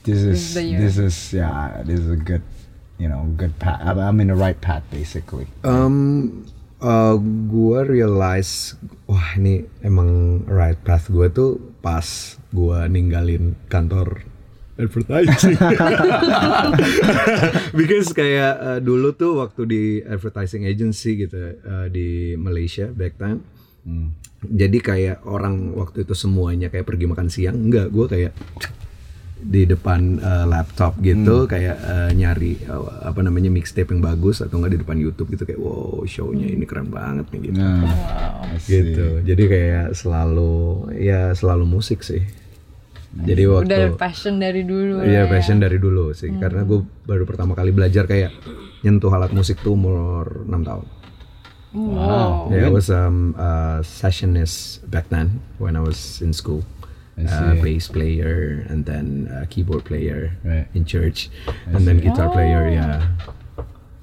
this 0.06 0.22
This 0.22 0.24
is 0.24 0.40
is 0.40 0.54
the 0.54 0.64
year. 0.64 0.80
this 0.80 0.96
is 1.02 1.16
yeah 1.34 1.82
this 1.82 2.00
is 2.00 2.10
a 2.14 2.22
good 2.22 2.46
you 2.96 3.10
know 3.10 3.28
good 3.36 3.58
path. 3.60 3.82
I'm, 3.82 4.22
in 4.22 4.30
the 4.30 4.38
right 4.38 4.56
path 4.56 4.86
basically. 4.88 5.50
Um, 5.66 6.46
uh, 6.80 7.18
gue 7.50 7.80
realize 7.84 8.78
wah 9.10 9.36
ini 9.36 9.66
emang 9.82 10.46
right 10.46 10.78
path 10.80 11.10
gue 11.12 11.28
tuh 11.28 11.60
pas 11.82 12.06
gue 12.54 12.78
ninggalin 12.88 13.58
kantor 13.68 14.24
advertising. 14.76 15.56
Because 17.80 18.12
kayak 18.12 18.54
uh, 18.60 18.80
dulu 18.84 19.16
tuh 19.16 19.40
waktu 19.40 19.62
di 19.68 19.84
advertising 20.04 20.68
agency 20.68 21.26
gitu 21.26 21.56
uh, 21.64 21.88
di 21.88 22.36
Malaysia 22.36 22.92
back 22.92 23.16
then. 23.20 23.44
Jadi 24.46 24.78
kayak 24.82 25.26
orang 25.26 25.74
waktu 25.74 26.06
itu 26.06 26.14
semuanya 26.14 26.70
kayak 26.70 26.86
pergi 26.86 27.06
makan 27.08 27.30
siang, 27.30 27.58
enggak 27.58 27.90
gue 27.90 28.06
kayak 28.06 28.32
di 29.46 29.70
depan 29.70 30.18
uh, 30.18 30.46
laptop 30.50 30.98
gitu 31.06 31.46
kayak 31.46 31.78
uh, 31.78 32.10
nyari 32.10 32.58
uh, 32.66 33.06
apa 33.06 33.22
namanya 33.22 33.54
mixtape 33.54 33.94
yang 33.94 34.02
bagus 34.02 34.42
atau 34.42 34.58
enggak 34.58 34.74
di 34.74 34.80
depan 34.82 34.98
YouTube 34.98 35.30
gitu 35.38 35.46
kayak 35.46 35.62
wow 35.62 36.02
show-nya 36.10 36.50
ini 36.50 36.66
keren 36.66 36.90
banget 36.90 37.30
nih 37.30 37.54
gitu. 37.54 37.62
Nah, 37.62 37.86
see. 38.58 38.82
Gitu. 38.82 39.22
Jadi 39.22 39.44
kayak 39.46 39.88
selalu 39.94 40.90
ya 40.98 41.30
selalu 41.38 41.66
musik 41.70 42.02
sih. 42.02 42.26
Jadi 43.16 43.48
waktu 43.48 43.70
Udah 43.70 43.86
passion 43.96 44.42
dari 44.42 44.66
dulu. 44.68 45.06
Iya 45.06 45.24
ya. 45.24 45.32
passion 45.32 45.62
dari 45.62 45.78
dulu 45.80 46.12
sih 46.12 46.34
karena 46.36 46.66
gue 46.68 46.84
baru 47.06 47.24
pertama 47.24 47.54
kali 47.56 47.72
belajar 47.72 48.10
kayak 48.10 48.34
nyentuh 48.84 49.14
alat 49.14 49.32
musik 49.32 49.62
tuh 49.62 49.78
umur 49.78 50.44
6 50.50 50.52
tahun. 50.68 50.86
Wow. 51.76 52.56
Yeah, 52.56 52.68
I 52.68 52.72
was 52.72 52.88
um 52.88 53.36
uh, 53.36 53.84
sessionist 53.84 54.84
back 54.88 55.12
then 55.12 55.44
when 55.60 55.76
I 55.76 55.84
was 55.84 56.24
in 56.24 56.32
school. 56.32 56.64
I 57.18 57.24
Uh, 57.24 57.56
bass 57.64 57.88
player 57.88 58.66
and 58.68 58.86
then 58.86 59.32
uh, 59.32 59.46
keyboard 59.50 59.86
player 59.86 60.36
Right. 60.44 60.68
in 60.76 60.84
church 60.86 61.30
and 61.68 61.88
then 61.88 62.00
guitar 62.00 62.30
player. 62.30 62.68
Yeah. 62.70 63.08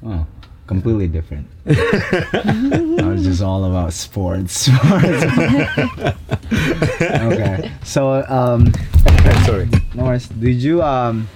Oh, 0.04 0.26
completely 0.66 1.08
different. 1.08 1.46
I 1.68 3.04
was 3.04 3.24
just 3.24 3.42
all 3.42 3.64
about 3.68 3.92
sports. 3.92 4.52
sports. 4.66 5.22
okay. 6.90 7.70
So, 7.84 8.24
um, 8.28 8.72
Sorry. 9.44 9.68
Norris, 9.94 10.26
did 10.28 10.62
you 10.62 10.82
um, 10.82 11.28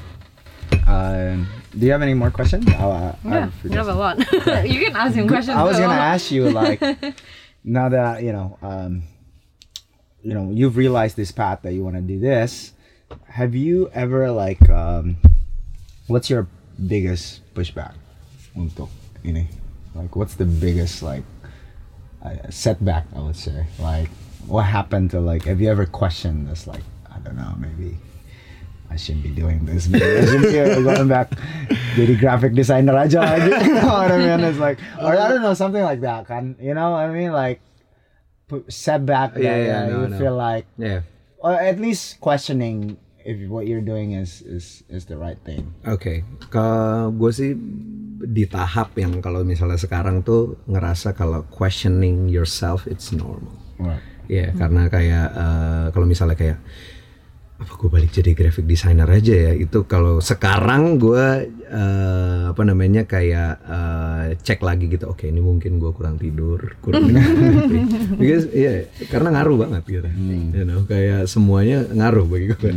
uh, 0.86 1.36
do 1.76 1.84
you 1.86 1.92
have 1.92 2.02
any 2.02 2.14
more 2.14 2.30
questions? 2.30 2.66
I, 2.68 2.72
I, 2.72 3.14
Yeah, 3.24 3.50
I 3.64 3.68
you 3.68 3.76
have 3.76 3.88
a 3.88 3.94
lot. 3.94 4.18
you 4.66 4.80
can 4.84 4.96
ask 4.96 5.14
him 5.14 5.28
questions. 5.28 5.56
I 5.56 5.62
was 5.62 5.78
gonna 5.78 5.94
ask 5.94 6.30
you 6.30 6.50
like, 6.50 6.80
now 7.64 7.88
that 7.88 8.22
you 8.22 8.32
know, 8.32 8.58
um, 8.62 9.02
you 10.26 10.34
know, 10.34 10.50
you've 10.50 10.76
realized 10.76 11.14
this 11.14 11.30
path 11.30 11.62
that 11.62 11.72
you 11.72 11.84
want 11.84 11.94
to 11.94 12.02
do 12.02 12.18
this. 12.18 12.72
Have 13.30 13.54
you 13.54 13.88
ever 13.94 14.32
like, 14.32 14.68
um, 14.68 15.18
what's 16.08 16.28
your 16.28 16.48
biggest 16.74 17.46
pushback 17.54 17.94
untuk 18.58 18.90
ini? 19.22 19.46
Like, 19.94 20.18
what's 20.18 20.34
the 20.34 20.44
biggest 20.44 20.98
like 21.06 21.22
uh, 22.26 22.50
setback? 22.50 23.06
I 23.14 23.22
would 23.22 23.38
say 23.38 23.70
like, 23.78 24.10
what 24.50 24.66
happened 24.66 25.14
to 25.14 25.22
like? 25.22 25.46
Have 25.46 25.62
you 25.62 25.70
ever 25.70 25.86
questioned 25.86 26.50
this? 26.50 26.66
Like, 26.66 26.82
I 27.06 27.22
don't 27.22 27.38
know, 27.38 27.54
maybe. 27.54 27.94
I 28.90 28.98
shouldn't 28.98 29.22
be 29.22 29.30
doing 29.30 29.62
this. 29.62 29.86
Maybe 29.86 30.06
I 30.06 30.26
should 30.26 30.42
be 30.42 30.82
going 30.82 31.06
back 31.06 31.30
jadi 31.96 32.14
graphic 32.20 32.52
designer 32.52 32.92
aja 32.92 33.24
you 33.40 33.74
know 33.78 33.88
what 33.88 34.12
I 34.12 34.18
mean? 34.20 34.44
It's 34.44 34.60
like, 34.60 34.78
or 35.00 35.16
I 35.16 35.32
don't 35.32 35.40
know, 35.40 35.54
something 35.54 35.82
like 35.82 36.02
that. 36.02 36.28
Can 36.28 36.54
You 36.60 36.74
know 36.74 36.92
what 36.92 37.08
I 37.08 37.10
mean? 37.10 37.32
Like, 37.32 37.64
setback. 38.68 39.34
Yeah, 39.36 39.42
that, 39.42 39.58
yeah, 39.58 39.76
uh, 39.76 39.86
no, 39.86 39.96
you 40.02 40.08
no. 40.08 40.18
feel 40.18 40.36
like, 40.36 40.66
Yeah. 40.78 41.00
or 41.42 41.54
at 41.54 41.78
least 41.78 42.18
questioning 42.22 42.96
if 43.26 43.42
what 43.50 43.66
you're 43.66 43.82
doing 43.84 44.14
is 44.14 44.40
is 44.46 44.86
is 44.86 45.10
the 45.10 45.18
right 45.18 45.38
thing. 45.42 45.74
Oke, 45.82 46.22
ke 46.46 46.66
gue 47.10 47.30
sih 47.34 47.52
di 48.22 48.46
tahap 48.48 48.94
yang 48.96 49.18
kalau 49.18 49.42
misalnya 49.42 49.76
sekarang 49.76 50.22
tuh 50.22 50.56
ngerasa 50.70 51.12
kalau 51.12 51.42
questioning 51.50 52.30
yourself 52.30 52.86
it's 52.86 53.10
normal. 53.10 53.52
Right. 53.76 54.00
Iya, 54.26 54.54
karena 54.58 54.90
kayak 54.90 55.28
eh, 55.34 55.86
kalau 55.94 56.06
misalnya 56.06 56.34
kayak 56.38 56.58
apa 57.56 57.72
gue 57.72 57.88
balik 57.88 58.12
jadi 58.12 58.36
graphic 58.36 58.68
designer 58.68 59.08
aja 59.08 59.32
ya? 59.32 59.52
Itu 59.56 59.88
kalau 59.88 60.20
sekarang 60.20 61.00
gue 61.00 61.48
eh, 61.48 62.42
apa 62.52 62.62
namanya 62.68 63.08
kayak 63.08 63.52
eh, 63.64 64.24
cek 64.36 64.60
lagi 64.60 64.92
gitu. 64.92 65.08
Oke 65.08 65.32
ini 65.32 65.40
mungkin 65.40 65.80
gue 65.80 65.88
kurang 65.96 66.20
tidur 66.20 66.76
kurang 66.84 67.08
because 68.20 68.52
iya 68.52 68.84
karena 69.08 69.40
ngaruh 69.40 69.56
banget 69.56 69.82
gitu. 69.88 70.08
You 70.52 70.68
know 70.68 70.84
kayak 70.84 71.32
semuanya 71.32 71.88
ngaruh 71.88 72.28
bagi 72.28 72.52
gue 72.52 72.70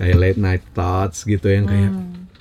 kayak 0.00 0.16
late 0.16 0.40
night 0.40 0.64
thoughts 0.72 1.28
gitu 1.28 1.44
yang 1.52 1.68
kayak 1.68 1.92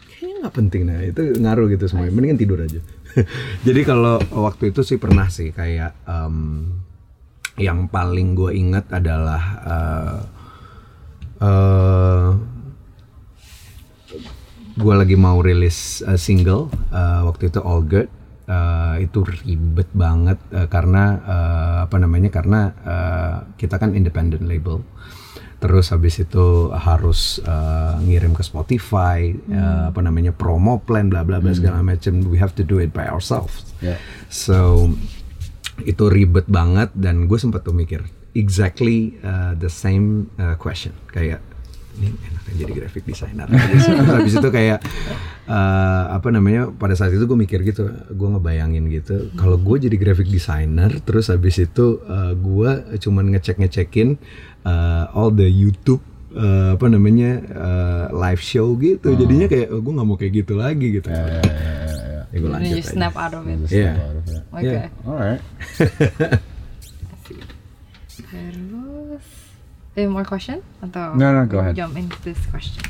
kayaknya 0.07 0.35
nggak 0.39 0.55
penting 0.55 0.81
nah 0.87 1.03
itu 1.03 1.35
ngaruh 1.35 1.67
gitu 1.67 1.91
semuanya 1.91 2.15
mendingan 2.15 2.39
tidur 2.39 2.63
aja. 2.63 2.79
Jadi 3.67 3.81
kalau 3.83 4.23
waktu 4.31 4.71
itu 4.71 4.87
sih 4.87 4.95
pernah 4.95 5.27
sih 5.27 5.51
kayak 5.51 5.99
em, 6.07 6.79
yang 7.59 7.91
paling 7.91 8.33
gue 8.39 8.55
inget 8.55 8.87
adalah 8.89 9.43
eh 9.67 10.32
eh, 11.39 12.29
gue 14.73 14.93
lagi 14.97 15.13
mau 15.13 15.37
rilis 15.39 16.01
eh, 16.05 16.17
single 16.17 16.69
eh, 16.93 17.21
waktu 17.25 17.49
itu 17.53 17.61
All 17.61 17.85
Good. 17.85 18.09
Eh, 18.43 19.07
itu 19.07 19.23
ribet 19.23 19.87
banget 19.95 20.35
eh, 20.51 20.67
karena 20.67 21.03
eh, 21.23 21.77
apa 21.87 21.95
namanya 21.95 22.27
karena 22.27 22.61
eh, 22.83 23.35
kita 23.55 23.79
kan 23.79 23.95
independent 23.95 24.43
label. 24.43 24.83
Terus 25.63 25.95
habis 25.95 26.19
itu 26.19 26.67
harus 26.75 27.39
eh, 27.39 27.95
ngirim 28.03 28.35
ke 28.35 28.43
Spotify 28.43 29.31
eh, 29.31 29.83
apa 29.87 30.03
namanya 30.03 30.35
promo 30.35 30.83
plan 30.83 31.07
bla 31.07 31.23
bla 31.23 31.39
bla 31.39 31.55
segala 31.55 31.79
macam 31.79 32.19
we 32.27 32.35
have 32.35 32.51
to 32.51 32.67
do 32.67 32.83
it 32.83 32.91
by 32.91 33.07
ourselves. 33.07 33.63
Yeah. 33.79 33.95
So 34.27 34.91
itu 35.87 36.11
ribet 36.11 36.51
banget 36.51 36.91
dan 36.99 37.31
gue 37.31 37.39
sempat 37.39 37.63
tuh 37.63 37.71
mikir 37.71 38.03
exactly 38.33 39.17
uh, 39.21 39.53
the 39.57 39.69
same 39.69 40.29
uh, 40.37 40.57
question 40.57 40.93
kayak 41.09 41.41
ini 41.93 42.09
enakan 42.09 42.53
jadi 42.57 42.71
graphic 42.73 43.05
designer. 43.05 43.45
Terus 43.45 43.85
habis 44.09 44.33
itu 44.33 44.49
kayak 44.49 44.81
uh, 45.45 46.03
apa 46.17 46.27
namanya 46.33 46.73
pada 46.73 46.97
saat 46.97 47.13
itu 47.13 47.21
gue 47.29 47.37
mikir 47.37 47.61
gitu 47.61 47.85
gue 47.89 48.27
ngebayangin 48.33 48.89
gitu 48.89 49.29
kalau 49.37 49.61
gue 49.61 49.77
jadi 49.85 49.95
graphic 50.01 50.25
designer 50.25 50.89
terus 51.05 51.29
habis 51.29 51.61
itu 51.61 52.01
uh, 52.09 52.33
gue 52.33 52.97
cuman 52.97 53.37
ngecek 53.37 53.61
ngecekin 53.61 54.17
uh, 54.65 55.13
all 55.13 55.29
the 55.29 55.45
YouTube 55.45 56.01
uh, 56.33 56.73
apa 56.73 56.85
namanya 56.89 57.31
uh, 57.53 58.05
live 58.09 58.41
show 58.41 58.73
gitu 58.81 59.13
jadinya 59.13 59.45
kayak 59.45 59.69
oh, 59.69 59.77
gue 59.77 59.93
nggak 59.93 60.07
mau 60.07 60.17
kayak 60.17 60.33
gitu 60.33 60.53
lagi 60.57 60.87
gitu 60.97 61.09
ya 61.13 61.41
gue 62.33 62.49
And 62.49 62.49
then 62.49 62.65
lanjut 62.65 62.73
you 62.73 62.81
aja. 62.81 62.93
snap 62.97 63.13
out 63.13 63.37
of 63.37 63.45
it. 63.45 63.61
Yeah. 63.69 63.93
it. 63.93 64.41
Okay. 64.57 64.89
Yeah. 64.89 65.05
All 65.05 65.21
right. 65.21 65.37
Terus, 68.33 69.25
any 69.93 70.09
more 70.09 70.25
question? 70.25 70.65
Atau 70.81 71.13
No, 71.13 71.29
no, 71.29 71.45
go 71.45 71.59
ahead. 71.61 71.77
Jump 71.77 71.93
into 71.97 72.17
this 72.25 72.41
question. 72.49 72.81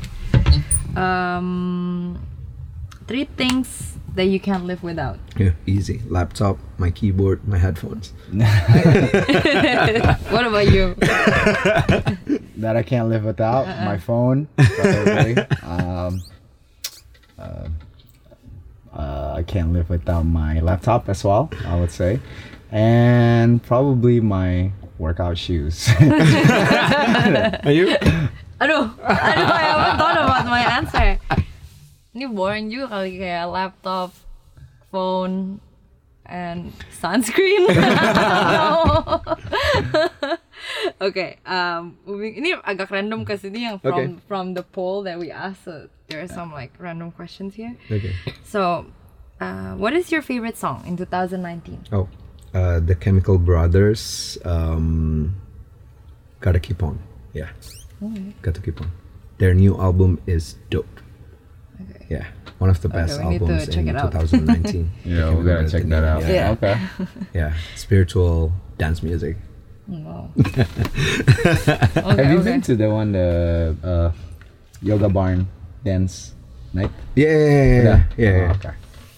Um, 0.96 2.16
three 3.08 3.26
things 3.26 4.00
that 4.16 4.32
you 4.32 4.40
can't 4.40 4.64
live 4.64 4.84
without. 4.84 5.20
Yeah, 5.36 5.52
easy. 5.66 6.00
Laptop, 6.08 6.58
my 6.78 6.92
keyboard, 6.92 7.44
my 7.48 7.58
headphones. 7.58 8.14
what 10.32 10.46
about 10.48 10.72
you? 10.72 10.96
that 12.64 12.78
I 12.78 12.84
can't 12.84 13.10
live 13.10 13.26
without. 13.26 13.68
My 13.68 13.98
phone, 13.98 14.48
probably. 14.56 15.38
um, 15.64 16.24
uh, 17.38 17.68
uh, 18.96 19.34
I 19.36 19.40
I 19.40 19.44
can't 19.44 19.74
live 19.74 19.90
without 19.90 20.24
my 20.24 20.62
laptop 20.62 21.10
as 21.10 21.24
well. 21.26 21.50
I 21.68 21.76
would 21.76 21.92
say, 21.92 22.22
and 22.72 23.62
probably 23.62 24.22
my 24.22 24.72
workout 25.00 25.38
shoes. 25.38 25.90
Are 27.64 27.72
you? 27.72 27.96
Aduh, 28.62 28.86
aduh, 28.96 29.50
I 29.52 29.64
haven't 29.68 29.98
thought 30.00 30.20
about 30.24 30.46
my 30.48 30.64
answer. 30.64 31.20
Ini 32.16 32.30
boring 32.32 32.70
juga 32.72 32.96
kali 32.96 33.18
kayak 33.20 33.50
laptop, 33.50 34.14
phone, 34.94 35.60
and 36.24 36.72
sunscreen. 36.94 37.68
okay, 41.02 41.38
um, 41.46 41.98
moving. 42.06 42.40
Ini 42.40 42.62
agak 42.64 42.92
random 42.92 43.26
ke 43.26 43.36
sini 43.36 43.68
yang 43.68 43.78
from 43.82 43.94
Okay. 43.94 44.08
from 44.30 44.46
the 44.54 44.64
poll 44.64 45.04
that 45.04 45.20
we 45.20 45.28
asked. 45.32 45.66
So 45.68 45.90
there 46.08 46.22
are 46.24 46.30
some 46.32 46.54
like 46.54 46.72
random 46.80 47.12
questions 47.12 47.56
here. 47.56 47.76
Okay. 47.92 48.14
So, 48.46 48.86
uh, 49.42 49.74
what 49.76 49.94
is 49.94 50.12
your 50.12 50.22
favorite 50.22 50.56
song 50.56 50.84
in 50.88 50.96
2019? 50.96 51.90
Oh, 51.92 52.08
uh, 52.54 52.80
the 52.80 52.96
Chemical 52.96 53.38
Brothers. 53.38 54.38
Um, 54.46 55.36
gotta 56.40 56.60
keep 56.60 56.84
on. 56.84 57.00
Yeah, 57.34 57.50
gotta 58.42 58.62
keep 58.62 58.80
on. 58.82 58.92
Their 59.38 59.54
new 59.54 59.76
album 59.80 60.22
is 60.28 60.56
dope. 60.70 60.86
Okay. 61.82 62.06
Yeah, 62.10 62.28
one 62.60 62.70
of 62.70 62.82
the 62.82 62.90
best 62.90 63.20
we 63.20 63.30
need 63.30 63.40
to 63.40 63.46
albums 63.54 63.68
in 64.34 64.46
2019. 64.48 64.92
yeah, 65.06 65.34
we 65.34 65.44
gotta 65.44 65.70
check 65.70 65.84
that 65.84 66.04
out. 66.04 66.22
Yeah, 66.22 66.30
Yeah. 66.32 66.52
Okay. 66.52 66.76
yeah, 67.34 67.54
spiritual 67.76 68.54
dance 68.78 69.02
music. 69.04 69.38
Wow. 69.88 70.32
Have 70.56 72.32
you 72.32 72.40
okay. 72.40 72.44
been 72.44 72.62
to 72.62 72.76
the 72.76 72.90
one 72.90 73.12
the 73.12 73.76
uh, 73.84 74.12
yoga 74.82 75.10
barn 75.10 75.48
dance 75.84 76.34
night? 76.72 76.92
Yeah, 77.16 77.28
yeah, 77.28 77.38
yeah, 77.38 77.66
yeah. 77.66 77.84
yeah, 77.84 78.30
Oh, 78.30 78.38
yeah. 78.46 78.52
okay. 78.56 78.74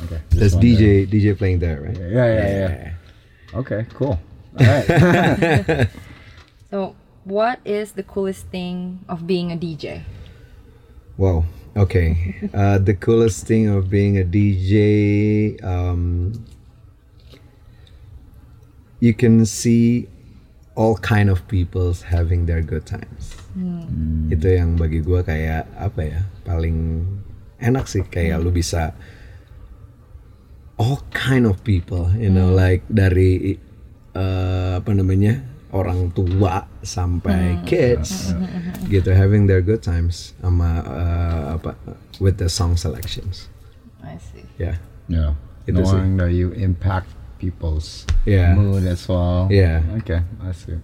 Okay. 0.05 0.21
There's 0.29 0.53
Just 0.53 0.55
wondering. 0.55 1.07
DJ 1.07 1.07
DJ 1.07 1.37
playing 1.37 1.59
there, 1.59 1.81
right? 1.81 1.97
Yeah, 1.97 2.07
yeah, 2.07 2.47
yeah. 2.49 2.93
Okay, 3.55 3.87
cool. 3.93 4.19
All 4.59 4.65
right. 4.65 5.89
So, 6.71 6.95
what 7.23 7.61
is 7.63 7.93
the 7.93 8.03
coolest 8.03 8.47
thing 8.47 8.99
of 9.07 9.27
being 9.27 9.51
a 9.51 9.55
DJ? 9.55 10.03
Wow. 11.15 11.45
Okay. 11.77 12.35
Uh, 12.53 12.79
the 12.79 12.95
coolest 12.95 13.47
thing 13.47 13.67
of 13.67 13.89
being 13.89 14.17
a 14.17 14.23
DJ, 14.23 15.55
um, 15.63 16.33
you 18.99 19.13
can 19.13 19.45
see 19.45 20.07
all 20.75 20.97
kind 20.97 21.29
of 21.29 21.47
people's 21.47 22.03
having 22.03 22.45
their 22.45 22.61
good 22.61 22.85
times. 22.85 23.35
Itu 24.27 24.47
yang 24.51 24.75
bagi 24.75 24.99
gua 24.99 25.23
kayak 25.23 25.71
apa 25.79 26.01
ya? 26.03 26.21
Paling 26.43 27.07
enak 27.63 27.87
sih 27.87 28.03
kayak 28.03 28.43
lu 28.43 28.51
bisa 28.51 28.91
all 30.77 30.99
kind 31.11 31.45
of 31.45 31.63
people, 31.63 32.11
you 32.15 32.29
know, 32.29 32.51
like 32.51 32.83
dari 32.91 33.55
uh, 34.13 34.79
apa 34.79 34.91
namanya 34.91 35.43
orang 35.75 36.11
tua 36.15 36.67
sampai 36.83 37.59
kids, 37.67 38.31
gitu 38.87 39.11
having 39.11 39.47
their 39.47 39.59
good 39.59 39.83
times 39.83 40.31
sama 40.39 40.83
uh, 40.87 41.43
apa 41.59 41.75
with 42.23 42.39
the 42.39 42.47
song 42.47 42.79
selections, 42.79 43.51
I 43.99 44.15
see. 44.19 44.47
yeah, 44.55 44.79
yeah. 45.11 45.35
Itu 45.67 45.81
sih. 45.83 45.97
Knowing 45.99 46.15
that 46.21 46.31
you 46.31 46.53
impact 46.55 47.09
people's 47.41 48.07
Yeah. 48.23 48.55
mood 48.55 48.87
as 48.87 49.03
well. 49.09 49.51
Yeah. 49.51 49.83
Okay, 49.99 50.23
I 50.39 50.51
see. 50.55 50.79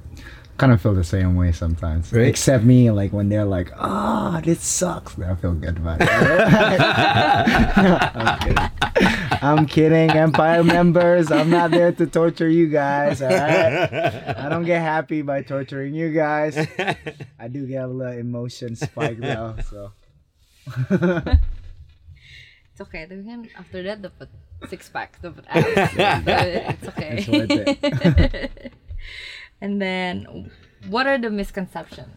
Kind 0.62 0.74
of 0.74 0.78
feel 0.78 0.94
the 0.94 1.04
same 1.04 1.34
way 1.34 1.52
sometimes. 1.52 2.14
Right? 2.14 2.30
Except 2.30 2.64
me, 2.64 2.92
like 2.94 3.10
when 3.10 3.34
they're 3.34 3.50
like, 3.50 3.74
"Ah, 3.82 4.38
this 4.46 4.62
sucks," 4.62 5.18
then 5.18 5.32
I 5.32 5.34
feel 5.34 5.58
good 5.58 5.82
about 5.82 6.06
it. 6.06 6.06
I'm 8.14 8.38
kidding. 8.38 8.70
I'm 9.42 9.66
kidding, 9.66 10.14
Empire 10.14 10.64
members. 10.64 11.32
I'm 11.32 11.50
not 11.50 11.72
there 11.72 11.92
to 11.98 12.06
torture 12.06 12.48
you 12.48 12.70
guys. 12.70 13.24
All 13.26 13.34
right. 13.34 14.38
I 14.38 14.50
don't 14.54 14.70
get 14.70 14.86
happy 14.86 15.24
by 15.24 15.42
torturing 15.42 15.96
you 15.98 16.14
guys. 16.14 16.54
I 17.42 17.48
do 17.50 17.66
get 17.66 17.82
a 17.82 17.88
little 17.88 18.14
emotion 18.14 18.76
spike 18.76 19.18
though. 19.18 19.56
So. 19.66 19.98
It's 22.72 22.80
okay. 22.86 23.10
Tapi 23.10 23.26
kan 23.26 23.50
after 23.58 23.82
that 23.82 24.06
dapat 24.06 24.30
six 24.70 24.94
pack, 24.94 25.18
dapat 25.26 25.42
abs. 25.50 25.98
it's 26.78 26.88
okay. 26.94 27.18
It's 27.18 27.28
worth 27.28 27.50
it. 27.50 28.78
And 29.62 29.82
then, 29.82 30.50
what 30.90 31.08
are 31.08 31.18
the 31.18 31.30
misconceptions 31.30 32.10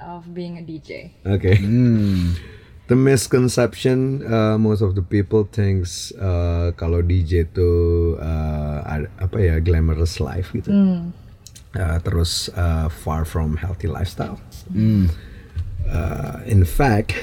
of 0.00 0.32
being 0.34 0.58
a 0.58 0.62
DJ? 0.62 1.12
okay. 1.26 1.56
Hmm. 1.56 2.32
The 2.84 2.96
misconception 3.00 4.20
uh, 4.28 4.58
most 4.60 4.84
of 4.84 4.92
the 4.92 5.00
people 5.00 5.48
thinks 5.48 6.12
uh, 6.20 6.76
kalau 6.76 7.00
DJ 7.00 7.48
itu 7.48 8.12
uh, 8.20 9.08
apa 9.16 9.38
ya 9.40 9.56
glamorous 9.56 10.20
life 10.20 10.52
gitu. 10.52 10.68
Uh, 10.68 11.96
terus 12.04 12.52
uh, 12.52 12.92
far 12.92 13.24
from 13.24 13.56
healthy 13.56 13.88
lifestyle. 13.88 14.36
Uh, 15.88 16.44
in 16.44 16.68
fact, 16.68 17.16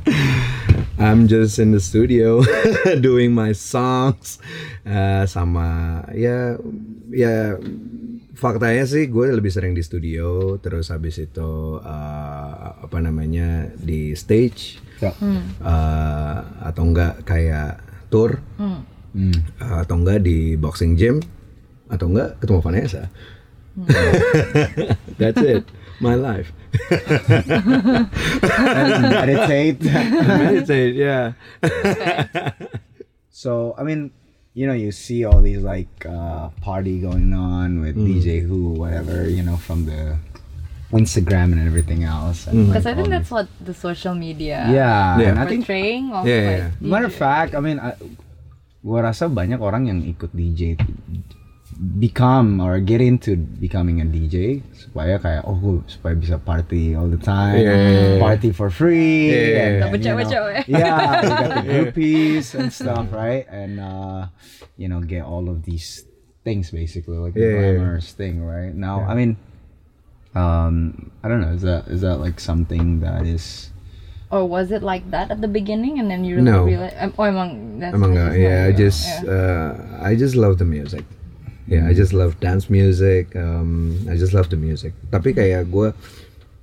I'm 0.98 1.28
just 1.28 1.60
in 1.60 1.72
the 1.76 1.80
studio 1.80 2.40
doing 3.04 3.36
my 3.36 3.52
songs 3.52 4.40
uh, 4.88 5.28
sama 5.28 6.00
ya 6.16 6.56
ya 7.12 7.60
faktanya 8.32 8.88
sih 8.88 9.08
gue 9.12 9.28
lebih 9.28 9.52
sering 9.52 9.76
di 9.76 9.84
studio 9.84 10.56
terus 10.56 10.88
habis 10.88 11.20
itu 11.20 11.76
uh, 11.78 12.84
apa 12.84 12.98
namanya 13.00 13.68
di 13.76 14.16
stage 14.16 14.80
Yeah. 15.02 15.18
uh, 15.58 16.38
atau 16.62 16.86
enggak 16.86 17.26
kayak 17.26 17.82
tour 18.06 18.38
uh, 18.38 18.78
atau 19.82 19.98
enggak 19.98 20.22
di 20.22 20.54
boxing 20.54 20.94
gym 20.94 21.18
atau 21.90 22.06
enggak 22.06 22.38
ketemu 22.38 22.62
Vanessa. 22.62 23.10
That's 25.18 25.42
it. 25.42 25.66
My 25.98 26.14
life. 26.14 26.54
And 28.46 29.10
meditate. 29.10 29.82
meditate 30.38 30.94
yeah. 31.02 31.34
So 33.34 33.74
I 33.74 33.82
mean, 33.82 34.14
you 34.54 34.66
know, 34.66 34.76
you 34.76 34.92
see 34.92 35.24
all 35.24 35.40
these 35.40 35.62
like 35.62 35.88
uh, 36.04 36.48
party 36.60 37.00
going 37.00 37.32
on 37.32 37.80
with 37.80 37.96
DJ 37.96 38.44
Who, 38.44 38.76
whatever, 38.76 39.28
you 39.28 39.42
know, 39.42 39.56
from 39.56 39.86
the 39.86 40.16
Instagram 40.92 41.56
and 41.56 41.64
everything 41.66 42.04
else. 42.04 42.46
And, 42.46 42.68
Because 42.68 42.84
like, 42.84 42.92
I 42.92 42.96
think 42.96 43.08
all 43.08 43.16
that's 43.16 43.30
what 43.32 43.48
the 43.64 43.72
social 43.72 44.12
media 44.14 44.64
the- 44.68 44.76
yeah, 44.76 45.16
Yeah. 45.18 45.28
and 45.32 45.38
I 45.40 45.46
think 45.48 45.64
portraying 45.64 46.12
of 46.12 46.28
Yeah, 46.28 46.36
like 46.36 46.44
yeah, 46.60 46.68
DJ. 46.84 46.90
matter 46.92 47.08
of 47.08 47.16
fact, 47.16 47.54
I 47.56 47.60
mean, 47.64 47.80
I, 47.80 47.96
gua 48.84 49.08
rasa 49.08 49.30
banyak 49.32 49.56
orang 49.56 49.88
yang 49.88 50.04
ikut 50.04 50.36
DJ 50.36 50.76
become 51.82 52.60
or 52.62 52.78
get 52.78 53.00
into 53.02 53.34
becoming 53.34 53.98
a 53.98 54.06
DJ 54.06 54.62
supaya 54.70 55.18
kayak 55.18 55.42
oh 55.50 55.58
gua 55.58 55.82
supaya 55.90 56.14
bisa 56.14 56.38
party 56.38 56.94
all 56.94 57.10
the 57.10 57.18
time, 57.18 57.58
Yeah, 57.58 57.74
yeah, 57.74 58.02
yeah. 58.14 58.18
party 58.22 58.54
for 58.54 58.70
free, 58.70 59.34
Yeah, 59.34 59.34
yeah, 59.34 59.42
and, 59.42 59.74
yeah. 59.74 59.82
Dapat 59.82 59.98
you 59.98 60.06
know, 60.14 60.46
yeah, 60.70 61.22
you 61.26 61.34
got 61.34 61.50
the 61.58 61.64
groupies 61.74 62.54
and 62.54 62.70
stuff, 62.70 63.10
right? 63.10 63.42
And 63.50 63.82
uh, 63.82 64.30
you 64.78 64.86
know, 64.86 65.02
get 65.02 65.26
all 65.26 65.50
of 65.50 65.66
these 65.66 66.06
things 66.46 66.70
basically 66.70 67.18
like 67.18 67.34
the 67.34 67.42
Yeah, 67.42 67.50
yeah, 67.50 67.58
yeah. 67.58 67.72
glamorous 67.82 68.14
thing, 68.14 68.38
right? 68.46 68.70
Now, 68.70 69.02
I 69.02 69.18
mean, 69.18 69.34
um, 70.38 71.10
I 71.22 71.28
don't 71.28 71.40
know, 71.42 71.50
is 71.50 71.62
that 71.66 71.90
is 71.90 72.00
that 72.06 72.22
like 72.22 72.38
something 72.38 73.00
that 73.02 73.26
is 73.26 73.70
Or 74.32 74.48
was 74.48 74.72
it 74.72 74.80
like 74.80 75.04
that 75.12 75.28
at 75.28 75.44
the 75.44 75.50
beginning 75.50 76.00
and 76.00 76.08
then 76.08 76.24
you 76.24 76.40
really 76.40 76.48
No. 76.48 76.64
realized? 76.64 76.96
Um, 76.96 77.12
oh, 77.20 77.28
emang 77.28 77.50
that's 77.82 77.92
Emang 77.92 78.16
that's 78.16 78.32
enggak, 78.32 78.40
yeah, 78.40 78.64
I 78.64 78.70
just 78.72 79.02
yeah. 79.04 79.28
uh, 79.28 79.70
I 80.00 80.16
just 80.16 80.38
love 80.38 80.56
the 80.56 80.64
music. 80.64 81.04
Yeah, 81.70 81.86
I 81.86 81.94
just 81.94 82.10
love 82.10 82.38
dance 82.42 82.66
music. 82.66 83.38
Um, 83.38 83.94
I 84.10 84.18
just 84.18 84.34
love 84.34 84.50
the 84.50 84.58
music. 84.58 84.92
Tapi 85.08 85.30
kayak 85.30 85.70
gue, 85.70 85.94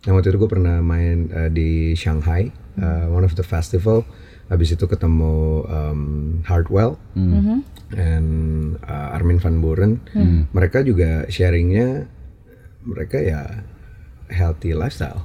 yang 0.03 0.13
waktu 0.19 0.35
itu 0.35 0.37
gue 0.37 0.51
pernah 0.51 0.83
main 0.83 1.31
uh, 1.31 1.47
di 1.47 1.95
Shanghai, 1.95 2.51
uh, 2.77 3.07
one 3.07 3.23
of 3.23 3.35
the 3.39 3.43
festival. 3.43 4.03
Habis 4.49 4.73
itu 4.73 4.89
ketemu 4.89 5.61
um, 5.69 6.01
Hardwell 6.41 6.97
and 7.93 8.29
uh, 8.81 9.13
Armin 9.13 9.37
van 9.37 9.61
Buren. 9.61 10.01
Mereka 10.51 10.81
juga 10.81 11.29
sharingnya, 11.29 12.09
mereka 12.81 13.21
ya 13.21 13.61
healthy 14.27 14.73
lifestyle. 14.73 15.21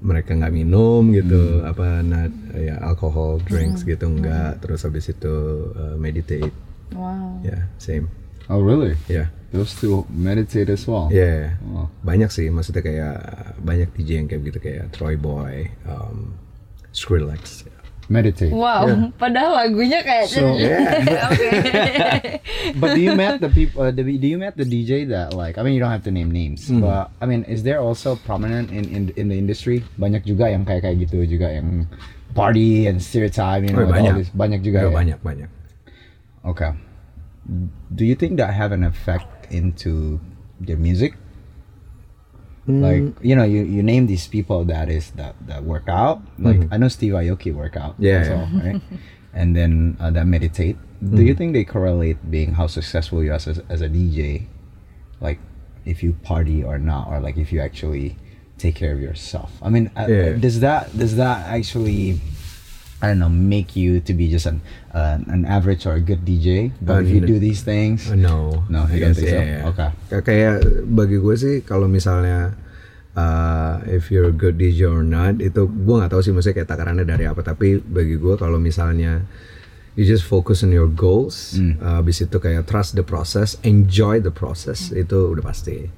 Mereka 0.00 0.38
nggak 0.38 0.54
minum 0.54 1.12
gitu, 1.12 1.60
apa 1.66 2.00
not 2.00 2.30
ya 2.56 2.80
alcohol 2.80 3.36
drinks 3.44 3.84
gitu 3.84 4.06
nggak. 4.08 4.64
Terus 4.64 4.80
habis 4.86 5.12
itu 5.12 5.34
uh, 5.76 5.94
meditate. 6.00 6.54
wow. 6.96 7.36
Ya, 7.44 7.68
same. 7.76 8.08
Oh 8.48 8.60
really? 8.60 8.96
Ya, 9.06 9.30
Those 9.52 9.76
two 9.76 10.08
meditate 10.08 10.72
as 10.72 10.88
well. 10.88 11.12
ya. 11.12 11.54
Oh. 11.76 11.86
Banyak 12.00 12.32
sih, 12.32 12.48
maksudnya 12.48 12.80
kayak 12.80 13.16
banyak 13.60 13.92
DJ 13.92 14.24
yang 14.24 14.28
kayak 14.28 14.42
gitu 14.48 14.58
kayak 14.58 14.84
Troy 14.96 15.14
Boy, 15.14 15.68
um, 15.84 16.32
Skrillex. 16.90 17.68
Meditate. 18.10 18.50
Wow, 18.52 18.88
padahal 19.22 19.56
lagunya 19.68 20.02
kayak 20.04 20.26
So- 20.28 20.52
okay. 20.58 22.40
but 22.80 22.92
do 22.96 23.00
you 23.00 23.14
met 23.14 23.40
the 23.40 23.48
people? 23.48 23.84
Uh, 23.84 23.94
do 23.94 24.04
you 24.04 24.36
met 24.36 24.56
the 24.58 24.64
DJ 24.66 25.08
that 25.12 25.32
like? 25.32 25.56
I 25.56 25.62
mean, 25.62 25.72
you 25.72 25.80
don't 25.80 25.92
have 25.94 26.04
to 26.04 26.12
name 26.12 26.28
names, 26.28 26.66
but 26.68 27.08
I 27.22 27.24
mean, 27.30 27.44
is 27.48 27.62
there 27.62 27.78
also 27.80 28.16
prominent 28.16 28.68
in 28.74 28.84
in 28.90 29.02
in 29.16 29.26
the 29.32 29.38
industry? 29.38 29.80
Banyak 29.96 30.26
juga 30.26 30.50
yang 30.50 30.66
kayak 30.66 30.82
kayak 30.84 31.08
gitu 31.08 31.24
juga 31.24 31.56
yang 31.56 31.86
party 32.34 32.88
and 32.90 33.00
stereotype, 33.00 33.64
you 33.64 33.72
know, 33.72 33.84
Oh, 33.84 33.88
all 33.88 33.94
banyak. 33.96 34.12
this. 34.18 34.28
Banyak 34.34 34.60
juga. 34.60 34.78
Ya, 34.82 34.88
ya? 34.88 34.92
banyak 34.92 35.18
banyak. 35.22 35.48
Okay. 36.42 36.72
Do 37.94 38.04
you 38.04 38.14
think 38.14 38.36
that 38.36 38.54
have 38.54 38.72
an 38.72 38.84
effect 38.84 39.52
into 39.52 40.20
their 40.60 40.76
music? 40.76 41.14
Like 42.66 43.02
you 43.20 43.34
know, 43.34 43.42
you, 43.42 43.62
you 43.62 43.82
name 43.82 44.06
these 44.06 44.28
people 44.28 44.64
that 44.66 44.88
is 44.88 45.10
that 45.12 45.34
that 45.46 45.64
work 45.64 45.88
out. 45.88 46.22
Like 46.38 46.68
I 46.70 46.76
know 46.76 46.86
Steve 46.86 47.12
Aoki 47.12 47.52
work 47.52 47.76
out. 47.76 47.96
Yeah, 47.98 48.18
as 48.18 48.28
yeah. 48.28 48.34
well, 48.36 48.62
right? 48.62 48.82
and 49.34 49.56
then 49.56 49.96
uh, 49.98 50.10
that 50.12 50.26
meditate. 50.26 50.76
Do 51.02 51.22
you 51.22 51.34
think 51.34 51.54
they 51.54 51.64
correlate 51.64 52.30
being 52.30 52.54
how 52.54 52.68
successful 52.68 53.24
you 53.24 53.32
are 53.32 53.34
as, 53.34 53.58
as 53.68 53.82
a 53.82 53.88
DJ, 53.88 54.46
like 55.20 55.40
if 55.84 56.04
you 56.04 56.12
party 56.22 56.62
or 56.62 56.78
not, 56.78 57.08
or 57.08 57.18
like 57.18 57.36
if 57.36 57.52
you 57.52 57.60
actually 57.60 58.16
take 58.58 58.76
care 58.76 58.92
of 58.92 59.00
yourself? 59.00 59.50
I 59.60 59.68
mean, 59.68 59.90
uh, 59.96 60.06
does 60.38 60.60
that 60.60 60.96
does 60.96 61.16
that 61.16 61.48
actually 61.48 62.20
I 63.02 63.10
don't 63.10 63.18
know, 63.18 63.26
make 63.28 63.74
you 63.74 63.98
to 63.98 64.12
be 64.14 64.30
just 64.30 64.46
an 64.46 64.62
uh, 64.94 65.18
an 65.26 65.42
average 65.42 65.84
or 65.84 65.98
a 65.98 66.00
good 66.00 66.22
DJ. 66.22 66.70
But 66.78 67.02
Uh, 67.02 67.02
if 67.02 67.08
you 67.10 67.20
do 67.20 67.36
these 67.36 67.60
things, 67.60 68.06
Uh, 68.06 68.14
no, 68.14 68.62
No, 68.70 68.86
you 68.86 69.02
I 69.02 69.10
don't 69.10 69.10
guess, 69.10 69.18
think 69.18 69.34
so? 69.34 69.36
yeah, 69.36 69.46
yeah. 69.58 69.70
Okay. 69.74 69.88
Kayak- 70.08 70.24
Kayak 70.24 70.54
bagi 70.86 71.18
gue 71.18 71.34
sih 71.34 71.54
kalau 71.66 71.90
misalnya 71.90 72.54
uh, 73.18 73.82
if 73.86 74.08
you're 74.08 74.30
a 74.30 74.36
good 74.36 74.54
DJ 74.54 74.86
or 74.86 75.02
not 75.02 75.42
itu 75.42 75.66
gue 75.66 75.94
nggak 75.98 76.14
tahu 76.14 76.22
sih 76.22 76.30
maksudnya 76.30 76.62
kayak 76.62 76.70
takarannya 76.70 77.02
dari 77.02 77.26
apa 77.26 77.42
tapi 77.42 77.82
bagi 77.82 78.16
gue 78.16 78.34
kalau 78.36 78.56
misalnya 78.56 79.26
you 79.92 80.06
just 80.06 80.22
focus 80.24 80.62
on 80.62 80.70
your 80.70 80.88
goals 80.88 81.58
Hmm. 81.58 81.76
uh, 81.82 81.98
habis 81.98 82.22
itu 82.22 82.38
kayak 82.38 82.64
trust 82.64 82.94
the 82.94 83.02
process 83.02 83.58
enjoy 83.60 84.16
the 84.16 84.32
process 84.32 84.88
itu 84.88 85.34
udah 85.34 85.42
pasti 85.42 85.90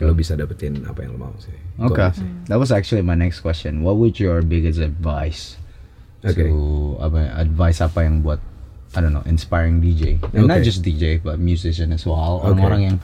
lo 0.00 0.12
bisa 0.12 0.34
dapetin 0.34 0.84
apa 0.84 1.04
yang 1.04 1.16
lo 1.16 1.28
mau 1.28 1.34
sih 1.36 1.52
Itu 1.80 1.92
okay, 1.92 2.12
that 2.48 2.56
was 2.56 2.68
actually 2.68 3.00
my 3.00 3.16
next 3.16 3.40
question. 3.40 3.80
What 3.80 3.96
would 3.96 4.20
your 4.20 4.40
biggest 4.40 4.76
advice 4.76 5.56
Okay. 6.22 6.52
to 6.52 7.00
apa 7.00 7.32
advice 7.40 7.80
apa 7.80 8.04
yang 8.04 8.20
buat 8.20 8.40
I 8.92 8.98
don't 9.00 9.14
know 9.14 9.22
inspiring 9.24 9.78
DJ 9.78 10.18
and 10.34 10.50
not 10.50 10.60
just 10.60 10.82
DJ 10.82 11.22
but 11.22 11.38
musician 11.38 11.94
as 11.94 12.04
well. 12.04 12.42
Okay. 12.42 12.52
orang-orang 12.52 12.80
yang 12.82 12.96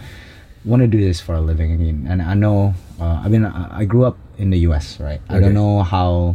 want 0.67 0.83
to 0.83 0.91
do 0.91 0.99
this 0.99 1.23
for 1.23 1.39
a 1.39 1.41
living. 1.41 1.71
Again 1.73 2.05
and 2.11 2.21
I 2.21 2.35
know 2.35 2.75
uh, 2.99 3.23
I 3.23 3.31
mean 3.31 3.47
I, 3.47 3.83
I 3.83 3.85
grew 3.87 4.05
up 4.05 4.19
in 4.37 4.51
the 4.51 4.59
US 4.69 4.99
right? 4.99 5.23
I 5.31 5.39
don't 5.39 5.55
know 5.55 5.81
how 5.81 6.35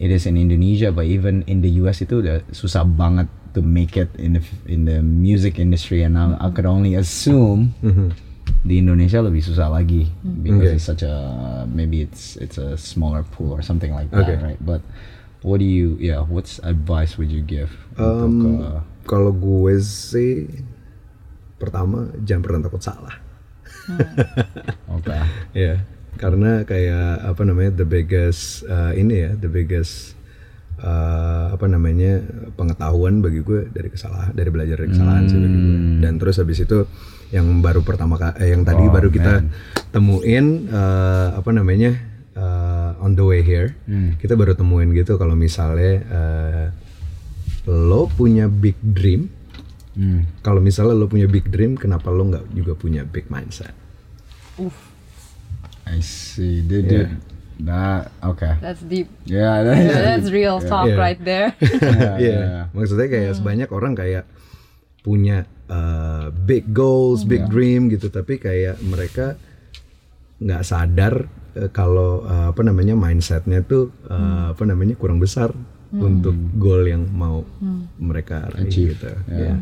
it 0.00 0.08
is 0.08 0.24
in 0.24 0.40
Indonesia 0.40 0.88
but 0.90 1.04
even 1.04 1.44
in 1.44 1.60
the 1.60 1.68
US 1.84 2.00
itu 2.00 2.24
udah 2.24 2.40
susah 2.50 2.88
banget 2.88 3.28
to 3.52 3.60
make 3.60 3.98
it 4.00 4.08
in 4.16 4.38
the 4.38 4.42
in 4.64 4.88
the 4.88 5.04
music 5.04 5.60
industry. 5.60 6.00
And 6.02 6.16
I, 6.16 6.40
I 6.40 6.48
could 6.50 6.66
only 6.66 6.96
assume 6.96 7.76
di 8.64 8.80
Indonesia 8.82 9.22
lebih 9.22 9.44
susah 9.44 9.70
lagi 9.70 10.10
because 10.42 10.72
Okay. 10.72 10.76
it's 10.80 10.88
such 10.88 11.04
a 11.04 11.14
maybe 11.70 12.02
it's 12.02 12.34
it's 12.40 12.58
a 12.58 12.74
smaller 12.74 13.22
pool 13.28 13.52
or 13.54 13.62
something 13.62 13.92
like 13.94 14.08
that 14.10 14.24
Okay. 14.26 14.36
right? 14.40 14.60
But 14.60 14.80
what 15.42 15.58
do 15.58 15.66
you 15.66 15.96
yeah 15.98 16.20
what's 16.22 16.60
advice 16.62 17.16
would 17.16 17.32
you 17.32 17.40
give 17.40 17.72
untuk 17.96 18.28
Um, 18.28 18.60
uh, 18.60 18.80
kalau 19.04 19.32
gue 19.32 19.76
sih 19.80 20.46
pertama 21.56 22.08
jangan 22.22 22.42
pernah 22.42 22.60
takut 22.64 22.82
salah 22.82 23.14
okay 24.94 25.20
Ya, 25.50 25.82
karena 26.14 26.62
kayak 26.62 27.26
apa 27.26 27.42
namanya 27.42 27.74
the 27.74 27.88
biggest 27.88 28.62
uh, 28.68 28.94
ini 28.94 29.26
ya, 29.26 29.30
the 29.34 29.50
biggest 29.50 30.14
uh, 30.78 31.50
apa 31.50 31.66
namanya 31.66 32.22
pengetahuan 32.54 33.18
bagi 33.18 33.42
gue 33.42 33.66
dari 33.66 33.90
kesalahan, 33.90 34.30
dari 34.30 34.50
belajar 34.52 34.78
dari 34.78 34.90
kesalahan 34.94 35.24
sih 35.26 35.38
bagi 35.40 35.58
gue. 35.58 35.78
Dan 36.06 36.12
terus 36.22 36.38
habis 36.38 36.62
itu 36.62 36.86
yang 37.30 37.46
baru 37.62 37.82
pertama 37.82 38.14
eh, 38.38 38.50
yang 38.54 38.62
tadi 38.62 38.84
Oh, 38.86 38.90
baru 38.90 39.08
kita 39.10 39.42
man. 39.42 39.50
temuin 39.90 40.46
uh, 40.70 41.34
apa 41.38 41.50
namanya 41.50 41.94
uh, 42.40 42.96
on 42.98 43.12
the 43.12 43.22
way 43.22 43.44
here, 43.44 43.76
kita 44.16 44.32
baru 44.32 44.56
temuin 44.56 44.90
gitu 44.90 45.20
kalau 45.20 45.36
misalnya 45.36 45.92
uh, 46.08 46.66
lo 47.68 48.08
punya 48.08 48.48
big 48.48 48.80
dream. 48.80 49.28
Hmm. 49.92 50.24
Kalau 50.40 50.64
misalnya 50.64 50.96
lo 50.96 51.04
punya 51.04 51.28
big 51.28 51.52
dream, 51.52 51.76
kenapa 51.76 52.08
lo 52.08 52.24
nggak 52.24 52.56
juga 52.56 52.72
punya 52.72 53.04
big 53.04 53.28
mindset? 53.28 53.76
I 55.84 55.98
see 56.00 56.62
dude, 56.62 56.86
Yeah. 56.86 57.08
dude. 57.10 57.28
that 57.60 58.08
okay 58.24 58.56
That's 58.56 58.80
deep. 58.80 59.12
yeah, 59.28 59.60
that, 59.60 59.76
Yeah, 59.76 60.00
that's 60.00 60.32
real 60.32 60.64
talk 60.64 60.88
Yeah. 60.88 60.96
right 60.96 61.20
there. 61.20 61.52
yeah, 61.60 62.16
Iya, 62.16 62.38
yeah. 62.40 62.62
maksudnya 62.72 63.08
kayak 63.08 63.36
sebanyak 63.36 63.68
orang 63.68 63.92
kayak 63.92 64.24
punya 65.00 65.44
uh, 65.68 66.28
big 66.32 66.72
goals, 66.72 67.24
big 67.24 67.48
dream 67.48 67.88
gitu, 67.88 68.08
tapi 68.08 68.36
kayak 68.36 68.80
mereka 68.80 69.36
nggak 70.40 70.62
sadar 70.64 71.28
kalau 71.70 72.24
uh, 72.24 72.50
apa 72.52 72.62
namanya 72.62 72.94
mindsetnya 72.94 73.62
tuh 73.64 73.90
uh, 74.06 74.52
apa 74.54 74.62
namanya 74.66 74.94
kurang 74.94 75.18
besar 75.18 75.50
untuk 75.90 76.34
goal 76.54 76.86
yang 76.86 77.02
mau 77.10 77.42
mereka 77.98 78.46
raih 78.54 78.70
Achieve, 78.70 78.94
gitu. 78.94 79.10
yeah. 79.26 79.34
Iya. 79.34 79.54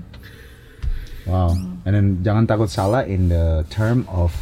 wow. 1.24 1.50
And 1.88 1.92
then 1.96 2.06
jangan 2.20 2.44
takut 2.44 2.68
salah 2.68 3.08
in 3.08 3.32
the 3.32 3.64
term 3.72 4.04
of 4.12 4.36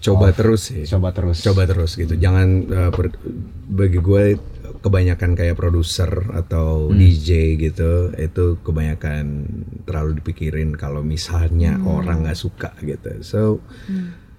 Coba 0.00 0.30
terus 0.30 0.70
sih. 0.70 0.86
coba 0.86 1.10
terus. 1.10 1.42
Coba 1.42 1.66
terus 1.66 1.98
gitu. 1.98 2.14
Jangan 2.14 2.48
uh, 2.70 2.90
per- 2.94 3.18
bagi 3.66 3.98
gue 3.98 4.38
kebanyakan 4.80 5.34
kayak 5.34 5.58
produser 5.58 6.30
atau 6.30 6.94
DJ 6.94 7.58
gitu 7.58 8.14
itu 8.14 8.54
kebanyakan 8.62 9.50
terlalu 9.82 10.22
dipikirin 10.22 10.78
kalau 10.78 11.02
misalnya 11.02 11.74
orang 11.82 12.22
nggak 12.22 12.38
suka 12.38 12.70
gitu. 12.86 13.10
So 13.26 13.40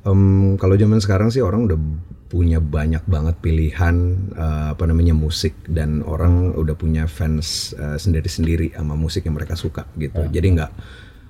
em, 0.05 0.59
kalau 0.59 0.75
zaman 0.77 0.99
sekarang 0.99 1.31
sih 1.31 1.41
orang 1.41 1.65
udah 1.65 1.79
punya 2.27 2.59
banyak 2.59 3.07
banget 3.07 3.39
pilihan 3.39 4.19
uh, 4.35 4.75
apa 4.75 4.83
namanya 4.83 5.15
musik. 5.15 5.55
Dan 5.63 6.03
orang 6.03 6.51
udah 6.59 6.75
punya 6.75 7.07
fans 7.07 7.71
uh, 7.79 7.95
sendiri-sendiri 7.95 8.75
sama 8.75 8.99
musik 8.99 9.23
yang 9.23 9.39
mereka 9.39 9.55
suka 9.55 9.87
gitu. 9.95 10.27
Jadi 10.27 10.59
nggak 10.59 10.71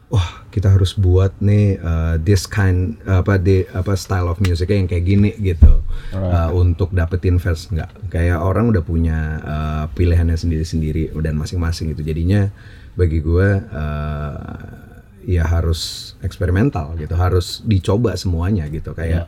wah 0.08 0.48
kita 0.56 0.72
harus 0.72 0.96
buat 0.96 1.36
nih 1.44 1.84
uh, 1.84 2.16
this 2.24 2.48
kind 2.48 2.96
apa 3.04 3.36
di 3.36 3.68
apa 3.76 3.92
style 4.00 4.32
of 4.32 4.40
music 4.40 4.72
yang 4.72 4.90
kayak 4.90 5.06
gini 5.06 5.38
gitu. 5.38 5.86
Uh, 6.16 6.50
untuk 6.58 6.90
dapetin 6.98 7.38
fans 7.38 7.70
nggak. 7.70 8.10
Kayak 8.10 8.42
orang 8.42 8.74
udah 8.74 8.82
punya 8.82 9.18
uh, 9.46 9.86
pilihannya 9.94 10.34
sendiri-sendiri 10.34 11.14
dan 11.22 11.38
masing-masing 11.38 11.94
gitu. 11.94 12.02
Jadinya 12.02 12.50
bagi 12.98 13.22
gue 13.22 13.50
uh, 13.70 14.87
ya 15.28 15.44
harus 15.44 16.16
eksperimental 16.24 16.96
gitu 16.96 17.20
harus 17.20 17.60
dicoba 17.68 18.16
semuanya 18.16 18.64
gitu. 18.72 18.96
Kayak 18.96 19.28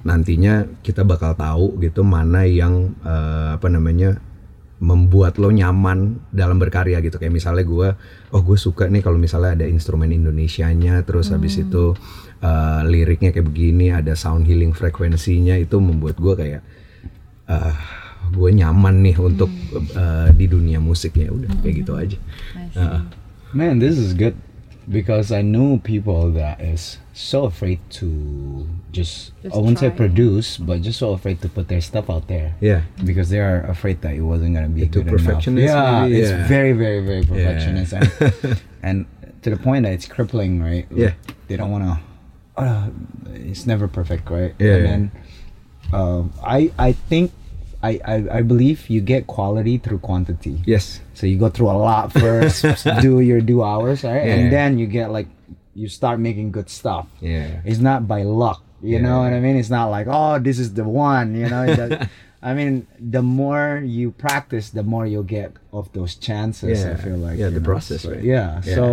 nantinya 0.00 0.64
kita 0.80 1.04
bakal 1.04 1.36
tahu 1.36 1.76
gitu 1.84 2.00
mana 2.00 2.48
yang 2.48 2.96
uh, 3.04 3.60
apa 3.60 3.68
namanya 3.68 4.16
membuat 4.80 5.36
lo 5.36 5.52
nyaman 5.52 6.24
dalam 6.32 6.56
berkarya 6.56 7.04
gitu. 7.04 7.20
Kayak 7.20 7.36
misalnya 7.36 7.64
gue 7.68 7.88
oh 8.32 8.40
gue 8.40 8.56
suka 8.56 8.88
nih 8.88 9.04
kalau 9.04 9.20
misalnya 9.20 9.60
ada 9.60 9.66
instrumen 9.68 10.08
Indonesianya 10.16 11.04
terus 11.04 11.28
habis 11.28 11.60
itu 11.60 11.92
uh, 12.40 12.80
liriknya 12.88 13.36
kayak 13.36 13.44
begini 13.44 13.92
ada 13.92 14.16
sound 14.16 14.48
healing 14.48 14.72
frekuensinya 14.72 15.60
itu 15.60 15.76
membuat 15.76 16.16
gue 16.16 16.34
kayak 16.40 16.62
uh, 17.52 17.76
gue 18.32 18.50
nyaman 18.56 19.04
nih 19.04 19.16
untuk 19.20 19.52
uh, 19.92 20.32
di 20.32 20.48
dunia 20.48 20.80
musiknya 20.80 21.28
udah 21.28 21.52
kayak 21.60 21.74
gitu 21.84 21.92
aja. 21.92 22.18
Uh, 22.72 23.04
Man, 23.54 23.78
this 23.78 23.94
is 23.94 24.18
good 24.18 24.34
because 24.88 25.32
I 25.32 25.42
know 25.42 25.78
people 25.82 26.30
that 26.32 26.60
is 26.60 26.98
so 27.12 27.44
afraid 27.44 27.78
to 28.02 28.66
just, 28.92 29.32
Just 29.42 29.54
I 29.54 29.58
won't 29.58 29.78
say 29.78 29.90
produce, 29.90 30.58
but 30.58 30.82
just 30.82 30.98
so 30.98 31.12
afraid 31.12 31.40
to 31.42 31.48
put 31.48 31.68
their 31.68 31.80
stuff 31.80 32.10
out 32.10 32.28
there. 32.28 32.54
yeah 32.60 32.82
Because 33.04 33.30
they 33.30 33.40
are 33.40 33.62
afraid 33.66 34.02
that 34.02 34.14
it 34.14 34.22
wasn't 34.22 34.54
gonna 34.54 34.68
be 34.68 34.82
Itu 34.82 35.00
good 35.02 35.08
enough. 35.08 35.24
perfectionist 35.24 35.72
Yeah, 35.72 36.02
maybe, 36.02 36.20
it's 36.20 36.32
very, 36.48 36.72
very, 36.72 37.00
very 37.00 37.24
perfectionist, 37.24 37.92
and, 37.94 38.06
and 38.82 38.96
to 39.42 39.50
the 39.50 39.56
point 39.56 39.84
that 39.84 39.92
it's 39.92 40.06
crippling, 40.08 40.62
right? 40.62 40.86
Yeah. 40.90 41.12
they 41.48 41.56
don't 41.56 41.70
wanna. 41.70 42.00
Uh, 42.56 42.88
it's 43.34 43.66
never 43.66 43.88
perfect, 43.88 44.30
right? 44.30 44.54
Yeah, 44.58 44.74
And 44.74 44.82
yeah. 44.82 44.90
then, 44.90 45.02
uh, 45.92 46.22
I 46.42 46.70
I 46.78 46.92
think. 46.92 47.32
I, 47.88 48.00
I, 48.14 48.14
I 48.38 48.40
believe 48.42 48.78
you 48.88 49.00
get 49.14 49.26
quality 49.36 49.76
through 49.84 50.00
quantity. 50.00 50.56
yes 50.64 51.00
So 51.18 51.26
you 51.30 51.36
go 51.44 51.48
through 51.54 51.70
a 51.70 51.78
lot 51.90 52.12
first, 52.12 52.64
do 53.06 53.20
your 53.20 53.40
do 53.52 53.56
hours, 53.62 54.04
right? 54.04 54.24
And 54.34 54.42
then 54.56 54.78
you 54.80 54.86
get 54.98 55.10
like 55.12 55.28
you 55.80 55.88
start 55.88 56.16
making 56.28 56.48
good 56.56 56.68
stuff. 56.80 57.06
yeah 57.20 57.60
It's 57.68 57.82
not 57.90 58.06
by 58.14 58.22
luck, 58.22 58.60
you 58.80 58.98
know 59.04 59.18
what 59.22 59.32
I 59.36 59.40
mean? 59.44 59.56
It's 59.62 59.70
not 59.78 59.86
like 59.96 60.06
oh 60.08 60.38
this 60.38 60.58
is 60.58 60.72
the 60.80 60.84
one, 61.10 61.34
you 61.40 61.48
know. 61.52 61.62
Does- 61.78 62.08
I 62.44 62.52
mean, 62.52 62.86
the 63.00 63.22
more 63.24 63.80
you 63.98 64.12
practice, 64.12 64.68
the 64.68 64.82
more 64.84 65.04
you'll 65.08 65.24
get 65.40 65.50
of 65.72 65.88
those 65.96 66.12
chances. 66.28 66.84
I 66.84 66.92
feel 67.00 67.16
like 67.16 67.38
Yeah, 67.40 67.48
the 67.48 67.60
know, 67.60 67.64
process, 67.72 68.02
so- 68.04 68.12
right? 68.12 68.20
Yeah, 68.22 68.60
Yeah. 68.68 68.74
So, 68.78 68.84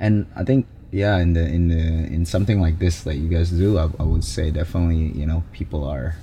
and 0.00 0.26
I 0.36 0.42
think 0.44 0.66
yeah, 0.90 1.18
in 1.18 1.34
the 1.34 1.44
in 1.46 1.68
the 1.68 1.84
in 2.14 2.26
something 2.26 2.60
like 2.60 2.78
this 2.78 3.02
that 3.06 3.16
you 3.16 3.28
guys 3.28 3.50
do, 3.50 3.78
I, 3.78 3.84
I 4.00 4.04
would 4.04 4.24
say 4.24 4.50
definitely 4.50 5.12
you 5.18 5.26
know 5.26 5.42
people 5.52 5.84
are 5.84 6.16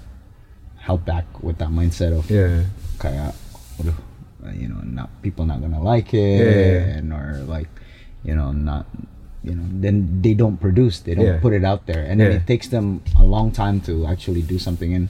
held 0.86 1.02
back 1.04 1.26
with 1.42 1.58
that 1.58 1.70
mindset 1.70 2.14
of 2.14 2.30
yeah 2.30 2.62
kayak 2.96 3.34
waduh 3.76 3.98
uh, 4.46 4.54
you 4.54 4.70
know 4.70 4.80
not 4.86 5.10
people 5.20 5.44
not 5.44 5.58
gonna 5.58 5.82
like 5.82 6.14
it 6.14 6.40
Yeah. 6.40 6.96
and 7.02 7.10
or 7.10 7.42
like 7.46 7.68
you 8.22 8.32
know 8.32 8.54
not 8.54 8.86
you 9.42 9.54
know 9.54 9.66
then 9.78 10.22
they 10.22 10.34
don't 10.34 10.58
produce 10.58 11.02
they 11.02 11.14
don't 11.14 11.38
Yeah. 11.38 11.42
put 11.42 11.52
it 11.52 11.66
out 11.66 11.86
there 11.86 12.06
and 12.06 12.18
then 12.18 12.30
Yeah. 12.32 12.40
it 12.40 12.46
takes 12.46 12.70
them 12.70 13.02
a 13.18 13.26
long 13.26 13.50
time 13.50 13.82
to 13.86 14.06
actually 14.06 14.42
do 14.42 14.58
something 14.58 14.94
and 14.94 15.10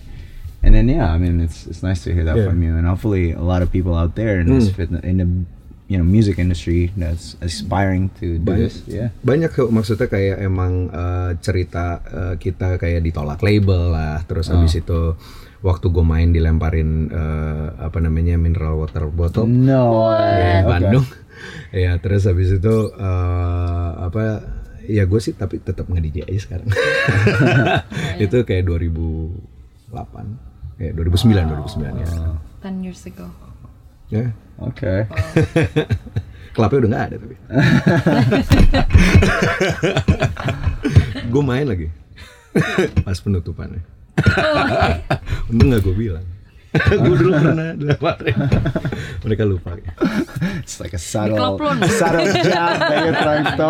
and 0.59 0.71
then 0.73 0.87
yeah 0.87 1.11
I 1.11 1.19
mean 1.19 1.39
it's 1.39 1.67
it's 1.67 1.83
nice 1.83 2.03
to 2.07 2.11
hear 2.11 2.23
that 2.23 2.39
from 2.41 2.59
you 2.59 2.73
and 2.73 2.83
hopefully 2.83 3.31
a 3.31 3.43
lot 3.43 3.59
of 3.61 3.69
people 3.69 3.93
out 3.93 4.15
there 4.15 4.39
in 4.39 4.47
this 4.49 4.71
Mm. 4.71 4.75
fitness 4.75 5.03
in 5.03 5.15
the 5.19 5.27
you 5.85 6.01
know 6.01 6.07
music 6.07 6.41
industry 6.41 6.89
that's 6.97 7.37
aspiring 7.45 8.09
to 8.17 8.41
do 8.41 8.43
Banyak. 8.43 8.57
this. 8.65 8.75
Yeah. 8.89 9.13
banyak 9.21 9.53
kok 9.53 9.69
maksudnya 9.69 10.09
kayak 10.09 10.41
emang 10.41 10.89
eh, 10.89 11.31
cerita 11.45 12.01
eh, 12.01 12.33
kita 12.41 12.81
kayak 12.81 13.05
ditolak 13.05 13.37
label 13.39 13.93
lah 13.93 14.25
terus 14.25 14.49
Oh. 14.49 14.57
habis 14.57 14.73
itu 14.73 15.13
waktu 15.65 15.89
gue 15.89 16.05
main 16.05 16.29
dilemparin 16.29 17.09
eh, 17.09 17.67
apa 17.81 17.97
namanya 17.97 18.37
mineral 18.37 18.77
water 18.77 19.09
bottle 19.09 19.49
No 19.49 20.13
di 20.13 20.21
Okay. 20.21 20.61
Bandung 20.61 21.05
ya 21.83 21.97
terus 21.97 22.29
habis 22.29 22.53
itu 22.53 22.75
eh, 22.93 23.89
apa 23.97 24.45
ya 24.85 25.09
gue 25.09 25.17
sih 25.17 25.33
tapi 25.33 25.57
tetap 25.57 25.89
nge 25.89 25.97
DJ 25.99 26.17
aja 26.29 26.39
sekarang 26.45 26.69
itu 28.23 28.37
kayak 28.45 28.69
2008 28.69 29.89
kayak 30.77 30.93
2009 30.93 31.33
2009 31.73 32.05
ya 32.05 32.09
10 32.61 32.85
years 32.85 33.01
ago. 33.05 33.25
ya 34.09 34.29
Okay. 34.55 35.03
Kelapnya 36.55 36.79
udah 36.79 36.89
nggak 36.89 37.05
ada 37.11 37.15
tapi. 37.19 37.35
gue 41.27 41.43
main 41.43 41.67
lagi 41.67 41.87
pas 43.03 43.19
penutupannya. 43.19 43.83
Untung 45.51 45.67
nggak 45.71 45.81
gue 45.83 45.95
bilang. 45.95 46.25
gue 46.91 47.15
dulu 47.15 47.31
pernah 47.39 47.71
dilemparin. 47.79 48.35
Mereka 49.23 49.43
lupa. 49.47 49.79
It's 50.59 50.79
like 50.83 50.91
a 50.91 50.99
subtle, 50.99 51.55
subtle 51.87 52.27
jab 52.43 52.75
that 52.83 52.99
you're 53.05 53.15
trying 53.15 53.47
to. 53.55 53.67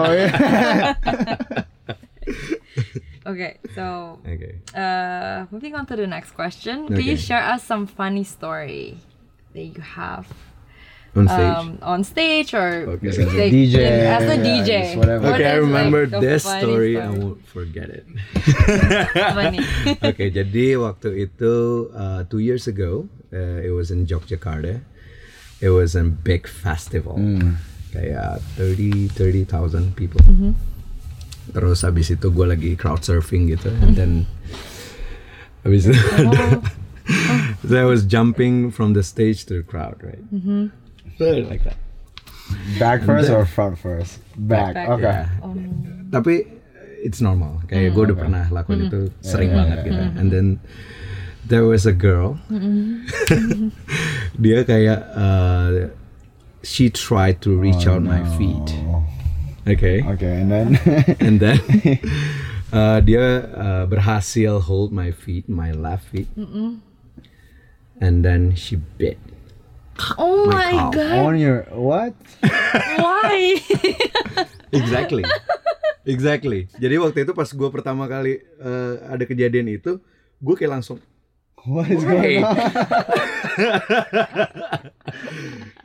Okay, 3.25 3.57
so 3.73 4.17
Oke. 4.21 4.49
uh, 4.77 5.45
moving 5.49 5.73
on 5.73 5.85
to 5.89 5.95
the 5.97 6.05
next 6.05 6.31
question. 6.37 6.85
Can 6.85 6.97
Okay. 6.97 7.09
you 7.09 7.17
share 7.17 7.41
us 7.41 7.65
some 7.65 7.89
funny 7.89 8.21
story 8.23 8.97
that 9.53 9.65
you 9.65 9.81
have 9.81 10.29
On 11.15 11.31
stage. 11.31 11.55
um, 11.55 11.79
on 11.79 12.03
stage 12.03 12.51
or 12.51 12.99
Okay. 12.99 13.07
As 13.07 13.17
a 13.17 13.23
like, 13.25 13.47
DJ, 13.47 13.75
as 14.03 14.23
a 14.27 14.35
yeah, 14.35 14.43
DJ? 14.43 14.67
just 14.67 14.97
whatever. 14.99 15.23
What 15.31 15.39
okay, 15.39 15.47
I 15.47 15.55
is, 15.55 15.63
remember 15.63 16.01
like, 16.07 16.11
a 16.11 16.19
this 16.19 16.43
funny 16.43 16.59
story. 16.59 16.93
I 16.99 17.07
won't 17.07 17.39
forget 17.47 17.87
it. 17.87 18.03
Oke, 20.11 20.27
jadi 20.27 20.75
waktu 20.75 21.31
itu 21.31 21.87
uh, 21.95 22.27
two 22.27 22.43
years 22.43 22.67
ago, 22.67 23.07
uh, 23.31 23.63
it 23.63 23.71
was 23.71 23.95
in 23.95 24.03
Yogyakarta. 24.03 24.83
It 25.63 25.71
was 25.71 25.95
a 25.95 26.03
big 26.03 26.51
festival, 26.51 27.15
kayak 27.95 28.43
30 28.59 29.07
30,000 29.15 29.95
people. 29.95 30.19
Terus 31.55 31.79
habis 31.87 32.11
itu 32.11 32.27
gue 32.27 32.43
lagi 32.43 32.75
crowd 32.75 33.07
surfing 33.07 33.47
gitu, 33.47 33.71
and 33.79 33.95
then 33.95 34.11
habis 35.63 35.87
itu 35.87 35.95
ada, 36.19 36.59
so 37.67 37.71
I 37.71 37.87
was 37.87 38.03
jumping 38.03 38.67
from 38.67 38.91
the 38.91 38.99
stage 39.01 39.47
to 39.47 39.61
the 39.61 39.65
crowd, 39.65 39.95
right? 40.03 40.19
So, 40.27 40.75
like 41.19 41.63
that. 41.63 41.77
Back 42.79 43.03
first 43.03 43.29
or 43.29 43.45
front 43.45 43.77
first? 43.79 44.19
Back. 44.37 44.73
Back. 44.75 44.89
Okay. 44.89 45.03
Yeah. 45.03 45.29
Tapi 46.11 46.45
it's 47.01 47.21
normal. 47.21 47.61
Kayak 47.69 47.93
gue 47.93 48.03
udah 48.11 48.17
pernah 48.17 48.43
lakuin 48.49 48.89
itu 48.89 49.09
sering 49.21 49.53
banget 49.53 49.85
gitu. 49.89 50.03
And 50.17 50.27
then 50.29 50.47
there 51.45 51.65
was 51.65 51.85
a 51.85 51.93
girl. 51.93 52.37
Dia 54.43 54.65
kayak 54.65 54.99
uh, 55.13 55.93
she 56.65 56.89
tried 56.89 57.41
to 57.45 57.53
reach 57.53 57.85
out 57.85 58.01
my 58.01 58.25
feet. 58.37 58.69
Okay. 59.65 60.01
Okay, 60.05 60.33
and 60.41 60.49
then 60.49 60.67
And 61.25 61.35
then 61.41 61.57
uh, 62.73 63.01
dia 63.01 63.49
uh, 63.53 63.83
berhasil 63.89 64.61
hold 64.61 64.93
my 64.93 65.09
feet, 65.09 65.49
my 65.49 65.73
left 65.73 66.09
feet. 66.09 66.29
And 68.01 68.25
then 68.25 68.53
she 68.57 68.77
bit. 68.77 69.17
Oh 70.19 70.51
My 70.51 70.71
my 70.75 70.91
god! 70.91 71.19
on 71.23 71.35
your 71.39 71.63
what? 71.71 72.13
Why? 72.99 73.59
Exactly. 74.75 75.23
exactly. 76.03 76.67
Jadi 76.75 76.99
waktu 76.99 77.23
itu 77.23 77.31
pas 77.31 77.47
gue 77.47 77.69
pertama 77.71 78.11
kali 78.11 78.43
uh, 78.59 79.07
ada 79.07 79.23
kejadian 79.23 79.71
itu, 79.71 80.03
gue 80.43 80.55
kayak 80.59 80.75
langsung 80.81 80.99
What 81.65 81.89
is 81.89 82.05
going 82.05 82.45
on? 82.45 82.53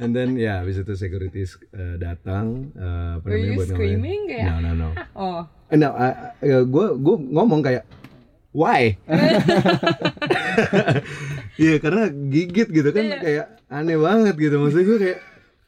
And 0.02 0.12
then 0.12 0.36
ya 0.36 0.61
habis 0.61 0.76
itu 0.76 0.92
security 0.92 1.48
uh, 1.72 1.96
datang 1.96 2.68
uh, 2.76 3.16
apa 3.16 3.24
Were 3.24 3.40
namanya 3.40 3.48
you 3.48 3.56
buat 3.56 3.68
screaming 3.72 4.20
kayak? 4.28 4.44
No 4.44 4.56
no 4.61 4.70
no. 4.76 4.88
oh, 5.16 5.40
No, 5.72 5.88
gue 6.68 6.86
gue 7.00 7.16
ngomong 7.32 7.61
kayak 7.64 7.88
why? 8.51 8.96
Iya 11.57 11.76
karena 11.76 12.03
gigit 12.09 12.68
gitu 12.68 12.88
kan 12.88 13.05
Iya. 13.05 13.18
kayak 13.18 13.46
aneh 13.68 13.96
banget 13.96 14.34
gitu 14.34 14.57
maksud 14.57 14.80
gue 14.80 14.98
kayak 14.98 15.18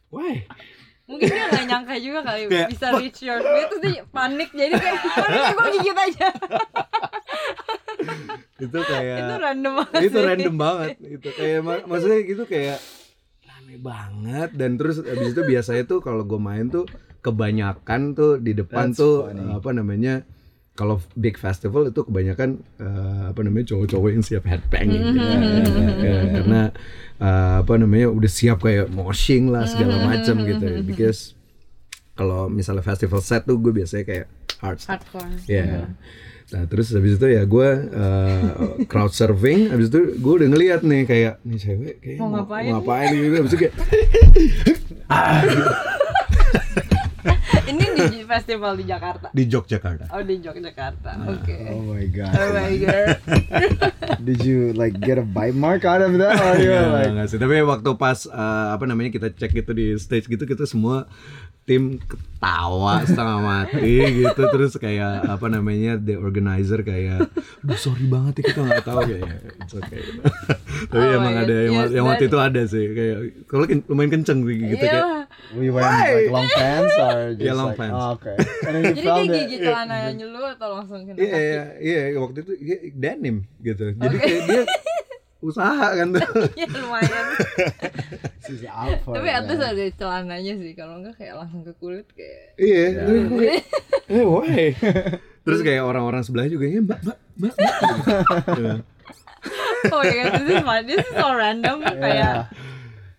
why? 0.08 0.44
mungkin 1.04 1.28
dia 1.28 1.44
nggak 1.46 1.66
nyangka 1.66 1.94
juga 1.98 2.20
kali 2.22 2.40
Kayak, 2.46 2.68
bisa 2.70 2.86
reach 2.96 3.20
your 3.20 3.36
feet 3.38 3.68
terus 3.68 3.82
dia 3.82 4.02
panik 4.06 4.48
jadi 4.50 4.72
kayak 4.72 4.98
panik 5.04 5.44
gue 5.52 5.68
gigit 5.74 5.98
aja. 5.98 6.28
Itu 8.58 8.78
kayak 8.80 9.16
itu 9.18 9.34
random 9.36 9.72
banget. 9.76 10.00
itu 10.00 10.14
sih. 10.14 10.24
random 10.24 10.54
banget 10.56 10.90
itu 11.02 11.28
kayak 11.32 11.58
mak- 11.60 11.84
maksudnya 11.84 12.18
gitu 12.22 12.42
kayak 12.44 12.78
rame 13.42 13.74
banget 13.76 14.50
dan 14.52 14.70
terus 14.72 14.96
abis 15.00 15.28
itu 15.28 15.42
biasanya 15.42 15.82
tuh 15.84 15.98
kalau 15.98 16.22
gue 16.22 16.38
main 16.38 16.66
tuh 16.66 16.86
kebanyakan 17.20 18.00
tuh 18.12 18.38
di 18.38 18.54
depan 18.54 18.88
That's 18.88 18.98
tuh 18.98 19.26
funny. 19.28 19.50
apa 19.50 19.70
namanya 19.72 20.14
kalau 20.72 21.04
big 21.12 21.36
festival 21.36 21.84
itu 21.84 22.00
kebanyakan 22.00 22.64
eh, 22.80 23.22
apa 23.28 23.40
namanya 23.44 23.76
cowok-cowok 23.76 24.08
yang 24.08 24.24
siap 24.24 24.44
headbang 24.48 24.88
gitu. 24.88 25.20
Ya, 26.00 26.18
karena 26.32 26.60
eh, 27.20 27.54
apa 27.60 27.74
namanya 27.76 28.08
udah 28.08 28.30
siap 28.32 28.64
kayak 28.64 28.88
moshing 28.88 29.52
lah 29.52 29.68
segala 29.68 30.00
macam 30.00 30.40
gitu 30.48 30.80
because 30.82 31.36
kalau 32.12 32.48
misalnya 32.48 32.84
festival 32.84 33.20
set 33.24 33.44
tuh 33.44 33.56
gue 33.60 33.72
biasanya 33.72 34.04
kayak 34.04 34.26
hard 34.60 34.78
stuff. 34.80 35.00
Hardcore. 35.12 35.32
Ya. 35.48 35.92
Nah 36.52 36.68
terus 36.68 36.92
habis 36.92 37.16
itu 37.16 37.26
ya 37.32 37.48
gue 37.48 37.68
uh, 37.96 38.76
crowd 38.84 39.12
surfing, 39.16 39.72
habis 39.72 39.88
itu 39.88 40.20
gue 40.20 40.32
udah 40.40 40.48
ngeliat 40.52 40.80
nih 40.84 41.08
kayak 41.08 41.34
nih 41.48 41.58
cewek 41.60 41.94
kayak 42.04 42.18
Mau 42.20 42.28
mau, 42.28 42.44
ngapain? 42.44 42.68
mau 42.68 42.80
ngapain 42.84 43.08
gitu, 43.16 43.36
habis 43.40 43.50
itu 43.52 43.58
kayak 43.64 43.74
Ini 45.12 45.64
di 48.08 48.20
festival 48.24 48.72
di 48.74 48.84
Jakarta. 48.88 49.26
di 49.30 49.44
Yogyakarta. 49.46 50.04
Oh 50.10 50.22
di 50.24 50.40
Yogyakarta. 50.40 51.10
Oke. 51.28 51.56
Oh 51.70 51.82
my 51.92 52.06
god. 52.08 52.32
Oh 52.34 52.50
my 52.54 52.74
god. 52.80 53.06
Did 54.26 54.40
you 54.46 54.72
like 54.74 54.98
get 55.02 55.18
a 55.18 55.26
bite 55.26 55.54
mark 55.58 55.82
out 55.84 56.02
of 56.02 56.14
that 56.18 56.38
or 56.38 56.58
you 56.58 56.70
Nggak, 56.70 56.82
were 56.86 57.12
like 57.14 57.30
sih. 57.30 57.38
Tapi 57.38 57.62
waktu 57.66 57.90
pas 57.98 58.18
uh, 58.30 58.74
apa 58.74 58.84
namanya 58.86 59.10
kita 59.14 59.28
cek 59.34 59.52
itu 59.66 59.72
di 59.74 59.86
stage 59.98 60.26
gitu 60.30 60.46
kita 60.46 60.64
semua 60.66 61.10
tim 61.62 61.94
ketawa 61.96 63.00
setengah 63.06 63.38
mati 63.38 63.86
gitu 64.18 64.42
terus 64.50 64.74
kayak 64.74 65.22
apa 65.24 65.46
namanya 65.46 65.94
the 65.94 66.14
organizer 66.14 66.82
kayak 66.82 67.30
Duh, 67.62 67.78
sorry 67.78 68.02
banget 68.04 68.42
ya 68.42 68.50
kita 68.50 68.60
nggak 68.62 68.82
tahu 68.82 69.00
kayak 69.06 69.30
it's 69.56 69.70
okay. 69.72 70.02
tapi 70.90 70.98
Oh 70.98 71.16
emang 71.16 71.34
ada 71.38 71.54
yang, 71.54 71.74
Yes, 71.78 71.90
yang 71.92 72.04
waktu 72.04 72.26
itu 72.26 72.38
ada 72.38 72.62
sih 72.64 72.84
kayak 72.90 73.16
kalau 73.46 73.64
ken- 73.64 73.86
lumayan 73.86 74.10
kenceng 74.12 74.42
sih 74.42 74.56
gitu 74.58 74.82
kayak 74.82 74.90
Iya. 74.92 75.54
were 75.54 75.62
you 75.62 75.72
wearing 75.72 75.94
like 76.02 76.30
long 76.30 76.48
pants 76.50 76.94
or 76.96 77.14
just 77.36 77.44
Yeah, 77.44 77.54
long 77.54 77.70
like, 77.70 77.78
pants. 77.78 77.94
oh, 77.94 78.08
okay. 78.16 78.36
Jadi 78.62 78.90
dia 78.98 79.14
gigit 79.38 79.58
celananya 79.62 80.24
lu 80.26 80.40
atau 80.42 80.68
langsung 80.74 81.00
kena 81.04 81.18
Iya, 81.20 81.38
iya, 81.78 82.02
iya, 82.08 82.18
waktu 82.18 82.38
itu 82.42 82.52
dia 82.58 82.76
denim 82.92 83.36
gitu. 83.60 83.94
Jadi 83.94 84.02
Oke. 84.12 84.24
kayak 84.24 84.42
dia 84.48 84.62
usaha 85.42 85.92
kan 85.92 86.14
tuh. 86.14 86.22
Iya 86.58 86.66
lumayan. 86.72 87.26
Out 88.72 88.98
for 89.02 89.14
Tapi 89.18 89.28
atas 89.28 89.58
man. 89.58 89.70
ada 89.74 89.84
celananya 89.92 90.54
sih. 90.54 90.72
Kalau 90.72 91.02
enggak 91.02 91.14
kayak 91.18 91.34
langsung 91.36 91.62
ke 91.62 91.72
kulit 91.76 92.06
kayak. 92.14 92.54
iya, 92.56 92.84
gue 93.02 93.18
kayak, 93.28 93.62
eh 94.14 94.24
why? 94.24 94.64
Terus 95.42 95.60
kayak 95.60 95.82
orang-orang 95.82 96.22
sebelah 96.22 96.46
juga 96.46 96.66
ya 96.66 96.78
mbak, 96.78 97.00
mbak, 97.02 97.18
mbak. 97.36 97.54
mbak. 97.54 98.20
Iya. 98.54 98.74
Oh 99.90 99.98
my 99.98 100.10
god, 100.14 100.30
this 100.38 100.46
is 100.48 100.62
fun. 100.62 100.82
This 100.86 101.00
is 101.00 101.12
so 101.12 101.28
random. 101.32 101.76
Kayak. 101.82 102.54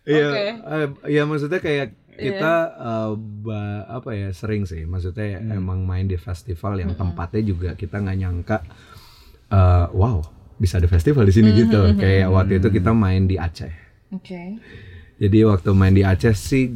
Iya, 0.04 0.28
Oke. 0.28 0.46
eh, 0.48 0.88
iya 1.10 1.22
maksudnya 1.24 1.60
kayak 1.60 1.88
kita 2.14 2.54
eh, 2.74 3.12
ba- 3.42 3.88
apa 3.90 4.10
ya 4.14 4.30
sering 4.32 4.64
sih, 4.64 4.84
maksudnya 4.84 5.40
emang 5.42 5.84
main 5.84 6.06
di 6.06 6.16
festival 6.16 6.78
yang 6.78 6.94
tempatnya 6.94 7.42
juga 7.42 7.70
kita 7.74 8.00
nggak 8.00 8.18
nyangka, 8.18 8.58
eh, 9.50 9.88
wow 9.92 10.20
bisa 10.64 10.80
ada 10.80 10.88
festival 10.88 11.28
di 11.28 11.34
sini 11.36 11.52
gitu. 11.52 11.92
Kayak 12.00 12.32
waktu 12.32 12.64
itu 12.64 12.72
kita 12.72 12.96
main 12.96 13.28
di 13.28 13.36
Aceh. 13.36 13.74
Oke. 14.16 14.64
Jadi 15.20 15.38
waktu 15.44 15.70
main 15.76 15.92
di 15.92 16.08
Aceh 16.08 16.32
sih 16.32 16.72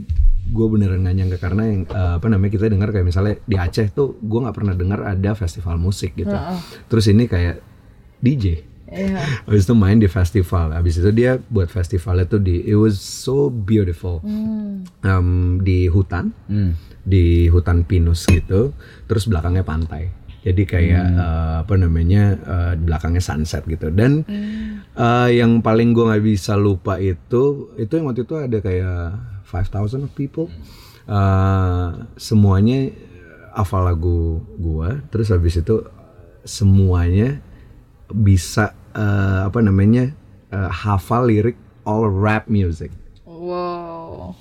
gue 0.47 0.67
beneran 0.71 1.03
gak 1.03 1.15
nyangka 1.15 1.37
karena 1.43 1.63
yang 1.67 1.79
eh, 1.87 2.13
apa 2.19 2.27
namanya 2.31 2.51
kita 2.55 2.71
dengar 2.71 2.91
kayak 2.91 3.07
misalnya 3.07 3.39
di 3.47 3.55
Aceh 3.55 3.91
tuh 3.95 4.19
gue 4.19 4.39
nggak 4.43 4.55
pernah 4.55 4.75
dengar 4.75 5.03
ada 5.07 5.31
festival 5.39 5.79
musik 5.79 6.19
gitu. 6.19 6.35
Terus 6.91 7.07
ini 7.07 7.31
kayak 7.31 7.63
DJ. 8.19 8.67
Iya. 8.87 9.43
Habis 9.43 9.67
itu 9.67 9.75
main 9.75 9.99
di 9.99 10.07
festival. 10.07 10.71
Habis 10.71 11.03
itu 11.03 11.11
dia 11.11 11.35
buat 11.51 11.67
festivalnya 11.67 12.23
tuh 12.27 12.39
di 12.39 12.63
it 12.63 12.79
was 12.79 12.95
so 12.95 13.51
beautiful. 13.51 14.23
Em, 15.03 15.59
di 15.59 15.91
hutan, 15.91 16.31
di 17.03 17.51
hutan 17.51 17.83
pinus 17.83 18.23
gitu. 18.27 18.71
Terus 19.11 19.27
belakangnya 19.27 19.67
pantai. 19.67 20.07
Jadi 20.47 20.63
kayak 20.63 21.05
eh, 21.11 21.55
apa 21.67 21.73
namanya 21.75 22.23
di 22.79 22.87
belakangnya 22.87 23.19
sunset 23.19 23.67
gitu. 23.67 23.91
Dan 23.91 24.23
eh, 24.95 25.29
yang 25.35 25.59
paling 25.59 25.91
gue 25.91 26.07
nggak 26.07 26.23
bisa 26.23 26.55
lupa 26.55 26.95
itu 27.03 27.75
itu 27.75 27.91
yang 27.91 28.07
waktu 28.07 28.23
itu 28.23 28.35
ada 28.39 28.57
kayak 28.63 28.99
5,000 29.47 30.03
of 30.03 30.11
people. 30.15 30.47
Uh, 31.07 32.03
semuanya 32.19 32.91
hafal 33.55 33.87
lagu 33.87 34.43
gua, 34.59 34.99
terus 35.07 35.31
habis 35.31 35.55
itu 35.55 35.87
semuanya 36.43 37.39
bisa 38.11 38.75
uh, 38.91 39.47
apa 39.47 39.63
namanya 39.63 40.11
uh, 40.51 40.67
hafal 40.67 41.31
lirik 41.31 41.55
all 41.87 42.11
rap 42.11 42.51
music. 42.51 42.91
Whoa. 43.23 44.35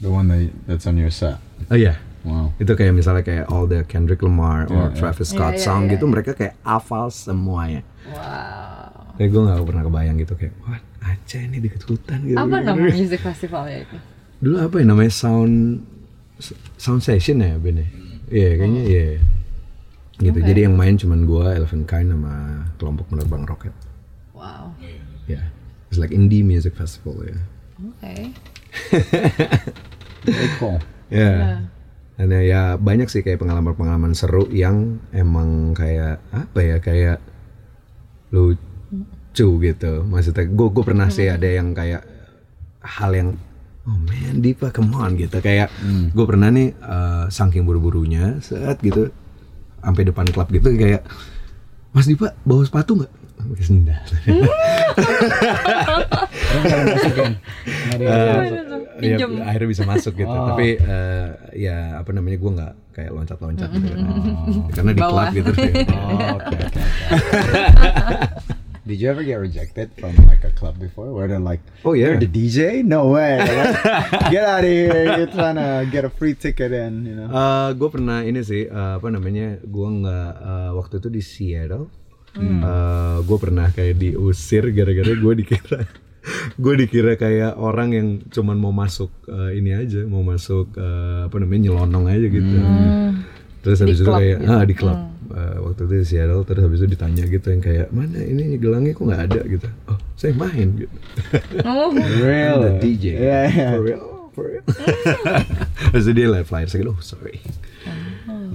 The 0.00 0.08
one 0.08 0.32
that 0.32 0.48
that's 0.64 0.88
on 0.88 0.96
your 0.96 1.12
set. 1.12 1.36
Oh 1.68 1.76
iya. 1.76 2.00
Wow. 2.26 2.50
Itu 2.58 2.74
kayak 2.74 2.92
misalnya 2.98 3.22
kayak 3.22 3.46
all 3.46 3.70
the 3.70 3.86
Kendrick 3.86 4.18
Lamar 4.18 4.66
or 4.66 4.74
Yeah, 4.74 4.86
yeah. 4.90 4.98
Travis 4.98 5.30
Scott 5.30 5.54
Yeah, 5.54 5.62
yeah, 5.62 5.66
song 5.70 5.80
yeah, 5.86 5.92
gitu 5.94 6.04
mereka 6.10 6.30
kayak 6.34 6.58
hafal 6.66 7.06
semuanya. 7.14 7.86
Wow. 8.10 9.14
Kayak 9.14 9.30
gue 9.30 9.42
gak 9.46 9.62
pernah 9.62 9.84
kebayang 9.86 10.16
gitu 10.18 10.34
kayak 10.34 10.54
wah 10.66 10.80
Aceh 11.06 11.38
ini 11.38 11.62
deket 11.62 11.86
hutan 11.86 12.18
gitu. 12.26 12.34
Apa 12.34 12.66
nama 12.66 12.82
music 12.82 13.22
festivalnya 13.22 13.86
itu? 13.86 13.96
Dulu 14.42 14.56
apa 14.58 14.74
ya 14.82 14.84
namanya 14.90 15.12
sound 15.14 15.86
sound 16.74 17.00
session 17.06 17.38
ya 17.38 17.54
Ben 17.62 17.78
ya? 17.78 17.88
Iya 18.26 18.50
kayaknya 18.58 18.82
iya. 18.82 19.06
Gitu. 20.18 20.38
Oke. 20.42 20.48
Jadi 20.50 20.60
yang 20.66 20.74
main 20.74 20.98
cuman 20.98 21.22
gua 21.22 21.54
Elephant 21.54 21.86
Kind 21.86 22.10
sama 22.10 22.66
kelompok 22.82 23.06
penerbang 23.06 23.46
roket. 23.46 23.74
Wow. 24.34 24.74
Ya. 25.30 25.46
It's 25.94 26.02
like 26.02 26.10
indie 26.10 26.42
music 26.42 26.74
festival 26.74 27.22
ya. 27.22 27.38
Okay. 28.02 28.34
Very 30.26 30.50
cool. 30.58 30.82
Ya. 31.06 31.22
Yeah. 31.22 31.75
Dan 32.16 32.32
ya, 32.32 32.40
ya 32.40 32.62
banyak 32.80 33.12
sih 33.12 33.20
kayak 33.20 33.44
pengalaman-pengalaman 33.44 34.16
seru 34.16 34.48
yang 34.48 35.00
emang 35.12 35.76
kayak 35.76 36.20
apa 36.32 36.58
ya 36.64 36.76
kayak 36.80 37.18
lucu 38.32 39.46
gitu. 39.60 39.92
Maksudnya 40.08 40.48
gue 40.48 40.68
gue 40.72 40.84
pernah 40.84 41.08
sih 41.12 41.28
ada 41.28 41.44
yang 41.44 41.76
kayak 41.76 42.02
hal 42.80 43.12
yang 43.12 43.28
oh 43.86 43.98
man 44.02 44.42
Dipa 44.42 44.72
come 44.74 44.94
on 44.98 45.14
gitu 45.14 45.38
kayak 45.38 45.70
gue 46.10 46.24
pernah 46.26 46.50
nih 46.50 46.74
eh, 46.74 47.24
saking 47.30 47.62
buru-burunya 47.62 48.42
saat 48.42 48.82
gitu 48.82 49.10
sampai 49.82 50.02
depan 50.02 50.26
klub 50.30 50.50
gitu 50.50 50.74
kayak 50.74 51.06
Mas 51.94 52.04
Dipa 52.04 52.36
bawa 52.44 52.60
sepatu 52.60 52.98
nggak? 53.00 53.12
Pakai 53.46 53.64
sendal. 53.64 54.02
ya, 57.96 58.16
Pinjem. 58.96 59.30
akhirnya 59.44 59.68
bisa 59.68 59.82
masuk 59.84 60.12
gitu. 60.16 60.30
Oh. 60.30 60.52
Tapi 60.54 60.76
eh, 60.80 61.26
ya 61.56 62.00
apa 62.00 62.10
namanya 62.12 62.38
gue 62.40 62.50
nggak 62.56 62.74
kayak 62.96 63.10
loncat-loncat 63.12 63.68
gitu. 63.72 63.86
kan. 63.92 64.06
Karena 64.72 64.90
di 64.92 65.02
klub 65.02 65.28
gitu. 65.32 65.50
Oh, 65.96 66.38
okay, 66.38 66.58
okay, 66.64 66.66
okay. 66.68 66.84
Did 68.86 69.02
you 69.02 69.10
ever 69.10 69.26
get 69.26 69.42
rejected 69.42 69.90
from 69.98 70.14
like 70.30 70.46
a 70.46 70.54
club 70.54 70.78
before 70.78 71.10
where 71.10 71.26
they're 71.26 71.42
like, 71.42 71.58
Oh, 71.82 71.90
yeah. 71.98 72.14
you're 72.14 72.22
the 72.22 72.30
DJ? 72.30 72.86
No 72.86 73.10
way. 73.10 73.42
Like, 73.42 74.30
get 74.30 74.46
out 74.46 74.62
of 74.62 74.70
here. 74.70 75.10
You're 75.18 75.26
trying 75.26 75.58
to 75.58 75.90
get 75.90 76.06
a 76.06 76.10
free 76.14 76.38
ticket 76.38 76.70
in, 76.70 77.02
you 77.02 77.18
know? 77.18 77.26
gue 77.74 77.88
pernah 77.90 78.22
ini 78.22 78.46
sih 78.46 78.70
eh, 78.70 78.92
apa 79.02 79.10
namanya 79.10 79.58
gue 79.58 79.88
nggak 79.90 80.30
eh, 80.38 80.70
waktu 80.78 80.94
itu 81.02 81.08
di 81.10 81.18
Seattle 81.18 81.90
Hmm. 82.36 82.60
gue 83.24 83.38
pernah 83.40 83.72
kayak 83.72 83.96
diusir 83.96 84.68
gara-gara 84.76 85.12
gue 85.16 85.32
dikira 85.40 85.88
gue 86.62 86.74
dikira 86.74 87.14
kayak 87.14 87.54
orang 87.58 87.88
yang 87.94 88.08
cuman 88.30 88.56
mau 88.58 88.74
masuk 88.74 89.10
eh, 89.30 89.58
ini 89.58 89.70
aja 89.74 90.02
mau 90.06 90.22
masuk 90.26 90.74
eh, 90.74 91.30
apa 91.30 91.36
namanya 91.38 91.70
nyelonong 91.70 92.04
aja 92.10 92.26
gitu. 92.26 92.56
Terus 93.62 93.78
Di 93.78 93.82
habis 93.82 93.98
itu 94.02 94.10
kayak 94.10 94.38
gitu. 94.42 94.50
ah 94.50 94.62
di 94.62 94.74
klub. 94.74 94.98
Eh, 95.26 95.56
waktu 95.58 95.80
itu 95.90 95.94
di 95.98 96.06
Seattle 96.06 96.42
terus 96.46 96.62
habis 96.62 96.78
itu 96.82 96.88
ditanya 96.94 97.22
gitu 97.26 97.46
yang 97.50 97.62
kayak 97.62 97.86
mana 97.90 98.18
ini 98.22 98.58
gelangnya 98.58 98.92
kok 98.94 99.04
nggak 99.06 99.22
ada? 99.30 99.40
Gitu. 99.46 99.68
Oh 99.90 99.98
saya 100.14 100.32
main. 100.34 100.68
Gitu. 100.82 100.94
Oh. 101.66 101.90
The 101.94 102.70
DJ 102.82 103.04
Yeah, 103.18 103.44
yeah. 103.50 103.70
for 103.74 103.82
real 103.82 104.04
for 104.34 104.44
real. 104.50 104.64
Terus 105.94 106.06
dia 106.10 106.26
live 106.30 106.46
flyer 106.46 106.68
saya 106.70 106.86
oh 106.90 106.98
sorry 107.02 107.38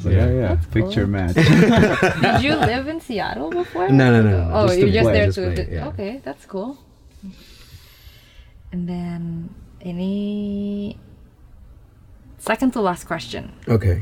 Yeah, 0.04 0.30
yeah. 0.32 0.56
Picture 0.72 1.06
match. 1.08 1.36
Did 2.22 2.42
you 2.44 2.56
live 2.72 2.88
in 2.88 3.00
Seattle 3.02 3.50
before? 3.52 3.90
No, 3.90 4.12
no, 4.12 4.22
no, 4.24 4.48
no. 4.48 4.52
Oh, 4.54 4.68
Just 4.68 4.80
you're 4.80 4.90
just 4.90 5.04
play, 5.04 5.14
there 5.14 5.26
just 5.28 5.38
to. 5.38 5.54
play, 5.54 5.68
yeah. 5.72 5.88
Okay, 5.90 6.22
that's 6.24 6.46
cool. 6.46 6.78
And 8.72 8.88
then 8.90 9.54
any 9.82 10.98
second 12.38 12.72
to 12.74 12.82
last 12.82 13.06
question. 13.06 13.54
Okay. 13.68 14.00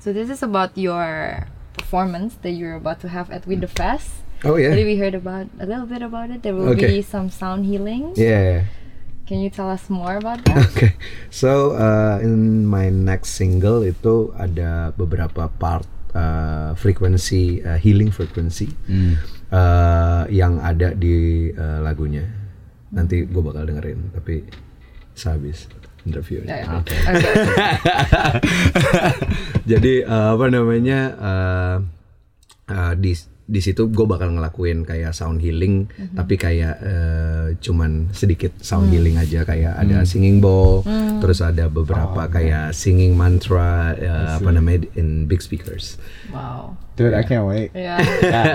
So 0.00 0.12
this 0.12 0.28
is 0.30 0.42
about 0.42 0.76
your 0.78 1.48
performance 1.78 2.34
that 2.42 2.50
you're 2.50 2.76
about 2.76 3.00
to 3.00 3.08
have 3.08 3.30
at 3.30 3.46
With 3.46 3.60
the 3.62 3.68
Fest. 3.68 4.10
oh 4.44 4.56
yeah. 4.56 4.68
Already 4.68 4.84
we 4.84 4.96
heard 4.96 5.14
about 5.14 5.48
a 5.58 5.66
little 5.66 5.86
bit 5.86 6.02
about 6.02 6.30
it. 6.30 6.42
There 6.42 6.54
will 6.54 6.68
Okay. 6.76 6.98
be 6.98 7.02
some 7.02 7.30
sound 7.30 7.64
healing. 7.66 8.12
Yeah. 8.14 8.64
Can 9.24 9.40
you 9.40 9.48
tell 9.48 9.72
us 9.72 9.88
more 9.88 10.20
about 10.20 10.44
that? 10.44 10.56
Oke. 10.68 10.92
So 11.32 11.72
uh, 11.72 12.20
in 12.20 12.68
my 12.68 12.92
next 12.92 13.40
single 13.40 13.80
itu 13.80 14.36
ada 14.36 14.92
beberapa 14.92 15.48
part 15.48 15.88
uh, 16.12 16.76
frequency 16.76 17.64
uh, 17.64 17.80
healing 17.80 18.12
frequency 18.12 18.68
uh, 19.48 20.28
yang 20.28 20.60
ada 20.60 20.92
di 20.92 21.48
uh, 21.56 21.80
lagunya. 21.80 22.28
Nanti 22.92 23.24
gue 23.24 23.42
bakal 23.42 23.64
dengerin 23.64 24.12
tapi 24.12 24.44
sehabis 25.16 25.72
interview. 26.04 26.44
Yeah, 26.44 26.60
yeah, 26.60 26.76
okay. 26.84 27.00
okay. 27.08 27.34
Jadi 29.72 29.94
uh, 30.04 30.36
apa 30.36 30.46
namanya 30.52 31.00
uh, 31.16 31.76
uh, 32.68 32.92
di 32.92 33.16
di 33.44 33.60
situ 33.60 33.92
gue 33.92 34.06
bakal 34.08 34.32
ngelakuin 34.32 34.88
kayak 34.88 35.12
sound 35.12 35.36
healing 35.44 35.84
tapi 36.16 36.40
kayak 36.40 36.80
uh, 36.80 37.52
cuman 37.60 38.08
sedikit 38.16 38.56
sound 38.64 38.88
healing 38.88 39.20
aja 39.20 39.44
kayak 39.44 39.76
ada 39.76 40.00
singing 40.08 40.40
bowl 40.40 40.80
terus 41.20 41.44
ada 41.44 41.68
beberapa 41.68 42.24
kayak 42.32 42.72
singing 42.72 43.12
mantra 43.12 43.92
uh, 44.00 44.40
apa 44.40 44.48
namanya 44.48 44.88
in 44.96 45.28
big 45.28 45.44
speakers 45.44 46.00
Wow. 46.32 46.74
Dude, 46.96 47.14
I 47.14 47.22
can't 47.22 47.46
wait. 47.46 47.70
Yeah. 47.74 48.00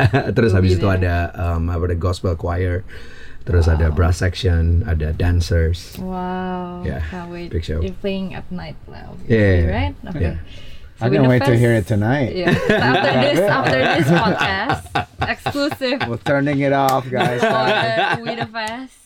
terus 0.36 0.52
habis 0.52 0.76
itu 0.76 0.88
ada 0.90 1.32
um, 1.38 1.70
apa 1.70 1.94
ada 1.94 1.98
gospel 2.00 2.34
choir 2.36 2.84
terus 3.48 3.72
ada 3.72 3.88
brass 3.90 4.20
section 4.20 4.84
ada 4.84 5.14
dancers 5.16 5.96
Wow. 6.02 6.82
Yeah, 6.84 7.06
Can't 7.08 7.30
wait. 7.30 7.54
big 7.54 7.62
show. 7.64 7.80
You're 7.80 7.96
playing 8.02 8.34
at 8.34 8.50
night 8.52 8.76
now, 8.90 9.16
Yeah, 9.30 9.38
yeah, 9.38 9.54
yeah. 9.54 9.70
right? 9.70 9.96
Okay. 10.12 10.22
Yeah. 10.34 10.38
I 11.00 11.08
With 11.08 11.14
can't 11.16 11.24
the 11.24 11.30
wait 11.30 11.44
to 11.48 11.56
hear 11.58 11.74
it 11.74 11.88
tonight. 11.88 12.36
Yeah. 12.36 12.50
after 12.70 13.14
this, 13.24 13.40
after 13.40 13.80
this 13.80 14.08
podcast, 14.12 14.84
exclusive 15.24 15.98
We're 16.08 16.18
turning 16.28 16.60
it 16.60 16.74
off, 16.74 17.08
guys. 17.10 17.40
for 17.40 18.22
We 18.24 18.36
the 18.36 18.48
Fest. 18.48 19.00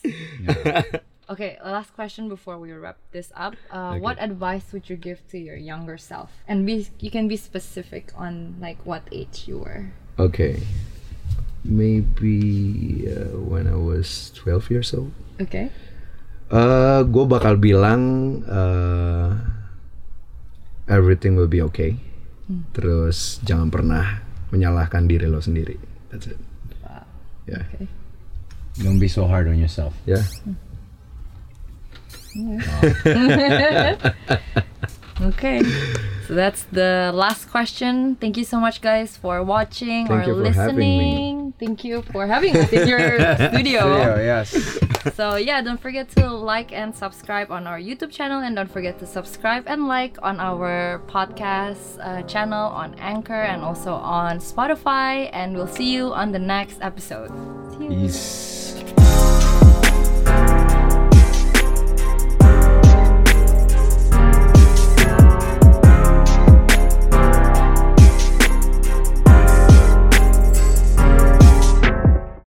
Okay, 1.29 1.57
last 1.63 1.93
question 1.95 2.27
before 2.27 2.59
we 2.59 2.73
wrap 2.73 2.97
this 3.13 3.31
up. 3.35 3.55
Uh, 3.71 3.95
What 3.97 4.17
advice 4.19 4.73
would 4.73 4.89
you 4.89 4.97
give 4.97 5.21
to 5.31 5.37
your 5.37 5.55
younger 5.55 5.97
self? 5.97 6.29
And 6.47 6.65
be 6.65 6.89
you 6.99 7.09
can 7.09 7.27
be 7.29 7.37
specific 7.37 8.11
on 8.17 8.57
like 8.59 8.77
what 8.85 9.05
age 9.11 9.45
you 9.47 9.59
were. 9.59 9.93
okay 10.19 10.61
maybe 11.63 13.07
uh, 13.09 13.33
when 13.39 13.65
I 13.67 13.73
was 13.75 14.29
12 14.35 14.69
years 14.69 14.93
old 14.93 15.09
Okay. 15.41 15.73
Eh, 16.53 17.01
gue 17.09 17.25
bakal 17.25 17.57
bilang 17.57 18.01
eh, 18.45 19.29
everything 20.87 21.35
will 21.35 21.49
be 21.49 21.61
okay. 21.69 21.97
Terus 22.75 23.39
jangan 23.41 23.71
pernah 23.71 24.21
menyalahkan 24.51 25.07
diri 25.07 25.25
lo 25.25 25.39
sendiri. 25.39 25.79
That's 26.11 26.27
it. 26.27 26.37
Ya, 27.43 27.59
Okay. 27.59 27.87
Don't 28.81 28.97
be 28.97 29.05
so 29.07 29.29
hard 29.29 29.45
on 29.47 29.57
yourself. 29.57 29.93
ya. 30.05 30.17
Okay. 35.21 35.61
So 36.27 36.33
that's 36.33 36.63
the 36.73 37.11
last 37.13 37.49
question. 37.51 38.15
Thank 38.17 38.35
you 38.37 38.43
so 38.43 38.59
much, 38.59 38.81
guys, 38.81 39.15
for 39.15 39.43
watching 39.43 40.07
Thank 40.07 40.25
or 40.25 40.25
you 40.25 40.43
for 40.43 40.51
having 40.51 40.77
me. 40.77 40.97
listening. 40.97 41.53
Thank 41.59 41.83
you 41.85 42.01
for 42.01 42.25
having 42.25 42.57
us 42.57 42.73
in 42.73 42.87
your 42.87 42.99
studio. 43.53 43.85
Video, 43.85 44.17
yes. 44.17 44.79
So 45.11 45.35
yeah, 45.35 45.61
don't 45.61 45.79
forget 45.79 46.09
to 46.11 46.29
like 46.29 46.71
and 46.71 46.95
subscribe 46.95 47.51
on 47.51 47.67
our 47.67 47.79
YouTube 47.79 48.11
channel, 48.11 48.41
and 48.41 48.55
don't 48.55 48.71
forget 48.71 48.99
to 48.99 49.05
subscribe 49.05 49.63
and 49.67 49.87
like 49.87 50.17
on 50.21 50.39
our 50.39 51.01
podcast 51.07 51.99
uh, 51.99 52.23
channel 52.23 52.69
on 52.69 52.95
Anchor 52.95 53.41
and 53.41 53.61
also 53.61 53.93
on 53.93 54.39
Spotify. 54.39 55.29
And 55.33 55.55
we'll 55.55 55.67
see 55.67 55.93
you 55.93 56.13
on 56.13 56.31
the 56.31 56.39
next 56.39 56.79
episode. 56.81 57.31
See 57.77 57.85
you. 57.85 58.62